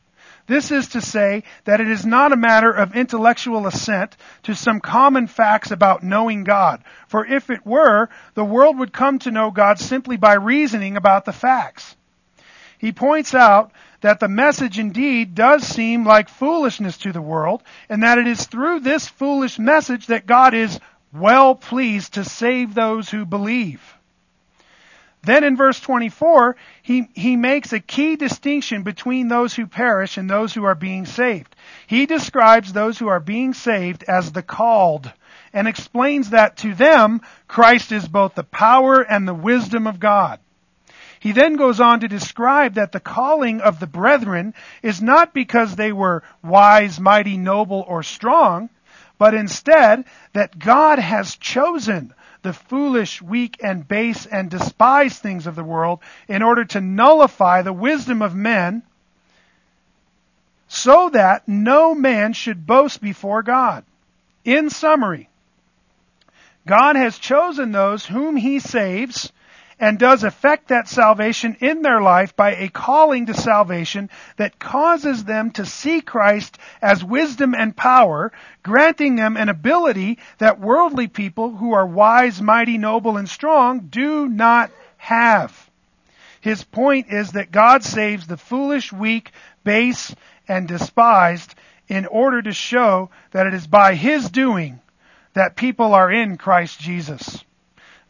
This 0.48 0.72
is 0.72 0.88
to 0.90 1.02
say 1.02 1.44
that 1.66 1.82
it 1.82 1.90
is 1.90 2.06
not 2.06 2.32
a 2.32 2.38
matter 2.38 2.72
of 2.72 2.96
intellectual 2.96 3.68
assent 3.68 4.16
to 4.44 4.56
some 4.56 4.80
common 4.80 5.28
facts 5.28 5.72
about 5.72 6.04
knowing 6.04 6.46
God. 6.46 6.84
For 7.08 7.26
if 7.26 7.50
it 7.50 7.66
were, 7.66 8.08
the 8.34 8.46
world 8.46 8.80
would 8.80 8.94
come 8.94 9.20
to 9.20 9.32
know 9.32 9.52
God 9.52 9.78
simply 9.78 10.16
by 10.16 10.36
reasoning 10.36 10.96
about 10.96 11.26
the 11.26 11.34
facts. 11.34 11.98
He 12.78 12.94
points 12.94 13.36
out 13.36 13.72
that 14.02 14.22
the 14.22 14.30
message 14.30 14.80
indeed 14.80 15.36
does 15.36 15.64
seem 15.64 16.06
like 16.06 16.30
foolishness 16.30 16.98
to 17.00 17.12
the 17.12 17.22
world, 17.22 17.62
and 17.90 18.04
that 18.04 18.18
it 18.18 18.28
is 18.28 18.46
through 18.46 18.80
this 18.80 19.08
foolish 19.08 19.60
message 19.60 20.08
that 20.08 20.28
God 20.28 20.54
is 20.54 20.80
well 21.12 21.56
pleased 21.56 22.14
to 22.14 22.24
save 22.24 22.74
those 22.74 23.10
who 23.10 23.26
believe. 23.26 23.97
Then 25.28 25.44
in 25.44 25.58
verse 25.58 25.78
24, 25.82 26.56
he, 26.84 27.10
he 27.14 27.36
makes 27.36 27.74
a 27.74 27.82
key 27.82 28.16
distinction 28.16 28.84
between 28.84 29.28
those 29.28 29.54
who 29.54 29.68
perish 29.68 30.16
and 30.16 30.30
those 30.30 30.54
who 30.54 30.64
are 30.64 30.74
being 30.74 31.06
saved. 31.06 31.54
He 31.86 32.06
describes 32.06 32.72
those 32.72 32.98
who 32.98 33.10
are 33.10 33.20
being 33.20 33.54
saved 33.54 34.06
as 34.08 34.32
the 34.32 34.42
called 34.42 35.12
and 35.52 35.68
explains 35.68 36.30
that 36.30 36.56
to 36.60 36.74
them, 36.74 37.20
Christ 37.46 37.92
is 37.92 38.08
both 38.08 38.36
the 38.36 38.46
power 38.46 39.02
and 39.02 39.28
the 39.28 39.34
wisdom 39.34 39.86
of 39.86 40.00
God. 40.00 40.40
He 41.20 41.34
then 41.34 41.58
goes 41.58 41.82
on 41.82 42.00
to 42.00 42.08
describe 42.08 42.76
that 42.76 42.94
the 42.94 43.02
calling 43.02 43.60
of 43.60 43.82
the 43.82 43.88
brethren 43.88 44.54
is 44.82 45.02
not 45.02 45.34
because 45.34 45.76
they 45.76 45.92
were 45.92 46.24
wise, 46.42 47.02
mighty, 47.02 47.36
noble, 47.36 47.84
or 47.86 48.02
strong, 48.02 48.70
but 49.18 49.34
instead 49.34 50.06
that 50.32 50.58
God 50.58 51.00
has 51.00 51.36
chosen 51.36 52.14
the 52.48 52.54
foolish, 52.54 53.22
weak, 53.22 53.58
and 53.62 53.86
base 53.86 54.26
and 54.26 54.50
despised 54.50 55.22
things 55.22 55.48
of 55.48 55.56
the 55.58 55.64
world 55.66 56.00
in 56.30 56.42
order 56.42 56.64
to 56.64 56.80
nullify 56.80 57.62
the 57.62 57.74
wisdom 57.74 58.22
of 58.22 58.34
men 58.34 58.84
so 60.70 61.10
that 61.10 61.46
no 61.46 61.94
man 61.94 62.32
should 62.32 62.66
boast 62.66 63.02
before 63.02 63.44
God. 63.44 63.84
In 64.46 64.70
summary, 64.70 65.28
God 66.66 66.96
has 66.96 67.20
chosen 67.20 67.74
those 67.74 68.06
whom 68.06 68.38
he 68.38 68.60
saves 68.60 69.30
and 69.80 70.00
does 70.00 70.24
affect 70.24 70.70
that 70.70 70.88
salvation 70.88 71.58
in 71.60 71.82
their 71.82 72.02
life 72.02 72.36
by 72.36 72.56
a 72.56 72.70
calling 72.70 73.28
to 73.28 73.34
salvation 73.34 74.10
that 74.38 74.58
causes 74.60 75.24
them 75.24 75.52
to 75.52 75.66
see 75.66 76.02
Christ 76.02 76.58
as 76.82 77.04
wisdom 77.04 77.54
and 77.54 77.76
power, 77.76 78.32
granting 78.64 79.16
them 79.16 79.38
an 79.38 79.50
ability 79.50 80.18
that 80.40 80.60
worldly 80.60 81.08
people 81.08 81.56
who 81.56 81.74
are 81.74 81.86
wise, 81.86 82.42
mighty, 82.42 82.78
noble, 82.78 83.18
and 83.18 83.30
strong 83.30 83.88
do 83.90 84.28
not 84.28 84.72
have. 84.98 85.70
His 86.42 86.64
point 86.64 87.08
is 87.10 87.34
that 87.34 87.52
God 87.52 87.84
saves 87.84 88.26
the 88.26 88.38
foolish, 88.38 88.92
weak, 88.92 89.32
base, 89.64 90.16
and 90.48 90.68
despised 90.68 91.54
in 91.88 92.06
order 92.06 92.42
to 92.42 92.52
show 92.52 93.10
that 93.32 93.48
it 93.48 93.54
is 93.54 93.68
by 93.68 93.96
His 93.96 94.30
doing 94.30 94.80
that 95.34 95.56
people 95.56 95.94
are 95.94 96.12
in 96.12 96.38
Christ 96.38 96.80
Jesus. 96.80 97.44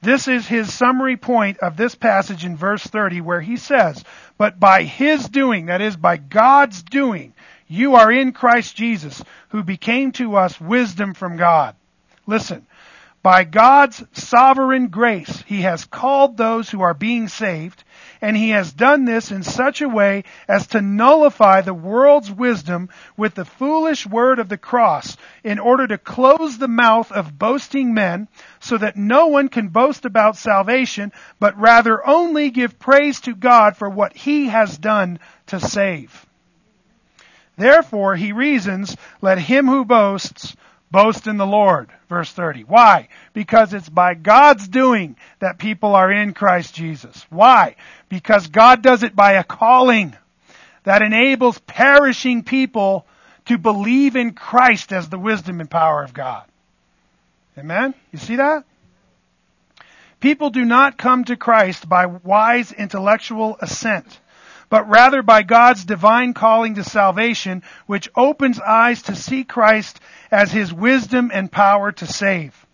This 0.01 0.27
is 0.27 0.47
his 0.47 0.73
summary 0.73 1.17
point 1.17 1.57
of 1.59 1.75
this 1.75 1.95
passage 1.95 2.45
in 2.45 2.55
verse 2.55 2.83
30 2.83 3.21
where 3.21 3.41
he 3.41 3.57
says, 3.57 4.03
But 4.37 4.59
by 4.59 4.83
his 4.83 5.27
doing, 5.27 5.67
that 5.67 5.81
is, 5.81 5.95
by 5.95 6.17
God's 6.17 6.83
doing, 6.83 7.33
you 7.67 7.95
are 7.95 8.11
in 8.11 8.31
Christ 8.31 8.75
Jesus, 8.75 9.23
who 9.49 9.63
became 9.63 10.11
to 10.13 10.35
us 10.35 10.61
wisdom 10.61 11.13
from 11.13 11.37
God. 11.37 11.75
Listen, 12.25 12.65
by 13.23 13.43
God's 13.43 14.03
sovereign 14.13 14.87
grace, 14.87 15.43
He 15.45 15.63
has 15.63 15.83
called 15.83 16.37
those 16.37 16.69
who 16.69 16.81
are 16.81 16.93
being 16.93 17.27
saved, 17.27 17.83
and 18.22 18.36
He 18.36 18.49
has 18.49 18.74
done 18.74 19.05
this 19.05 19.32
in 19.32 19.43
such 19.43 19.82
a 19.82 19.89
way 19.89 20.24
as 20.47 20.68
to 20.68 20.82
nullify 20.82 21.61
the 21.61 21.74
world's 21.74 22.32
wisdom 22.32 22.89
with 23.15 23.36
the 23.36 23.45
foolish 23.45 24.05
word 24.05 24.39
of 24.39 24.49
the 24.49 24.57
cross 24.57 25.18
in 25.43 25.59
order 25.59 25.88
to 25.88 25.97
close 25.97 26.57
the 26.57 26.68
mouth 26.68 27.11
of 27.11 27.38
boasting 27.38 27.93
men 27.93 28.28
so 28.59 28.78
that 28.78 28.97
no 28.97 29.28
one 29.28 29.49
can 29.49 29.70
boast 29.70 30.05
about 30.05 30.38
salvation, 30.38 31.11
but 31.39 31.59
rather 31.59 32.05
only 32.07 32.49
give 32.49 32.80
praise 32.80 33.22
to 33.22 33.36
God 33.36 33.78
for 33.78 33.89
what 33.89 34.15
He 34.15 34.47
has 34.47 34.78
done 34.78 35.20
to 35.47 35.59
save. 35.59 36.26
Therefore, 37.57 38.15
he 38.15 38.32
reasons, 38.32 38.95
let 39.20 39.39
him 39.39 39.68
who 39.68 39.84
boasts 39.84 40.55
Boast 40.89 41.27
in 41.27 41.38
the 41.38 41.45
Lord. 41.45 41.89
Verse 42.07 42.31
30. 42.31 42.61
Why? 42.61 43.09
Because 43.33 43.73
it's 43.73 43.89
by 43.89 44.13
God's 44.13 44.67
doing 44.67 45.17
that 45.39 45.59
people 45.59 45.95
are 45.95 46.11
in 46.11 46.33
Christ 46.33 46.73
Jesus. 46.73 47.25
Why? 47.29 47.75
Because 48.09 48.47
God 48.47 48.81
does 48.81 49.03
it 49.03 49.15
by 49.15 49.33
a 49.33 49.43
calling 49.43 50.15
that 50.83 51.01
enables 51.01 51.59
perishing 51.59 52.43
people 52.43 53.05
to 53.45 53.57
believe 53.57 54.15
in 54.15 54.33
Christ 54.33 54.93
as 54.93 55.09
the 55.09 55.19
wisdom 55.19 55.59
and 55.59 55.69
power 55.69 56.03
of 56.03 56.13
God. 56.13 56.43
Amen? 57.57 57.93
You 58.11 58.19
see 58.19 58.38
that? 58.38 58.63
People 60.19 60.49
do 60.49 60.63
not 60.63 60.97
come 60.97 61.25
to 61.25 61.35
Christ 61.35 61.88
by 61.88 62.05
wise 62.05 62.71
intellectual 62.71 63.57
assent 63.61 64.19
but 64.70 64.89
rather 64.89 65.22
by 65.22 65.43
God's 65.43 65.86
divine 65.86 66.34
calling 66.34 66.76
to 66.76 66.84
salvation, 66.84 67.63
which 67.86 68.09
opens 68.15 68.59
eyes 68.59 69.03
to 69.03 69.15
see 69.15 69.43
Christ 69.43 69.99
as 70.32 70.51
his 70.51 70.74
wisdom 70.74 71.32
and 71.34 71.51
power 71.51 71.91
to 71.93 72.05
save. 72.05 72.65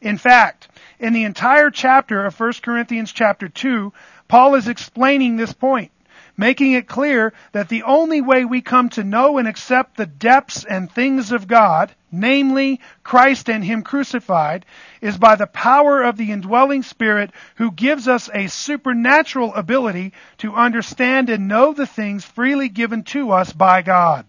In 0.00 0.18
fact, 0.18 0.68
in 0.98 1.12
the 1.12 1.24
entire 1.24 1.70
chapter 1.70 2.24
of 2.24 2.38
1 2.38 2.52
Corinthians 2.62 3.12
chapter 3.12 3.48
2, 3.48 3.92
Paul 4.28 4.54
is 4.54 4.68
explaining 4.68 5.36
this 5.36 5.52
point 5.52 5.90
making 6.38 6.72
it 6.72 6.86
clear 6.86 7.34
that 7.52 7.68
the 7.68 7.82
only 7.82 8.22
way 8.22 8.44
we 8.44 8.62
come 8.62 8.88
to 8.88 9.04
know 9.04 9.36
and 9.38 9.48
accept 9.48 9.96
the 9.96 10.06
depths 10.06 10.64
and 10.64 10.90
things 10.90 11.32
of 11.32 11.48
God, 11.48 11.90
namely 12.10 12.80
Christ 13.02 13.48
and 13.48 13.64
Him 13.64 13.82
crucified, 13.82 14.64
is 15.00 15.18
by 15.18 15.36
the 15.36 15.46
power 15.46 16.02
of 16.02 16.16
the 16.16 16.32
indwelling 16.32 16.82
Spirit 16.82 17.30
who 17.56 17.70
gives 17.70 18.08
us 18.08 18.30
a 18.32 18.48
supernatural 18.48 19.54
ability 19.54 20.12
to 20.38 20.54
understand 20.54 21.30
and 21.30 21.48
know 21.48 21.72
the 21.72 21.86
things 21.86 22.24
freely 22.24 22.68
given 22.68 23.02
to 23.04 23.30
us 23.30 23.52
by 23.52 23.82
God. 23.82 24.26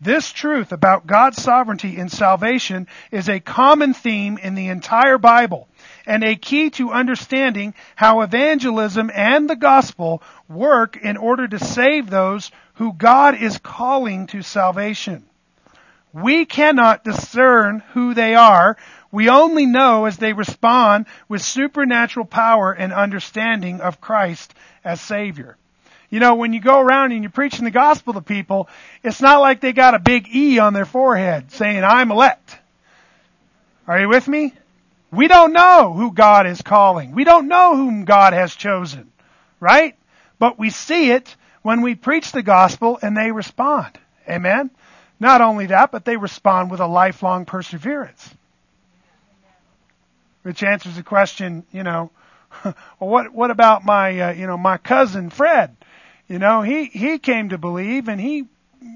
This 0.00 0.32
truth 0.32 0.72
about 0.72 1.06
God's 1.06 1.40
sovereignty 1.40 1.96
in 1.96 2.08
salvation 2.08 2.88
is 3.10 3.28
a 3.28 3.40
common 3.40 3.94
theme 3.94 4.36
in 4.36 4.54
the 4.54 4.68
entire 4.68 5.18
Bible 5.18 5.68
and 6.04 6.22
a 6.22 6.36
key 6.36 6.70
to 6.70 6.92
understanding 6.92 7.74
how 7.96 8.20
evangelism 8.20 9.10
and 9.14 9.48
the 9.48 9.56
gospel 9.56 10.22
work 10.48 10.96
in 10.96 11.16
order 11.16 11.48
to 11.48 11.58
save 11.58 12.10
those 12.10 12.50
who 12.74 12.92
God 12.92 13.34
is 13.36 13.58
calling 13.58 14.26
to 14.26 14.42
salvation. 14.42 15.24
We 16.14 16.44
cannot 16.44 17.02
discern 17.02 17.80
who 17.92 18.14
they 18.14 18.36
are. 18.36 18.76
We 19.10 19.28
only 19.28 19.66
know 19.66 20.04
as 20.04 20.16
they 20.16 20.32
respond 20.32 21.06
with 21.28 21.42
supernatural 21.42 22.24
power 22.24 22.72
and 22.72 22.92
understanding 22.92 23.80
of 23.80 24.00
Christ 24.00 24.54
as 24.84 25.00
Savior. 25.00 25.56
You 26.10 26.20
know, 26.20 26.36
when 26.36 26.52
you 26.52 26.60
go 26.60 26.78
around 26.78 27.10
and 27.10 27.24
you're 27.24 27.32
preaching 27.32 27.64
the 27.64 27.72
gospel 27.72 28.12
to 28.12 28.20
people, 28.20 28.68
it's 29.02 29.20
not 29.20 29.40
like 29.40 29.60
they 29.60 29.72
got 29.72 29.94
a 29.94 29.98
big 29.98 30.28
E 30.32 30.60
on 30.60 30.72
their 30.72 30.84
forehead 30.84 31.50
saying, 31.50 31.82
I'm 31.82 32.12
elect. 32.12 32.58
Are 33.88 33.98
you 33.98 34.08
with 34.08 34.28
me? 34.28 34.54
We 35.10 35.26
don't 35.26 35.52
know 35.52 35.92
who 35.92 36.12
God 36.12 36.46
is 36.46 36.62
calling. 36.62 37.10
We 37.10 37.24
don't 37.24 37.48
know 37.48 37.74
whom 37.74 38.04
God 38.04 38.32
has 38.34 38.54
chosen. 38.54 39.10
Right? 39.58 39.96
But 40.38 40.60
we 40.60 40.70
see 40.70 41.10
it 41.10 41.34
when 41.62 41.82
we 41.82 41.96
preach 41.96 42.30
the 42.30 42.42
gospel 42.42 43.00
and 43.02 43.16
they 43.16 43.32
respond. 43.32 43.98
Amen? 44.28 44.70
Not 45.20 45.40
only 45.40 45.66
that, 45.66 45.92
but 45.92 46.04
they 46.04 46.16
respond 46.16 46.70
with 46.70 46.80
a 46.80 46.86
lifelong 46.86 47.44
perseverance. 47.44 48.34
Which 50.42 50.62
answers 50.62 50.96
the 50.96 51.02
question, 51.02 51.64
you 51.72 51.82
know, 51.82 52.10
well, 52.64 52.74
what 52.98 53.32
what 53.32 53.50
about 53.50 53.84
my 53.84 54.20
uh, 54.20 54.32
you 54.32 54.46
know 54.46 54.58
my 54.58 54.76
cousin 54.76 55.30
Fred? 55.30 55.76
You 56.28 56.38
know, 56.38 56.62
he 56.62 56.86
he 56.86 57.18
came 57.18 57.50
to 57.50 57.58
believe 57.58 58.08
and 58.08 58.20
he 58.20 58.44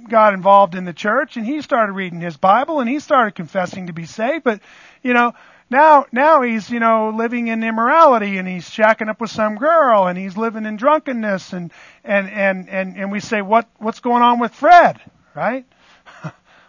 got 0.08 0.34
involved 0.34 0.74
in 0.74 0.84
the 0.84 0.92
church 0.92 1.36
and 1.36 1.46
he 1.46 1.62
started 1.62 1.92
reading 1.92 2.20
his 2.20 2.36
Bible 2.36 2.80
and 2.80 2.88
he 2.88 3.00
started 3.00 3.34
confessing 3.34 3.86
to 3.86 3.92
be 3.92 4.04
saved, 4.04 4.44
but 4.44 4.60
you 5.02 5.14
know, 5.14 5.32
now 5.70 6.06
now 6.12 6.42
he's, 6.42 6.70
you 6.70 6.80
know, 6.80 7.10
living 7.10 7.48
in 7.48 7.62
immorality 7.62 8.38
and 8.38 8.48
he's 8.48 8.68
shacking 8.68 9.08
up 9.08 9.20
with 9.20 9.30
some 9.30 9.56
girl 9.56 10.06
and 10.06 10.18
he's 10.18 10.36
living 10.36 10.64
in 10.64 10.76
drunkenness 10.76 11.52
and 11.52 11.70
and 12.04 12.28
and 12.28 12.68
and, 12.68 12.96
and 12.96 13.12
we 13.12 13.20
say 13.20 13.42
what 13.42 13.68
what's 13.78 14.00
going 14.00 14.22
on 14.22 14.38
with 14.38 14.54
Fred, 14.54 15.00
right? 15.34 15.66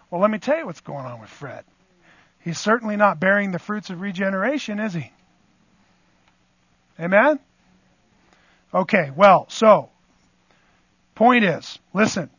Well, 0.10 0.22
let 0.22 0.32
me 0.32 0.40
tell 0.40 0.58
you 0.58 0.66
what's 0.66 0.82
going 0.82 1.06
on 1.06 1.22
with 1.22 1.30
Fred. 1.30 1.64
He's 2.40 2.60
certainly 2.60 2.96
not 2.96 3.20
bearing 3.20 3.52
the 3.52 3.60
fruits 3.60 3.90
of 3.90 4.02
regeneration, 4.02 4.80
is 4.80 4.94
he? 4.94 5.12
Amen? 7.00 7.40
Okay, 8.74 9.12
well, 9.16 9.46
so 9.50 9.90
Point 11.20 11.44
is, 11.44 11.78
listen, 11.94 12.30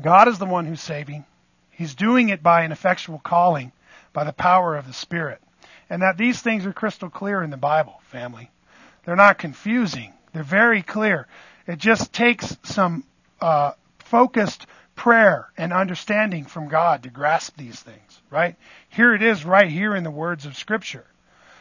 God 0.00 0.28
is 0.28 0.38
the 0.38 0.46
one 0.46 0.64
who's 0.64 0.80
saving. 0.80 1.26
He's 1.70 1.94
doing 1.94 2.30
it 2.30 2.42
by 2.42 2.62
an 2.62 2.72
effectual 2.72 3.18
calling, 3.18 3.70
by 4.14 4.24
the 4.24 4.32
power 4.32 4.76
of 4.76 4.86
the 4.86 4.94
Spirit. 4.94 5.42
And 5.90 6.00
that 6.00 6.16
these 6.16 6.40
things 6.40 6.64
are 6.64 6.72
crystal 6.72 7.10
clear 7.10 7.42
in 7.42 7.50
the 7.50 7.58
Bible, 7.58 8.00
family. 8.04 8.50
They're 9.04 9.14
not 9.14 9.36
confusing. 9.36 10.14
They're 10.32 10.42
very 10.42 10.80
clear. 10.80 11.26
It 11.66 11.80
just 11.80 12.10
takes 12.10 12.56
some 12.62 13.04
uh, 13.42 13.72
focused 13.98 14.66
prayer 14.98 15.48
and 15.56 15.72
understanding 15.72 16.44
from 16.44 16.68
God 16.68 17.04
to 17.04 17.08
grasp 17.08 17.56
these 17.56 17.80
things, 17.80 18.20
right? 18.30 18.56
Here 18.88 19.14
it 19.14 19.22
is 19.22 19.44
right 19.44 19.70
here 19.70 19.94
in 19.94 20.02
the 20.02 20.10
words 20.10 20.44
of 20.44 20.56
Scripture. 20.56 21.06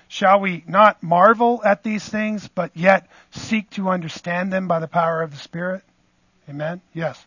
Shall 0.07 0.39
we 0.39 0.63
not 0.67 1.03
marvel 1.03 1.61
at 1.63 1.83
these 1.83 2.07
things, 2.07 2.47
but 2.47 2.71
yet 2.75 3.07
seek 3.29 3.69
to 3.71 3.89
understand 3.89 4.51
them 4.51 4.67
by 4.67 4.79
the 4.79 4.87
power 4.87 5.21
of 5.21 5.31
the 5.31 5.37
Spirit? 5.37 5.83
Amen? 6.49 6.81
Yes. 6.93 7.23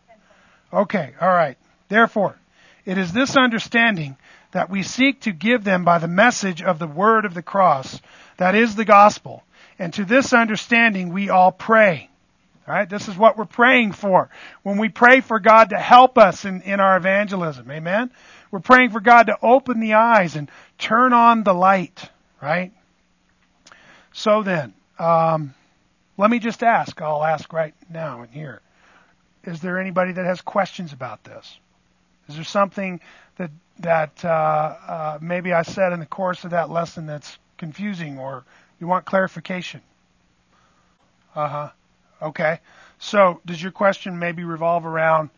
Okay, 0.73 1.15
all 1.21 1.29
right. 1.29 1.57
Therefore, 1.89 2.37
it 2.85 2.99
is 2.99 3.13
this 3.13 3.37
understanding 3.37 4.17
that 4.51 4.69
we 4.69 4.83
seek 4.83 5.21
to 5.21 5.33
give 5.33 5.63
them 5.63 5.85
by 5.85 5.99
the 5.99 6.09
message 6.09 6.61
of 6.61 6.81
the 6.81 6.89
word 6.89 7.25
of 7.25 7.35
the 7.35 7.43
cross, 7.43 8.01
that 8.37 8.57
is 8.57 8.75
the 8.75 8.85
gospel. 8.85 9.45
And 9.79 9.95
to 9.95 10.05
this 10.05 10.33
understanding 10.33 11.13
we 11.13 11.31
all 11.31 11.53
pray. 11.53 12.10
Right, 12.71 12.89
this 12.89 13.09
is 13.09 13.17
what 13.17 13.37
we're 13.37 13.47
praying 13.47 13.93
for. 13.93 14.31
When 14.63 14.79
we 14.79 14.91
pray 14.91 15.23
for 15.23 15.41
God 15.41 15.71
to 15.71 15.77
help 15.77 16.17
us 16.17 16.45
in, 16.45 16.63
in 16.63 16.79
our 16.79 16.97
evangelism, 16.97 17.69
amen? 17.69 18.13
We're 18.53 18.61
praying 18.61 18.91
for 18.91 19.01
God 19.01 19.25
to 19.25 19.37
open 19.43 19.81
the 19.81 19.95
eyes 19.95 20.37
and 20.37 20.49
turn 20.79 21.13
on 21.13 21.43
the 21.43 21.53
light, 21.53 22.09
right? 22.41 22.73
So 24.13 24.45
then, 24.45 24.73
um, 25.01 25.53
let 26.17 26.31
me 26.31 26.39
just 26.39 26.63
ask. 26.63 27.03
I'll 27.03 27.25
ask 27.25 27.53
right 27.53 27.75
now 27.91 28.23
and 28.23 28.33
here 28.33 28.61
is 29.43 29.61
there 29.61 29.81
anybody 29.81 30.13
that 30.13 30.25
has 30.25 30.41
questions 30.41 30.93
about 30.93 31.25
this? 31.25 31.59
Is 32.29 32.37
there 32.37 32.45
something 32.45 33.01
that 33.37 33.51
that 33.81 34.25
uh, 34.25 34.29
uh, 34.29 35.19
maybe 35.21 35.53
I 35.53 35.63
said 35.63 35.93
in 35.93 35.99
the 35.99 36.07
course 36.07 36.45
of 36.45 36.51
that 36.51 36.71
lesson 36.71 37.07
that's 37.07 37.37
confusing, 37.59 38.21
or 38.21 38.45
you 38.79 38.87
want 38.87 39.07
clarification? 39.07 39.81
Uh 41.35 41.49
huh. 41.49 41.69
Okay. 42.23 42.61
So, 42.99 43.41
does 43.47 43.63
your 43.63 43.73
question 43.73 44.19
maybe 44.19 44.45
revolve 44.45 44.85
around 44.85 45.31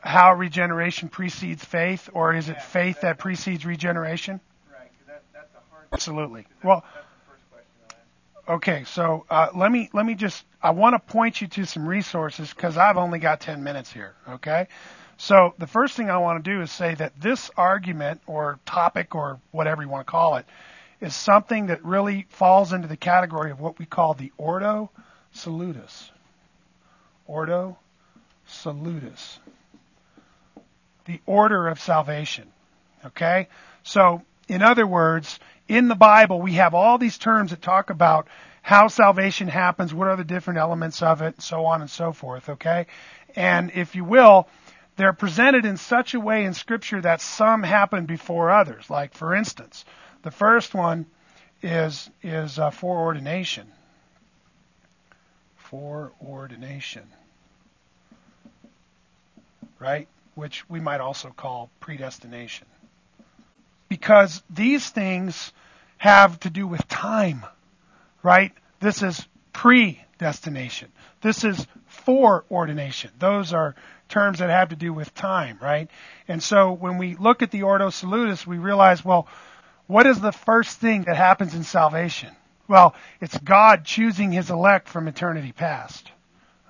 how 0.00 0.34
regeneration 0.34 1.08
precedes 1.08 1.64
faith, 1.64 2.08
or 2.12 2.34
is 2.34 2.48
it 2.48 2.62
faith 2.62 3.00
that 3.00 3.18
precedes 3.18 3.64
regeneration? 3.66 4.40
Right. 4.70 4.90
That, 5.06 5.22
that's 5.32 5.54
a 5.54 5.70
hard. 5.70 5.86
Absolutely. 5.92 6.46
Well. 6.62 6.84
Okay, 8.48 8.84
so 8.84 9.26
uh, 9.28 9.48
let 9.56 9.72
me 9.72 9.90
let 9.92 10.06
me 10.06 10.14
just 10.14 10.44
I 10.62 10.70
want 10.70 10.94
to 10.94 11.00
point 11.12 11.40
you 11.40 11.48
to 11.48 11.64
some 11.64 11.84
resources 11.88 12.54
because 12.54 12.76
I've 12.76 12.96
only 12.96 13.18
got 13.18 13.40
10 13.40 13.64
minutes 13.64 13.92
here. 13.92 14.14
Okay, 14.28 14.68
so 15.16 15.54
the 15.58 15.66
first 15.66 15.96
thing 15.96 16.10
I 16.10 16.18
want 16.18 16.44
to 16.44 16.48
do 16.48 16.62
is 16.62 16.70
say 16.70 16.94
that 16.94 17.20
this 17.20 17.50
argument 17.56 18.20
or 18.24 18.60
topic 18.64 19.16
or 19.16 19.40
whatever 19.50 19.82
you 19.82 19.88
want 19.88 20.06
to 20.06 20.10
call 20.10 20.36
it 20.36 20.46
is 21.00 21.12
something 21.12 21.66
that 21.66 21.84
really 21.84 22.26
falls 22.28 22.72
into 22.72 22.86
the 22.86 22.96
category 22.96 23.50
of 23.50 23.58
what 23.58 23.80
we 23.80 23.84
call 23.84 24.14
the 24.14 24.30
Ordo 24.38 24.90
Salutis. 25.36 26.10
Ordo 27.26 27.76
Salutis. 28.46 29.38
The 31.04 31.20
order 31.26 31.68
of 31.68 31.80
salvation. 31.80 32.48
Okay? 33.04 33.48
So, 33.82 34.22
in 34.48 34.62
other 34.62 34.86
words, 34.86 35.38
in 35.68 35.88
the 35.88 35.94
Bible, 35.94 36.40
we 36.40 36.54
have 36.54 36.74
all 36.74 36.98
these 36.98 37.18
terms 37.18 37.50
that 37.50 37.62
talk 37.62 37.90
about 37.90 38.28
how 38.62 38.88
salvation 38.88 39.46
happens, 39.46 39.94
what 39.94 40.08
are 40.08 40.16
the 40.16 40.24
different 40.24 40.58
elements 40.58 41.02
of 41.02 41.22
it, 41.22 41.34
and 41.34 41.42
so 41.42 41.66
on 41.66 41.80
and 41.80 41.90
so 41.90 42.12
forth, 42.12 42.48
okay? 42.48 42.86
And 43.36 43.70
if 43.74 43.94
you 43.94 44.04
will, 44.04 44.48
they're 44.96 45.12
presented 45.12 45.64
in 45.64 45.76
such 45.76 46.14
a 46.14 46.20
way 46.20 46.44
in 46.44 46.54
Scripture 46.54 47.00
that 47.00 47.20
some 47.20 47.62
happen 47.62 48.06
before 48.06 48.50
others. 48.50 48.90
Like, 48.90 49.14
for 49.14 49.34
instance, 49.34 49.84
the 50.22 50.32
first 50.32 50.74
one 50.74 51.06
is, 51.62 52.10
is 52.22 52.58
uh, 52.58 52.70
foreordination. 52.70 53.70
Foreordination. 55.70 57.04
Right? 59.78 60.08
Which 60.34 60.68
we 60.68 60.80
might 60.80 61.00
also 61.00 61.30
call 61.30 61.70
predestination 61.80 62.66
because 63.88 64.42
these 64.50 64.88
things 64.88 65.52
have 65.98 66.38
to 66.40 66.50
do 66.50 66.66
with 66.66 66.86
time, 66.88 67.44
right? 68.22 68.52
This 68.80 69.02
is 69.02 69.26
predestination. 69.52 70.90
This 71.22 71.44
is 71.44 71.66
foreordination. 71.86 73.10
Those 73.18 73.52
are 73.52 73.74
terms 74.08 74.38
that 74.38 74.50
have 74.50 74.68
to 74.70 74.76
do 74.76 74.92
with 74.92 75.14
time, 75.14 75.58
right? 75.60 75.88
And 76.28 76.42
so 76.42 76.72
when 76.72 76.98
we 76.98 77.16
look 77.16 77.42
at 77.42 77.50
the 77.50 77.62
Ordo 77.62 77.90
Salutis, 77.90 78.46
we 78.46 78.58
realize, 78.58 79.04
well, 79.04 79.26
what 79.86 80.06
is 80.06 80.20
the 80.20 80.32
first 80.32 80.78
thing 80.78 81.02
that 81.02 81.16
happens 81.16 81.54
in 81.54 81.64
salvation? 81.64 82.30
Well, 82.68 82.94
it's 83.20 83.38
God 83.38 83.84
choosing 83.84 84.32
his 84.32 84.50
elect 84.50 84.88
from 84.88 85.08
eternity 85.08 85.52
past. 85.52 86.10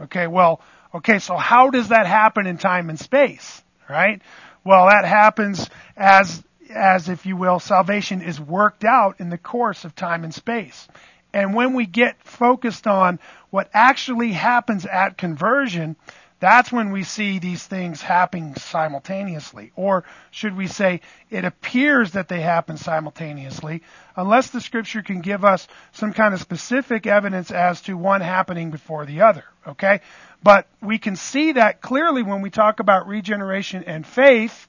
Okay, 0.01 0.26
well, 0.26 0.61
okay, 0.94 1.18
so 1.18 1.36
how 1.36 1.70
does 1.70 1.88
that 1.88 2.07
happen 2.07 2.47
in 2.47 2.59
time 2.59 2.90
and 2.90 2.99
space, 2.99 3.62
right? 3.88 4.20
Well, 4.64 4.88
that 4.88 5.05
happens 5.05 5.70
as 5.97 6.42
as 6.70 7.09
if 7.09 7.26
you 7.26 7.36
will, 7.36 7.61
salvation 7.61 8.22
is 8.22 8.40
worked 8.40 8.84
out 8.84 9.20
in 9.20 9.30
the 9.30 9.38
course 9.38 9.84
of 9.84 9.94
time 9.94 10.24
and 10.24 10.34
space. 10.34 10.88
And 11.32 11.55
when 11.55 11.74
we 11.74 11.86
get 11.86 12.22
focused 12.22 12.86
on 12.86 13.18
what 13.51 13.68
actually 13.72 14.32
happens 14.32 14.86
at 14.86 15.18
conversion, 15.18 15.97
that's 16.39 16.70
when 16.70 16.93
we 16.93 17.03
see 17.03 17.39
these 17.39 17.64
things 17.64 18.03
happening 18.03 18.55
simultaneously. 18.57 19.72
Or 19.74 20.05
should 20.30 20.55
we 20.55 20.66
say, 20.66 21.01
it 21.30 21.47
appears 21.47 22.12
that 22.12 22.28
they 22.28 22.41
happen 22.41 22.76
simultaneously, 22.76 23.82
unless 24.16 24.51
the 24.51 24.61
scripture 24.61 25.03
can 25.03 25.22
give 25.22 25.45
us 25.45 25.66
some 25.93 26.12
kind 26.12 26.34
of 26.34 26.41
specific 26.41 27.07
evidence 27.07 27.51
as 27.51 27.80
to 27.82 27.97
one 27.97 28.20
happening 28.20 28.70
before 28.70 29.07
the 29.07 29.22
other. 29.22 29.45
Okay? 29.66 30.01
But 30.43 30.66
we 30.82 30.99
can 30.99 31.16
see 31.16 31.53
that 31.53 31.80
clearly 31.80 32.22
when 32.22 32.43
we 32.43 32.51
talk 32.51 32.80
about 32.80 33.09
regeneration 33.09 33.84
and 33.84 34.07
faith, 34.07 34.68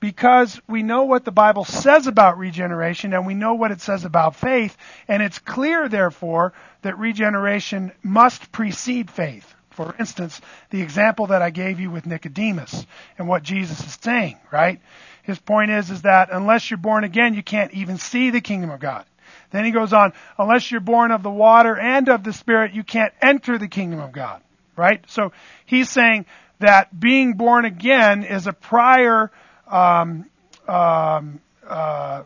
because 0.00 0.60
we 0.68 0.82
know 0.82 1.04
what 1.04 1.24
the 1.24 1.32
Bible 1.32 1.64
says 1.64 2.06
about 2.06 2.36
regeneration 2.36 3.14
and 3.14 3.26
we 3.26 3.34
know 3.34 3.54
what 3.54 3.70
it 3.70 3.80
says 3.80 4.04
about 4.04 4.36
faith, 4.36 4.76
and 5.06 5.22
it's 5.22 5.38
clear, 5.38 5.88
therefore, 5.88 6.52
that 6.82 6.98
regeneration 6.98 7.92
must 8.02 8.50
precede 8.52 9.10
faith. 9.10 9.53
For 9.74 9.94
instance, 9.98 10.40
the 10.70 10.82
example 10.82 11.28
that 11.28 11.42
I 11.42 11.50
gave 11.50 11.80
you 11.80 11.90
with 11.90 12.06
Nicodemus 12.06 12.86
and 13.18 13.28
what 13.28 13.42
Jesus 13.42 13.80
is 13.84 13.98
saying, 14.00 14.38
right? 14.52 14.80
His 15.22 15.38
point 15.38 15.70
is, 15.70 15.90
is 15.90 16.02
that 16.02 16.28
unless 16.30 16.70
you're 16.70 16.78
born 16.78 17.04
again, 17.04 17.34
you 17.34 17.42
can't 17.42 17.72
even 17.72 17.98
see 17.98 18.30
the 18.30 18.40
kingdom 18.40 18.70
of 18.70 18.80
God. 18.80 19.04
Then 19.50 19.64
he 19.64 19.70
goes 19.70 19.92
on, 19.92 20.12
unless 20.38 20.70
you're 20.70 20.80
born 20.80 21.10
of 21.10 21.22
the 21.22 21.30
water 21.30 21.78
and 21.78 22.08
of 22.08 22.24
the 22.24 22.32
Spirit, 22.32 22.72
you 22.72 22.84
can't 22.84 23.12
enter 23.22 23.58
the 23.58 23.68
kingdom 23.68 24.00
of 24.00 24.12
God, 24.12 24.42
right? 24.76 25.04
So 25.08 25.32
he's 25.64 25.88
saying 25.88 26.26
that 26.60 26.98
being 26.98 27.34
born 27.34 27.64
again 27.64 28.24
is 28.24 28.46
a 28.46 28.52
prior 28.52 29.30
um, 29.66 30.28
um, 30.68 31.40
uh, 31.66 32.22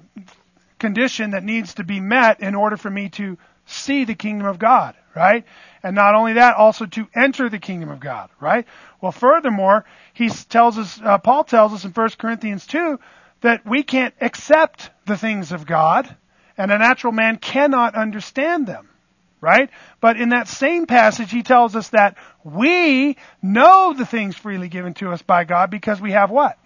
condition 0.79 1.31
that 1.31 1.45
needs 1.45 1.75
to 1.75 1.85
be 1.85 2.01
met 2.01 2.41
in 2.41 2.55
order 2.55 2.77
for 2.77 2.91
me 2.91 3.09
to 3.11 3.39
see 3.67 4.05
the 4.05 4.15
kingdom 4.15 4.47
of 4.47 4.59
God, 4.59 4.97
right? 5.19 5.45
And 5.83 5.97
not 5.97 6.15
only 6.15 6.35
that, 6.35 6.57
also 6.57 6.87
to 6.87 7.09
enter 7.15 7.49
the 7.49 7.59
kingdom 7.59 7.91
of 7.91 7.99
God, 7.99 8.31
right? 8.41 8.67
Well, 9.01 9.13
furthermore, 9.13 9.85
he 10.15 10.29
tells 10.29 10.79
us, 10.79 11.01
uh, 11.03 11.19
Paul 11.19 11.43
tells 11.43 11.73
us 11.75 11.85
in 11.85 11.91
1 11.91 12.11
Corinthians 12.19 12.67
2 12.69 13.01
that 13.41 13.67
we 13.67 13.83
can't 13.83 14.15
accept 14.21 14.91
the 15.07 15.17
things 15.17 15.51
of 15.51 15.67
God, 15.67 16.17
and 16.57 16.71
a 16.71 16.79
natural 16.79 17.13
man 17.13 17.37
cannot 17.37 17.97
understand 17.97 18.69
them, 18.69 18.89
right? 19.41 19.71
But 20.01 20.21
in 20.21 20.29
that 20.29 20.47
same 20.47 20.87
passage, 20.87 21.33
he 21.33 21.43
tells 21.43 21.75
us 21.75 21.89
that 21.89 22.17
we 22.45 23.17
know 23.43 23.93
the 23.93 24.07
things 24.07 24.37
freely 24.37 24.69
given 24.69 24.95
to 24.95 25.11
us 25.11 25.23
by 25.23 25.45
God 25.45 25.69
because 25.71 26.01
we 26.01 26.13
have 26.13 26.31
what? 26.31 26.59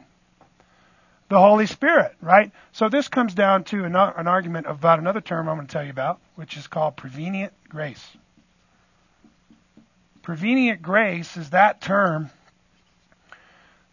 The 1.30 1.38
Holy 1.38 1.66
Spirit, 1.66 2.14
right? 2.20 2.52
So 2.72 2.90
this 2.90 3.08
comes 3.08 3.32
down 3.34 3.64
to 3.64 3.84
an, 3.84 3.96
an 3.96 4.28
argument 4.28 4.66
about 4.68 4.98
another 4.98 5.22
term 5.22 5.48
I'm 5.48 5.56
going 5.56 5.66
to 5.66 5.72
tell 5.72 5.84
you 5.84 5.90
about, 5.90 6.20
which 6.34 6.58
is 6.58 6.66
called 6.66 6.96
prevenient 6.96 7.54
grace. 7.70 8.06
Prevenient 10.22 10.82
grace 10.82 11.36
is 11.36 11.50
that 11.50 11.80
term 11.80 12.30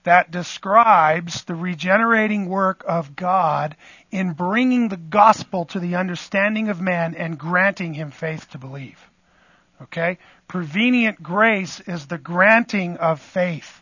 that 0.03 0.31
describes 0.31 1.43
the 1.43 1.55
regenerating 1.55 2.47
work 2.47 2.83
of 2.87 3.15
God 3.15 3.75
in 4.11 4.33
bringing 4.33 4.87
the 4.87 4.97
gospel 4.97 5.65
to 5.65 5.79
the 5.79 5.95
understanding 5.95 6.69
of 6.69 6.81
man 6.81 7.15
and 7.15 7.37
granting 7.37 7.93
him 7.93 8.11
faith 8.11 8.49
to 8.51 8.57
believe. 8.57 8.99
Okay? 9.81 10.17
Prevenient 10.47 11.21
grace 11.21 11.79
is 11.81 12.07
the 12.07 12.17
granting 12.17 12.97
of 12.97 13.19
faith. 13.19 13.81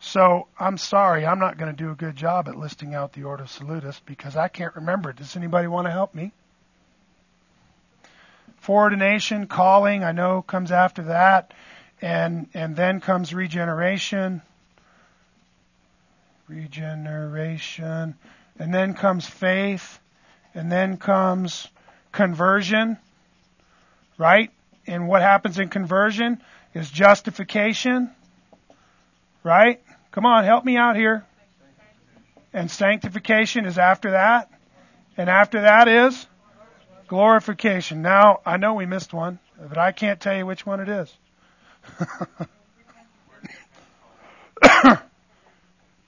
So 0.00 0.48
I'm 0.58 0.78
sorry, 0.78 1.24
I'm 1.26 1.38
not 1.38 1.58
going 1.58 1.74
to 1.74 1.76
do 1.76 1.90
a 1.90 1.94
good 1.94 2.16
job 2.16 2.48
at 2.48 2.56
listing 2.56 2.94
out 2.94 3.12
the 3.12 3.24
Ordo 3.24 3.46
Salutis 3.46 4.00
because 4.04 4.36
I 4.36 4.48
can't 4.48 4.74
remember. 4.74 5.12
Does 5.12 5.36
anybody 5.36 5.68
want 5.68 5.86
to 5.86 5.92
help 5.92 6.14
me? 6.14 6.32
Foreordination, 8.62 9.46
calling, 9.46 10.02
I 10.02 10.12
know 10.12 10.42
comes 10.42 10.72
after 10.72 11.02
that, 11.04 11.52
and 12.00 12.48
and 12.54 12.74
then 12.74 13.00
comes 13.00 13.32
regeneration 13.34 14.42
regeneration, 16.52 18.14
and 18.58 18.74
then 18.74 18.94
comes 18.94 19.26
faith, 19.26 20.00
and 20.54 20.70
then 20.70 20.96
comes 20.96 21.68
conversion, 22.10 22.98
right? 24.18 24.50
And 24.86 25.08
what 25.08 25.22
happens 25.22 25.58
in 25.58 25.68
conversion 25.68 26.42
is 26.74 26.90
justification, 26.90 28.10
right? 29.42 29.80
Come 30.10 30.26
on, 30.26 30.44
help 30.44 30.64
me 30.64 30.76
out 30.76 30.96
here. 30.96 31.24
And 32.52 32.70
sanctification 32.70 33.64
is 33.64 33.78
after 33.78 34.10
that. 34.10 34.50
And 35.16 35.30
after 35.30 35.62
that 35.62 35.88
is 35.88 36.26
glorification. 37.12 38.00
Now, 38.00 38.40
I 38.46 38.56
know 38.56 38.72
we 38.72 38.86
missed 38.86 39.12
one, 39.12 39.38
but 39.68 39.76
I 39.76 39.92
can't 39.92 40.18
tell 40.18 40.34
you 40.34 40.46
which 40.46 40.64
one 40.64 40.80
it 40.80 40.88
is. 40.88 41.14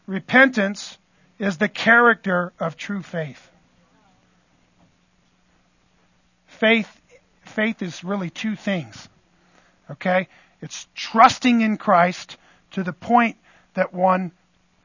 repentance 0.07 0.97
is 1.39 1.59
the 1.59 1.69
character 1.69 2.55
of 2.59 2.79
true 2.79 3.03
faith. 3.03 3.51
Faith, 6.47 6.89
faith 7.43 7.83
is 7.83 8.03
really 8.03 8.31
two 8.31 8.57
things. 8.57 9.07
Okay? 9.91 10.29
It's 10.63 10.89
trusting 10.95 11.61
in 11.61 11.77
Christ 11.77 12.39
to 12.71 12.83
the 12.83 12.95
point 12.95 13.37
that 13.75 13.93
one 13.93 14.33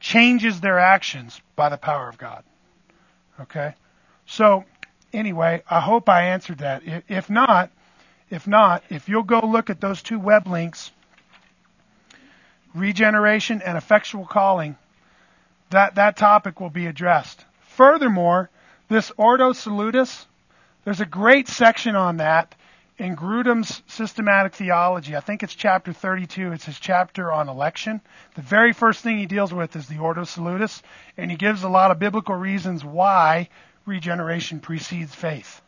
changes 0.00 0.60
their 0.60 0.80
actions 0.80 1.40
by 1.56 1.70
the 1.70 1.78
power 1.78 2.10
of 2.10 2.18
God. 2.18 2.44
Okay? 3.40 3.72
So, 4.26 4.66
anyway, 5.12 5.62
I 5.68 5.80
hope 5.80 6.08
I 6.08 6.28
answered 6.28 6.58
that. 6.58 6.82
If 7.08 7.30
not, 7.30 7.70
if 8.30 8.46
not, 8.46 8.84
if 8.90 9.08
you'll 9.08 9.22
go 9.22 9.40
look 9.40 9.70
at 9.70 9.80
those 9.80 10.02
two 10.02 10.18
web 10.18 10.46
links, 10.46 10.90
regeneration 12.74 13.62
and 13.62 13.76
effectual 13.76 14.24
calling, 14.24 14.76
that, 15.70 15.96
that 15.96 16.16
topic 16.16 16.60
will 16.60 16.70
be 16.70 16.86
addressed. 16.86 17.44
Furthermore, 17.60 18.50
this 18.88 19.12
Ordo 19.16 19.52
Salutis, 19.52 20.26
there's 20.84 21.00
a 21.00 21.06
great 21.06 21.48
section 21.48 21.96
on 21.96 22.18
that 22.18 22.54
in 22.98 23.16
Grudem's 23.16 23.82
systematic 23.86 24.54
theology. 24.54 25.16
I 25.16 25.20
think 25.20 25.42
it's 25.42 25.54
chapter 25.54 25.92
32. 25.92 26.52
It's 26.52 26.66
his 26.66 26.78
chapter 26.78 27.32
on 27.32 27.48
election. 27.48 28.00
The 28.34 28.42
very 28.42 28.72
first 28.72 29.02
thing 29.02 29.18
he 29.18 29.26
deals 29.26 29.54
with 29.54 29.74
is 29.74 29.88
the 29.88 29.98
Ordo 29.98 30.24
Salutis, 30.24 30.82
and 31.16 31.30
he 31.30 31.36
gives 31.36 31.62
a 31.62 31.68
lot 31.68 31.90
of 31.90 31.98
biblical 31.98 32.34
reasons 32.34 32.84
why 32.84 33.48
regeneration 33.90 34.60
precedes 34.60 35.14
faith. 35.14 35.60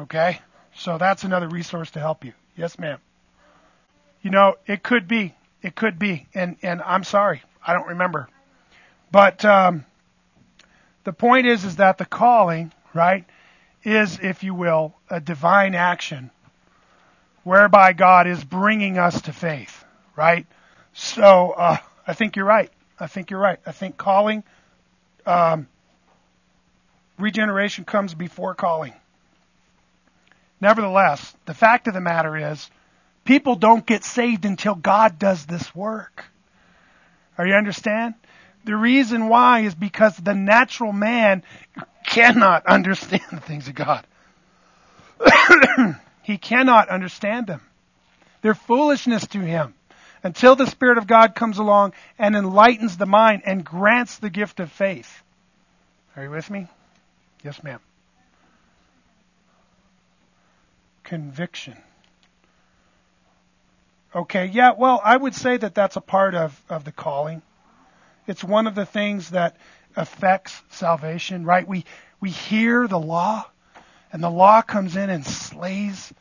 Okay? 0.00 0.40
So 0.74 0.98
that's 0.98 1.22
another 1.22 1.48
resource 1.48 1.92
to 1.92 2.00
help 2.00 2.24
you. 2.24 2.32
Yes, 2.56 2.78
ma'am. 2.78 2.98
You 4.22 4.30
know, 4.30 4.56
it 4.66 4.82
could 4.82 5.06
be. 5.06 5.34
It 5.62 5.76
could 5.76 5.98
be. 5.98 6.26
And, 6.34 6.56
and 6.62 6.82
I'm 6.82 7.04
sorry. 7.04 7.42
I 7.64 7.72
don't 7.74 7.86
remember. 7.88 8.28
But 9.12 9.44
um, 9.44 9.84
the 11.04 11.12
point 11.12 11.46
is, 11.46 11.64
is 11.64 11.76
that 11.76 11.98
the 11.98 12.04
calling, 12.04 12.72
right, 12.94 13.24
is, 13.84 14.18
if 14.20 14.42
you 14.42 14.54
will, 14.54 14.94
a 15.08 15.20
divine 15.20 15.74
action 15.74 16.30
whereby 17.44 17.92
God 17.92 18.26
is 18.26 18.42
bringing 18.44 18.98
us 18.98 19.22
to 19.22 19.32
faith, 19.32 19.84
right? 20.16 20.46
So 20.92 21.52
uh, 21.52 21.78
I 22.06 22.12
think 22.12 22.36
you're 22.36 22.44
right. 22.44 22.70
I 23.00 23.06
think 23.06 23.30
you're 23.30 23.40
right. 23.40 23.58
I 23.64 23.72
think 23.72 23.96
calling, 23.96 24.42
um, 25.24 25.68
regeneration 27.18 27.84
comes 27.84 28.14
before 28.14 28.54
calling. 28.54 28.94
Nevertheless, 30.60 31.34
the 31.46 31.54
fact 31.54 31.86
of 31.86 31.94
the 31.94 32.00
matter 32.00 32.36
is, 32.52 32.68
people 33.24 33.54
don't 33.54 33.86
get 33.86 34.04
saved 34.04 34.44
until 34.44 34.74
God 34.74 35.18
does 35.18 35.46
this 35.46 35.74
work. 35.74 36.24
Are 37.36 37.46
you 37.46 37.54
understand? 37.54 38.14
The 38.64 38.76
reason 38.76 39.28
why 39.28 39.60
is 39.60 39.74
because 39.74 40.16
the 40.16 40.34
natural 40.34 40.92
man 40.92 41.42
cannot 42.06 42.66
understand 42.66 43.22
the 43.30 43.40
things 43.40 43.68
of 43.68 43.74
God. 43.74 44.04
he 46.22 46.38
cannot 46.38 46.88
understand 46.88 47.46
them. 47.46 47.60
They're 48.42 48.54
foolishness 48.54 49.26
to 49.28 49.40
him 49.40 49.74
until 50.22 50.56
the 50.56 50.66
Spirit 50.66 50.98
of 50.98 51.06
God 51.06 51.34
comes 51.34 51.58
along 51.58 51.92
and 52.18 52.34
enlightens 52.36 52.96
the 52.96 53.06
mind 53.06 53.42
and 53.46 53.64
grants 53.64 54.18
the 54.18 54.30
gift 54.30 54.60
of 54.60 54.70
faith. 54.70 55.22
Are 56.16 56.24
you 56.24 56.30
with 56.30 56.50
me? 56.50 56.66
Yes, 57.48 57.64
ma'am. 57.64 57.80
Conviction. 61.02 61.78
Okay, 64.14 64.44
yeah, 64.44 64.72
well, 64.76 65.00
I 65.02 65.16
would 65.16 65.34
say 65.34 65.56
that 65.56 65.74
that's 65.74 65.96
a 65.96 66.02
part 66.02 66.34
of, 66.34 66.62
of 66.68 66.84
the 66.84 66.92
calling. 66.92 67.40
It's 68.26 68.44
one 68.44 68.66
of 68.66 68.74
the 68.74 68.84
things 68.84 69.30
that 69.30 69.56
affects 69.96 70.60
salvation, 70.68 71.46
right? 71.46 71.66
We, 71.66 71.86
we 72.20 72.28
hear 72.28 72.86
the 72.86 72.98
law, 72.98 73.46
and 74.12 74.22
the 74.22 74.28
law 74.28 74.60
comes 74.60 74.94
in 74.94 75.08
and 75.08 75.24
slays, 75.24 76.12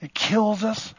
it 0.00 0.14
kills 0.14 0.62
us, 0.62 0.94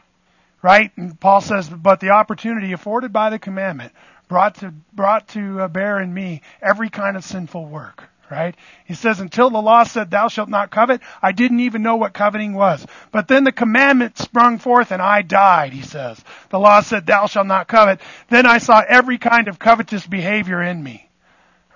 right? 0.60 0.92
And 0.98 1.18
Paul 1.18 1.40
says, 1.40 1.70
but 1.70 2.00
the 2.00 2.10
opportunity 2.10 2.72
afforded 2.72 3.10
by 3.10 3.30
the 3.30 3.38
commandment 3.38 3.94
brought 4.28 4.56
to, 4.56 4.74
brought 4.92 5.28
to 5.28 5.62
uh, 5.62 5.68
bear 5.68 5.98
in 5.98 6.12
me 6.12 6.42
every 6.60 6.90
kind 6.90 7.16
of 7.16 7.24
sinful 7.24 7.64
work 7.64 8.09
right? 8.30 8.54
He 8.84 8.94
says, 8.94 9.20
until 9.20 9.50
the 9.50 9.60
law 9.60 9.82
said, 9.82 10.10
thou 10.10 10.28
shalt 10.28 10.48
not 10.48 10.70
covet, 10.70 11.00
I 11.20 11.32
didn't 11.32 11.60
even 11.60 11.82
know 11.82 11.96
what 11.96 12.12
coveting 12.12 12.54
was. 12.54 12.86
But 13.10 13.26
then 13.26 13.44
the 13.44 13.52
commandment 13.52 14.18
sprung 14.18 14.58
forth 14.58 14.92
and 14.92 15.02
I 15.02 15.22
died, 15.22 15.72
he 15.72 15.82
says. 15.82 16.22
The 16.50 16.58
law 16.58 16.80
said, 16.80 17.06
thou 17.06 17.26
shalt 17.26 17.48
not 17.48 17.66
covet. 17.66 18.00
Then 18.28 18.46
I 18.46 18.58
saw 18.58 18.82
every 18.86 19.18
kind 19.18 19.48
of 19.48 19.58
covetous 19.58 20.06
behavior 20.06 20.62
in 20.62 20.82
me, 20.82 21.10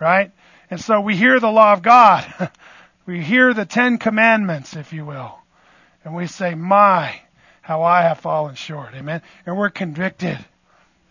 right? 0.00 0.30
And 0.70 0.80
so 0.80 1.00
we 1.00 1.16
hear 1.16 1.40
the 1.40 1.50
law 1.50 1.72
of 1.72 1.82
God. 1.82 2.50
we 3.07 3.20
hear 3.20 3.52
the 3.52 3.66
Ten 3.66 3.98
Commandments, 3.98 4.76
if 4.76 4.92
you 4.92 5.05
will. 5.05 5.36
And 6.05 6.14
we 6.14 6.26
say, 6.26 6.55
my, 6.55 7.20
how 7.62 7.82
I 7.82 8.02
have 8.02 8.20
fallen 8.20 8.55
short. 8.55 8.94
Amen. 8.94 9.22
And 9.44 9.57
we're 9.57 9.70
convicted 9.70 10.38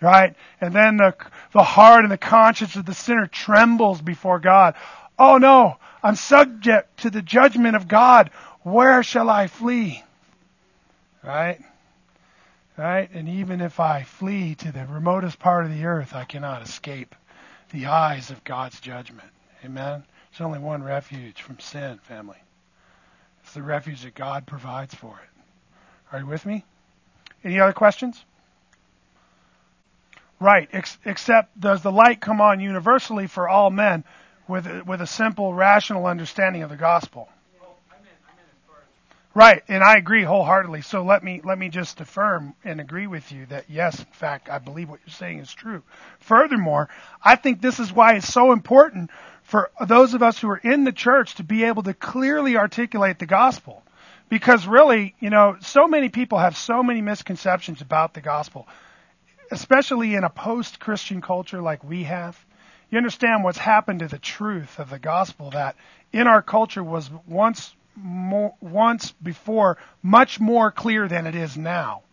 right? 0.04 0.36
And 0.60 0.74
then 0.74 0.98
the, 0.98 1.16
the 1.54 1.64
heart 1.64 2.04
and 2.04 2.12
the 2.12 2.18
conscience 2.18 2.76
of 2.76 2.86
the 2.86 2.94
sinner 2.94 3.26
trembles 3.26 4.02
before 4.02 4.38
God. 4.39 4.76
Oh 5.18 5.38
no, 5.38 5.78
I'm 6.01 6.16
subject 6.16 7.01
to 7.01 7.09
the 7.09 7.22
judgment 7.22 7.76
of 7.76 7.88
God. 7.88 8.32
Where 8.61 9.03
shall 9.03 9.30
I 9.30 9.47
flee? 9.47 10.03
Right? 11.24 11.59
Right? 12.78 13.09
And 13.14 13.30
even 13.30 13.61
if 13.61 13.80
I 13.80 14.03
flee 14.03 14.55
to 14.55 14.72
the 14.72 14.86
remotest 14.86 15.39
part 15.39 15.66
of 15.66 15.72
the 15.72 15.86
earth, 15.86 16.16
I 16.16 16.26
cannot 16.26 16.64
escape 16.64 17.16
the 17.72 17.88
eyes 17.88 18.32
of 18.32 18.43
God's 18.43 18.80
judgment. 18.80 19.30
Amen? 19.64 20.03
There's 20.32 20.45
only 20.45 20.59
one 20.59 20.84
refuge 20.84 21.41
from 21.41 21.59
sin, 21.59 21.99
family. 21.99 22.38
It's 23.43 23.53
the 23.53 23.61
refuge 23.61 24.01
that 24.03 24.16
God 24.16 24.45
provides 24.47 24.95
for 24.95 25.20
it. 25.22 25.30
Are 26.11 26.20
you 26.20 26.26
with 26.26 26.45
me? 26.45 26.66
Any 27.43 27.59
other 27.59 27.74
questions? 27.74 28.24
Right. 30.39 30.68
Ex- 30.72 30.97
except, 31.05 31.59
does 31.59 31.82
the 31.84 31.91
light 31.91 32.20
come 32.20 32.41
on 32.41 32.59
universally 32.59 33.28
for 33.28 33.47
all 33.47 33.70
men? 33.70 34.03
With 34.54 34.86
with 34.86 35.01
a 35.01 35.08
simple, 35.08 35.51
rational 35.51 36.06
understanding 36.06 36.62
of 36.62 36.70
the 36.70 36.76
gospel. 36.76 37.28
Right, 39.36 39.64
and 39.68 39.84
I 39.84 39.95
agree 39.95 40.24
wholeheartedly. 40.24 40.84
So 40.84 41.04
let 41.04 41.24
me 41.24 41.41
let 41.43 41.58
me 41.58 41.70
just 41.70 41.99
affirm 41.99 42.54
and 42.64 42.80
agree 42.80 43.08
with 43.08 43.32
you 43.32 43.47
that 43.47 43.66
yes, 43.68 43.97
in 43.97 44.06
fact, 44.12 44.49
I 44.49 44.60
believe 44.60 44.89
what 44.89 44.99
you're 45.04 45.16
saying 45.16 45.39
is 45.39 45.51
true. 45.51 45.82
Furthermore, 46.20 46.88
I 47.24 47.36
think 47.36 47.60
this 47.60 47.80
is 47.80 47.91
why 47.91 48.14
it's 48.14 48.32
so 48.32 48.51
important 48.51 49.10
for 49.41 49.72
those 49.88 50.14
of 50.14 50.22
us 50.22 50.38
who 50.38 50.49
are 50.51 50.58
in 50.58 50.84
the 50.84 50.91
church 50.91 51.34
to 51.36 51.43
be 51.43 51.64
able 51.64 51.82
to 51.82 51.95
clearly 51.95 52.56
articulate 52.56 53.18
the 53.18 53.26
gospel. 53.26 53.82
Because 54.30 54.68
really, 54.68 55.16
you 55.20 55.32
know, 55.32 55.58
so 55.62 55.88
many 55.88 56.10
people 56.10 56.38
have 56.38 56.56
so 56.56 56.84
many 56.84 57.01
misconceptions 57.01 57.82
about 57.82 58.14
the 58.14 58.22
gospel, 58.22 58.68
especially 59.49 60.14
in 60.14 60.24
a 60.24 60.30
post-Christian 60.30 61.22
culture 61.22 61.62
like 61.62 61.84
we 61.84 62.04
have. 62.04 62.38
You 62.94 62.98
understand 62.98 63.44
what's 63.44 63.58
happened 63.58 64.02
to 64.02 64.08
the 64.08 64.20
truth 64.20 64.78
of 64.78 64.91
the 64.91 65.00
gospel 65.00 65.50
that 65.50 65.76
in 66.12 66.28
our 66.28 66.44
culture 66.44 66.84
was 66.84 67.10
once 67.26 67.76
more, 67.96 68.54
once 68.62 69.14
before 69.14 69.80
much 70.04 70.39
more 70.39 70.72
clear 70.72 71.08
than 71.08 71.26
it 71.26 71.34
is 71.34 71.58
now. 71.58 72.04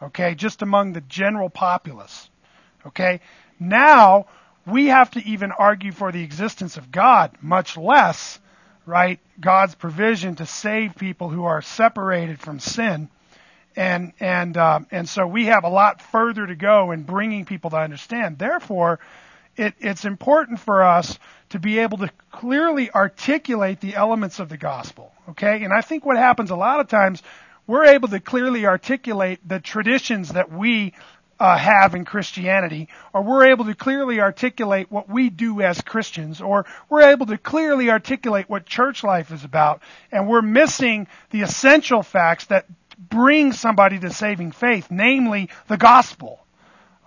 Okay, 0.00 0.34
just 0.34 0.62
among 0.62 0.94
the 0.94 1.02
general 1.02 1.50
populace. 1.50 2.30
Okay, 2.86 3.20
now 3.60 4.24
we 4.66 4.86
have 4.86 5.10
to 5.10 5.22
even 5.22 5.52
argue 5.52 5.92
for 5.92 6.10
the 6.10 6.22
existence 6.22 6.78
of 6.78 6.90
God, 6.90 7.36
much 7.42 7.76
less, 7.76 8.40
right, 8.86 9.20
God's 9.38 9.74
provision 9.74 10.36
to 10.36 10.46
save 10.46 10.96
people 10.96 11.28
who 11.28 11.44
are 11.44 11.60
separated 11.60 12.40
from 12.40 12.58
sin. 12.58 13.10
And 13.76 14.14
and 14.18 14.56
uh, 14.56 14.80
and 14.90 15.06
so 15.06 15.26
we 15.26 15.44
have 15.46 15.64
a 15.64 15.68
lot 15.68 16.00
further 16.00 16.46
to 16.46 16.54
go 16.54 16.90
in 16.90 17.02
bringing 17.02 17.44
people 17.44 17.68
to 17.68 17.76
understand. 17.76 18.38
Therefore, 18.38 18.98
it, 19.56 19.74
it's 19.80 20.04
important 20.04 20.60
for 20.60 20.82
us 20.82 21.18
to 21.50 21.58
be 21.58 21.80
able 21.80 21.98
to 21.98 22.10
clearly 22.30 22.90
articulate 22.90 23.80
the 23.80 23.94
elements 23.94 24.40
of 24.40 24.48
the 24.48 24.56
gospel. 24.56 25.12
Okay? 25.30 25.62
And 25.64 25.72
I 25.72 25.80
think 25.80 26.04
what 26.04 26.16
happens 26.16 26.50
a 26.50 26.56
lot 26.56 26.80
of 26.80 26.88
times, 26.88 27.22
we're 27.66 27.86
able 27.86 28.08
to 28.08 28.20
clearly 28.20 28.66
articulate 28.66 29.40
the 29.46 29.60
traditions 29.60 30.30
that 30.30 30.50
we 30.50 30.94
uh, 31.38 31.58
have 31.58 31.94
in 31.94 32.04
Christianity, 32.04 32.88
or 33.12 33.22
we're 33.22 33.50
able 33.50 33.64
to 33.64 33.74
clearly 33.74 34.20
articulate 34.20 34.90
what 34.90 35.08
we 35.08 35.28
do 35.28 35.60
as 35.60 35.80
Christians, 35.80 36.40
or 36.40 36.66
we're 36.88 37.10
able 37.10 37.26
to 37.26 37.36
clearly 37.36 37.90
articulate 37.90 38.48
what 38.48 38.64
church 38.64 39.02
life 39.02 39.32
is 39.32 39.42
about, 39.42 39.82
and 40.12 40.28
we're 40.28 40.42
missing 40.42 41.08
the 41.30 41.42
essential 41.42 42.04
facts 42.04 42.46
that 42.46 42.66
bring 42.96 43.52
somebody 43.52 43.98
to 43.98 44.10
saving 44.10 44.52
faith, 44.52 44.88
namely 44.90 45.48
the 45.66 45.76
gospel. 45.76 46.38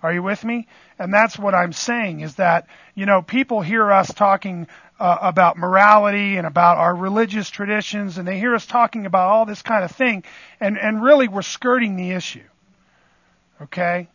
Are 0.06 0.12
you 0.12 0.22
with 0.22 0.44
me? 0.44 0.68
And 1.00 1.12
that's 1.12 1.36
what 1.36 1.52
I'm 1.52 1.72
saying 1.72 2.20
is 2.20 2.36
that, 2.36 2.68
you 2.94 3.06
know, 3.06 3.22
people 3.22 3.60
hear 3.60 3.90
us 3.90 4.14
talking 4.14 4.68
uh, 5.00 5.18
about 5.20 5.58
morality 5.58 6.36
and 6.36 6.46
about 6.46 6.76
our 6.76 6.94
religious 6.94 7.50
traditions 7.50 8.16
and 8.16 8.26
they 8.26 8.38
hear 8.38 8.54
us 8.54 8.66
talking 8.66 9.04
about 9.04 9.30
all 9.30 9.46
this 9.46 9.62
kind 9.62 9.82
of 9.82 9.90
thing 9.90 10.22
and, 10.60 10.78
and 10.78 11.02
really 11.02 11.26
we're 11.26 11.42
skirting 11.42 11.96
the 11.96 12.12
issue. 12.12 12.44
Okay? 13.60 14.06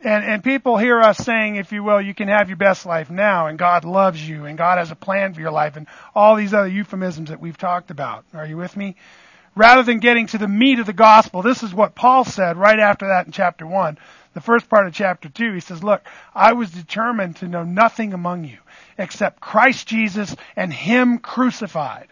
And, 0.00 0.24
and 0.24 0.44
people 0.44 0.78
hear 0.78 1.00
us 1.00 1.18
saying, 1.18 1.56
if 1.56 1.72
you 1.72 1.82
will, 1.82 2.00
you 2.00 2.14
can 2.14 2.28
have 2.28 2.48
your 2.48 2.56
best 2.56 2.86
life 2.86 3.10
now 3.10 3.48
and 3.48 3.58
God 3.58 3.84
loves 3.84 4.26
you 4.26 4.44
and 4.44 4.56
God 4.56 4.78
has 4.78 4.92
a 4.92 4.96
plan 4.96 5.34
for 5.34 5.40
your 5.40 5.50
life 5.50 5.76
and 5.76 5.88
all 6.14 6.36
these 6.36 6.54
other 6.54 6.68
euphemisms 6.68 7.30
that 7.30 7.40
we've 7.40 7.58
talked 7.58 7.90
about. 7.90 8.24
Are 8.32 8.46
you 8.46 8.56
with 8.56 8.76
me? 8.76 8.94
Rather 9.56 9.82
than 9.82 9.98
getting 9.98 10.28
to 10.28 10.38
the 10.38 10.46
meat 10.46 10.78
of 10.78 10.86
the 10.86 10.92
gospel, 10.92 11.42
this 11.42 11.64
is 11.64 11.74
what 11.74 11.96
Paul 11.96 12.24
said 12.24 12.56
right 12.56 12.78
after 12.78 13.08
that 13.08 13.26
in 13.26 13.32
chapter 13.32 13.66
1 13.66 13.98
the 14.32 14.40
first 14.40 14.68
part 14.68 14.86
of 14.86 14.94
chapter 14.94 15.28
2, 15.28 15.54
he 15.54 15.60
says, 15.60 15.82
Look, 15.82 16.02
I 16.34 16.52
was 16.52 16.70
determined 16.70 17.36
to 17.36 17.48
know 17.48 17.64
nothing 17.64 18.12
among 18.12 18.44
you 18.44 18.58
except 18.96 19.40
Christ 19.40 19.88
Jesus 19.88 20.36
and 20.56 20.72
Him 20.72 21.18
crucified. 21.18 22.08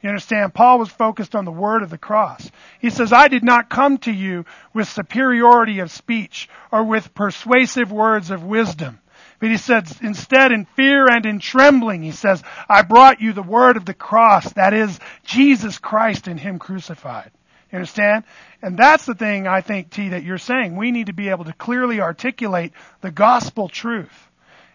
You 0.00 0.10
understand? 0.10 0.54
Paul 0.54 0.78
was 0.78 0.90
focused 0.90 1.34
on 1.34 1.44
the 1.44 1.50
word 1.50 1.82
of 1.82 1.90
the 1.90 1.98
cross. 1.98 2.48
He 2.78 2.90
says, 2.90 3.12
I 3.12 3.26
did 3.26 3.42
not 3.42 3.68
come 3.68 3.98
to 3.98 4.12
you 4.12 4.44
with 4.72 4.88
superiority 4.88 5.80
of 5.80 5.90
speech 5.90 6.48
or 6.70 6.84
with 6.84 7.14
persuasive 7.14 7.90
words 7.90 8.30
of 8.30 8.44
wisdom. 8.44 9.00
But 9.40 9.50
he 9.50 9.56
said, 9.56 9.90
instead, 10.00 10.52
in 10.52 10.64
fear 10.64 11.06
and 11.08 11.26
in 11.26 11.40
trembling, 11.40 12.02
he 12.02 12.12
says, 12.12 12.42
I 12.68 12.82
brought 12.82 13.20
you 13.20 13.32
the 13.32 13.42
word 13.42 13.76
of 13.76 13.84
the 13.84 13.94
cross, 13.94 14.52
that 14.52 14.72
is, 14.72 14.98
Jesus 15.24 15.78
Christ 15.78 16.28
and 16.28 16.38
Him 16.38 16.58
crucified. 16.58 17.30
You 17.70 17.76
understand? 17.76 18.24
And 18.62 18.78
that's 18.78 19.04
the 19.04 19.14
thing 19.14 19.46
I 19.46 19.60
think, 19.60 19.90
T, 19.90 20.10
that 20.10 20.24
you're 20.24 20.38
saying. 20.38 20.76
We 20.76 20.90
need 20.90 21.06
to 21.06 21.12
be 21.12 21.28
able 21.28 21.44
to 21.44 21.52
clearly 21.52 22.00
articulate 22.00 22.72
the 23.02 23.10
gospel 23.10 23.68
truth. 23.68 24.28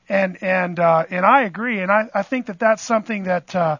And, 0.08 0.42
and, 0.44 0.80
uh, 0.80 1.06
and 1.10 1.26
I 1.26 1.44
agree. 1.44 1.80
And 1.80 1.92
I, 1.92 2.10
I 2.14 2.24
think 2.24 2.48
that 2.48 2.60
that's 2.60 2.84
something 2.84 3.24
that, 3.24 3.56
uh, 3.56 3.78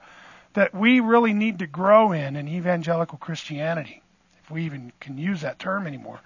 that 0.54 0.74
we 0.74 1.00
really 1.00 1.34
need 1.34 1.60
to 1.60 1.68
grow 1.68 2.12
in 2.12 2.36
in 2.36 2.48
evangelical 2.48 3.18
Christianity, 3.18 4.02
if 4.44 4.50
we 4.50 4.66
even 4.66 4.92
can 5.00 5.18
use 5.18 5.42
that 5.42 5.60
term 5.60 5.86
anymore. 5.86 6.20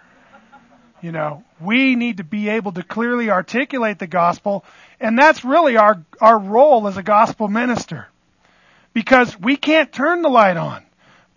You 1.01 1.11
know, 1.11 1.43
we 1.61 1.95
need 1.95 2.17
to 2.17 2.23
be 2.23 2.49
able 2.49 2.71
to 2.71 2.83
clearly 2.83 3.29
articulate 3.29 3.99
the 3.99 4.07
gospel, 4.07 4.65
and 4.99 5.17
that's 5.17 5.45
really 5.45 5.77
our, 5.77 6.03
our 6.19 6.39
role 6.39 6.88
as 6.88 6.97
a 6.97 7.03
gospel 7.03 7.47
minister. 7.47 8.07
Because 8.93 9.39
we 9.39 9.57
can't 9.57 9.91
turn 9.91 10.23
the 10.23 10.29
light 10.29 10.57
on 10.57 10.83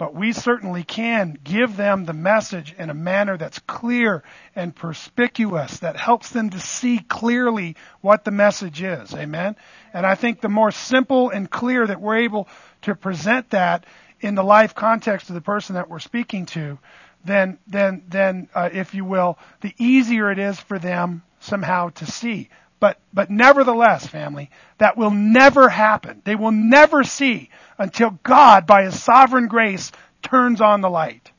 but 0.01 0.15
we 0.15 0.33
certainly 0.33 0.83
can 0.83 1.39
give 1.45 1.77
them 1.77 2.07
the 2.07 2.15
message 2.15 2.75
in 2.79 2.89
a 2.89 2.95
manner 2.95 3.37
that's 3.37 3.59
clear 3.59 4.23
and 4.57 4.75
perspicuous, 4.75 5.81
that 5.81 5.95
helps 5.95 6.31
them 6.31 6.49
to 6.49 6.59
see 6.59 7.01
clearly 7.01 7.77
what 8.01 8.25
the 8.25 8.31
message 8.31 8.83
is. 8.83 9.13
Amen? 9.13 9.57
And 9.93 10.07
I 10.07 10.15
think 10.15 10.41
the 10.41 10.49
more 10.49 10.71
simple 10.71 11.29
and 11.29 11.51
clear 11.51 11.87
that 11.87 12.01
we're 12.01 12.17
able 12.17 12.49
to 12.81 12.95
present 12.95 13.51
that 13.51 13.85
in 14.21 14.35
the 14.35 14.43
life 14.43 14.75
context 14.75 15.29
of 15.29 15.35
the 15.35 15.43
person 15.43 15.75
that 15.75 15.91
we're 15.91 15.99
speaking 15.99 16.47
to, 16.47 16.79
then, 17.27 17.59
then, 17.67 18.03
then, 18.09 18.49
uh, 18.55 18.71
if 18.73 18.95
you 18.95 19.05
will, 19.05 19.39
the 19.61 19.75
easier 19.77 20.31
it 20.31 20.39
is 20.39 20.59
for 20.59 20.79
them 20.79 21.23
somehow 21.41 21.91
to 21.91 22.07
see. 22.07 22.49
But, 22.81 22.99
but 23.13 23.29
nevertheless, 23.29 24.07
family, 24.07 24.49
that 24.79 24.97
will 24.97 25.11
never 25.11 25.69
happen. 25.69 26.23
They 26.25 26.37
will 26.37 26.53
never 26.53 27.05
see 27.05 27.51
until 27.81 28.11
God, 28.23 28.67
by 28.67 28.85
His 28.85 29.03
sovereign 29.03 29.49
grace, 29.49 29.91
turns 30.23 30.61
on 30.61 30.83
the 30.83 30.91
light. 30.91 31.33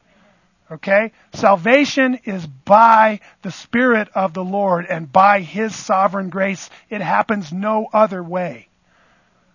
Okay? 0.72 1.12
Salvation 1.34 2.20
is 2.26 2.48
by 2.48 3.20
the 3.44 3.52
Spirit 3.52 4.10
of 4.16 4.34
the 4.34 4.44
Lord 4.44 4.88
and 4.90 5.12
by 5.12 5.42
His 5.42 5.76
sovereign 5.76 6.30
grace. 6.30 6.70
It 6.90 7.02
happens 7.02 7.54
no 7.54 7.88
other 7.94 8.24
way. 8.24 8.70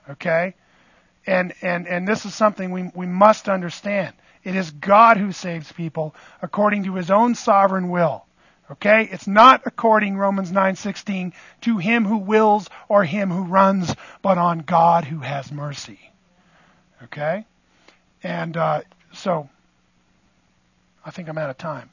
Okay? 0.09 0.55
And, 1.27 1.55
and, 1.61 1.89
and 1.89 2.07
this 2.07 2.25
is 2.25 2.35
something 2.35 2.71
we, 2.71 2.91
we 2.95 3.07
must 3.07 3.49
understand. 3.49 4.15
It 4.45 4.55
is 4.55 4.71
God 4.71 5.17
who 5.17 5.33
saves 5.33 5.73
people 5.73 6.15
according 6.41 6.85
to 6.85 6.95
His 6.95 7.11
own 7.11 7.35
sovereign 7.35 7.89
will. 7.89 8.25
Okay? 8.71 9.09
It's 9.11 9.27
not 9.27 9.63
according, 9.67 10.17
Romans 10.17 10.53
9:16, 10.53 11.33
to 11.63 11.79
him 11.79 12.05
who 12.05 12.19
wills 12.19 12.71
or 12.89 13.03
him 13.03 13.31
who 13.31 13.45
runs, 13.45 13.93
but 14.23 14.39
on 14.39 14.61
God 14.61 15.05
who 15.05 15.19
has 15.19 15.51
mercy. 15.51 16.13
Okay? 17.05 17.45
And 18.23 18.57
uh, 18.57 18.83
so, 19.13 19.49
I 21.05 21.11
think 21.11 21.29
I'm 21.29 21.39
out 21.39 21.51
of 21.51 21.59
time. 21.59 21.91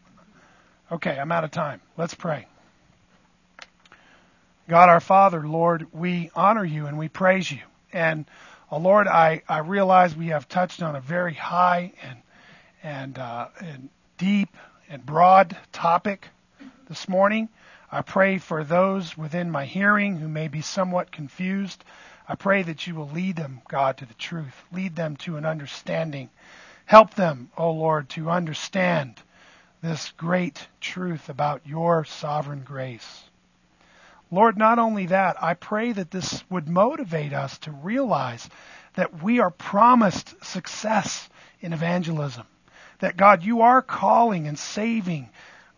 Okay, 0.92 1.18
I'm 1.18 1.32
out 1.32 1.44
of 1.44 1.52
time. 1.52 1.82
Let's 1.98 2.14
pray. 2.14 2.48
God 4.70 4.90
our 4.90 5.00
Father, 5.00 5.46
Lord, 5.48 5.88
we 5.92 6.32
honor 6.36 6.64
you 6.64 6.88
and 6.88 6.98
we 6.98 7.10
praise 7.10 7.52
you. 7.52 7.60
And 7.92 8.26
uh, 8.72 8.78
Lord, 8.78 9.08
I, 9.08 9.44
I 9.48 9.60
realize 9.60 10.16
we 10.16 10.28
have 10.28 10.48
touched 10.48 10.82
on 10.82 10.96
a 10.96 11.02
very 11.02 11.34
high 11.34 11.94
and 12.04 12.18
and, 12.84 13.18
uh, 13.18 13.48
and 13.60 13.90
deep 14.18 14.50
and 14.90 15.06
broad 15.06 15.56
topic 15.72 16.28
this 16.90 17.08
morning. 17.08 17.48
I 17.92 18.02
pray 18.02 18.38
for 18.38 18.64
those 18.64 19.18
within 19.18 19.50
my 19.50 19.66
hearing 19.66 20.18
who 20.18 20.28
may 20.28 20.50
be 20.50 20.62
somewhat 20.62 21.12
confused. 21.12 21.84
I 22.28 22.36
pray 22.36 22.64
that 22.64 22.88
you 22.88 22.96
will 22.96 23.10
lead 23.10 23.36
them, 23.36 23.62
God, 23.68 23.98
to 23.98 24.06
the 24.06 24.14
truth. 24.14 24.64
Lead 24.72 24.96
them 24.96 25.18
to 25.18 25.36
an 25.38 25.46
understanding. 25.46 26.30
Help 26.86 27.14
them, 27.16 27.50
O 27.58 27.66
oh 27.66 27.72
Lord, 27.72 28.10
to 28.10 28.30
understand 28.30 29.22
this 29.82 30.12
great 30.12 30.68
truth 30.80 31.28
about 31.28 31.68
your 31.68 32.06
sovereign 32.06 32.64
grace. 32.64 33.24
Lord, 34.32 34.58
not 34.58 34.80
only 34.80 35.08
that, 35.08 35.44
I 35.44 35.54
pray 35.54 35.92
that 35.92 36.12
this 36.12 36.44
would 36.50 36.68
motivate 36.68 37.34
us 37.34 37.58
to 37.60 37.72
realize 37.72 38.50
that 38.96 39.22
we 39.22 39.40
are 39.40 39.52
promised 39.52 40.44
success 40.44 41.30
in 41.60 41.74
evangelism. 41.74 42.48
That 43.00 43.18
God, 43.18 43.44
you 43.44 43.62
are 43.62 43.82
calling 43.82 44.48
and 44.48 44.58
saving 44.58 45.30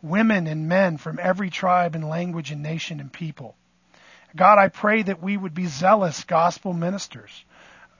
women 0.02 0.48
and 0.48 0.70
men 0.70 0.98
from 0.98 1.20
every 1.20 1.50
tribe 1.50 1.96
and 1.96 2.08
language 2.08 2.52
and 2.52 2.62
nation 2.62 3.00
and 3.00 3.12
people. 3.12 3.56
God, 4.36 4.57
I 4.57 4.67
pray 4.67 5.03
that 5.03 5.21
we 5.21 5.38
would 5.38 5.53
be 5.53 5.65
zealous 5.65 6.23
gospel 6.23 6.73
ministers. 6.73 7.45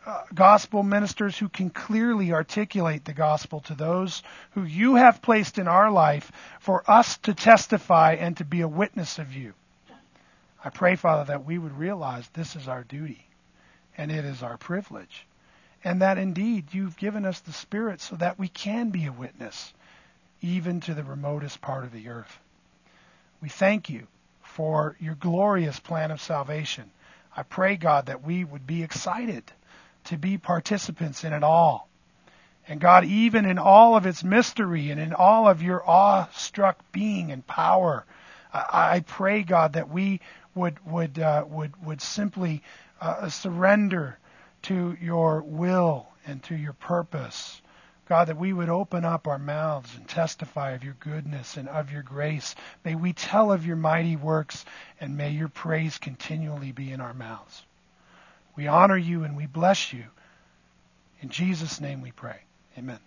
Uh, 0.06 0.22
gospel 0.34 0.84
ministers 0.84 1.38
who 1.38 1.50
can 1.50 1.70
clearly 1.70 2.32
articulate 2.32 3.06
the 3.06 3.14
gospel 3.14 3.62
to 3.62 3.74
those 3.74 4.22
who 4.52 4.64
you 4.64 4.96
have 4.96 5.22
placed 5.22 5.58
in 5.58 5.68
our 5.68 5.90
life 5.90 6.32
for 6.60 6.84
us 6.90 7.18
to 7.20 7.34
testify 7.34 8.14
and 8.14 8.38
to 8.38 8.46
be 8.46 8.62
a 8.62 8.68
witness 8.68 9.18
of 9.18 9.34
you. 9.34 9.54
I 10.64 10.70
pray, 10.70 10.96
Father, 10.96 11.26
that 11.26 11.46
we 11.46 11.58
would 11.58 11.78
realize 11.78 12.28
this 12.30 12.56
is 12.56 12.68
our 12.68 12.84
duty 12.84 13.26
and 13.98 14.12
it 14.12 14.26
is 14.26 14.44
our 14.44 14.58
privilege 14.58 15.26
and 15.86 16.02
that 16.02 16.18
indeed 16.18 16.74
you've 16.74 16.98
given 16.98 17.26
us 17.26 17.40
the 17.42 17.54
Spirit 17.54 18.02
so 18.02 18.16
that 18.16 18.40
we 18.40 18.48
can 18.48 18.90
be 18.90 19.06
a 19.06 19.12
witness, 19.12 19.72
even 20.42 20.82
to 20.82 20.96
the 20.96 21.04
remotest 21.04 21.62
part 21.62 21.84
of 21.84 21.94
the 21.94 22.10
earth. 22.10 22.40
We 23.40 23.50
thank 23.50 23.90
you 23.90 24.08
for 24.56 24.96
your 25.02 25.16
glorious 25.16 25.82
plan 25.82 26.12
of 26.12 26.22
salvation. 26.22 26.90
I 27.36 27.44
pray, 27.44 27.76
God, 27.76 28.06
that 28.06 28.24
we 28.24 28.46
would 28.46 28.66
be 28.66 28.84
excited 28.84 29.44
to 30.06 30.18
be 30.18 30.38
participants 30.38 31.26
in 31.26 31.34
it 31.34 31.44
all. 31.44 31.90
And 32.66 32.80
God, 32.80 33.04
even 33.04 33.44
in 33.46 33.60
all 33.60 33.98
of 33.98 34.06
its 34.06 34.24
mystery 34.24 34.92
and 34.92 35.00
in 35.00 35.12
all 35.12 35.50
of 35.50 35.62
your 35.62 35.86
awestruck 35.86 36.80
being 36.94 37.34
and 37.34 37.46
power, 37.46 38.06
I, 38.54 38.96
I 38.96 39.00
pray, 39.02 39.44
God, 39.44 39.74
that 39.74 39.90
we 39.90 40.22
would 40.56 40.78
would 40.86 41.20
uh, 41.20 41.44
would 41.50 41.74
would 41.86 42.02
simply 42.02 42.64
uh, 43.02 43.28
surrender 43.28 44.18
to 44.64 44.96
your 45.02 45.42
will 45.42 46.08
and 46.26 46.42
to 46.44 46.56
your 46.56 46.74
purpose. 46.74 47.62
God, 48.08 48.28
that 48.28 48.38
we 48.38 48.54
would 48.54 48.70
open 48.70 49.04
up 49.04 49.28
our 49.28 49.40
mouths 49.40 49.96
and 49.96 50.08
testify 50.08 50.72
of 50.72 50.84
your 50.84 50.96
goodness 51.00 51.58
and 51.58 51.68
of 51.68 51.92
your 51.92 52.04
grace. 52.04 52.56
May 52.84 52.96
we 52.96 53.14
tell 53.14 53.52
of 53.52 53.66
your 53.66 53.76
mighty 53.76 54.16
works, 54.16 54.64
and 55.00 55.18
may 55.18 55.32
your 55.32 55.48
praise 55.48 55.98
continually 55.98 56.72
be 56.72 56.92
in 56.92 57.02
our 57.02 57.14
mouths. 57.14 57.64
We 58.56 58.68
honor 58.68 58.98
you 58.98 59.24
and 59.24 59.36
we 59.36 59.48
bless 59.48 59.92
you. 59.92 60.06
In 61.22 61.30
Jesus' 61.30 61.82
name 61.82 62.02
we 62.02 62.12
pray. 62.12 62.42
Amen. 62.78 63.00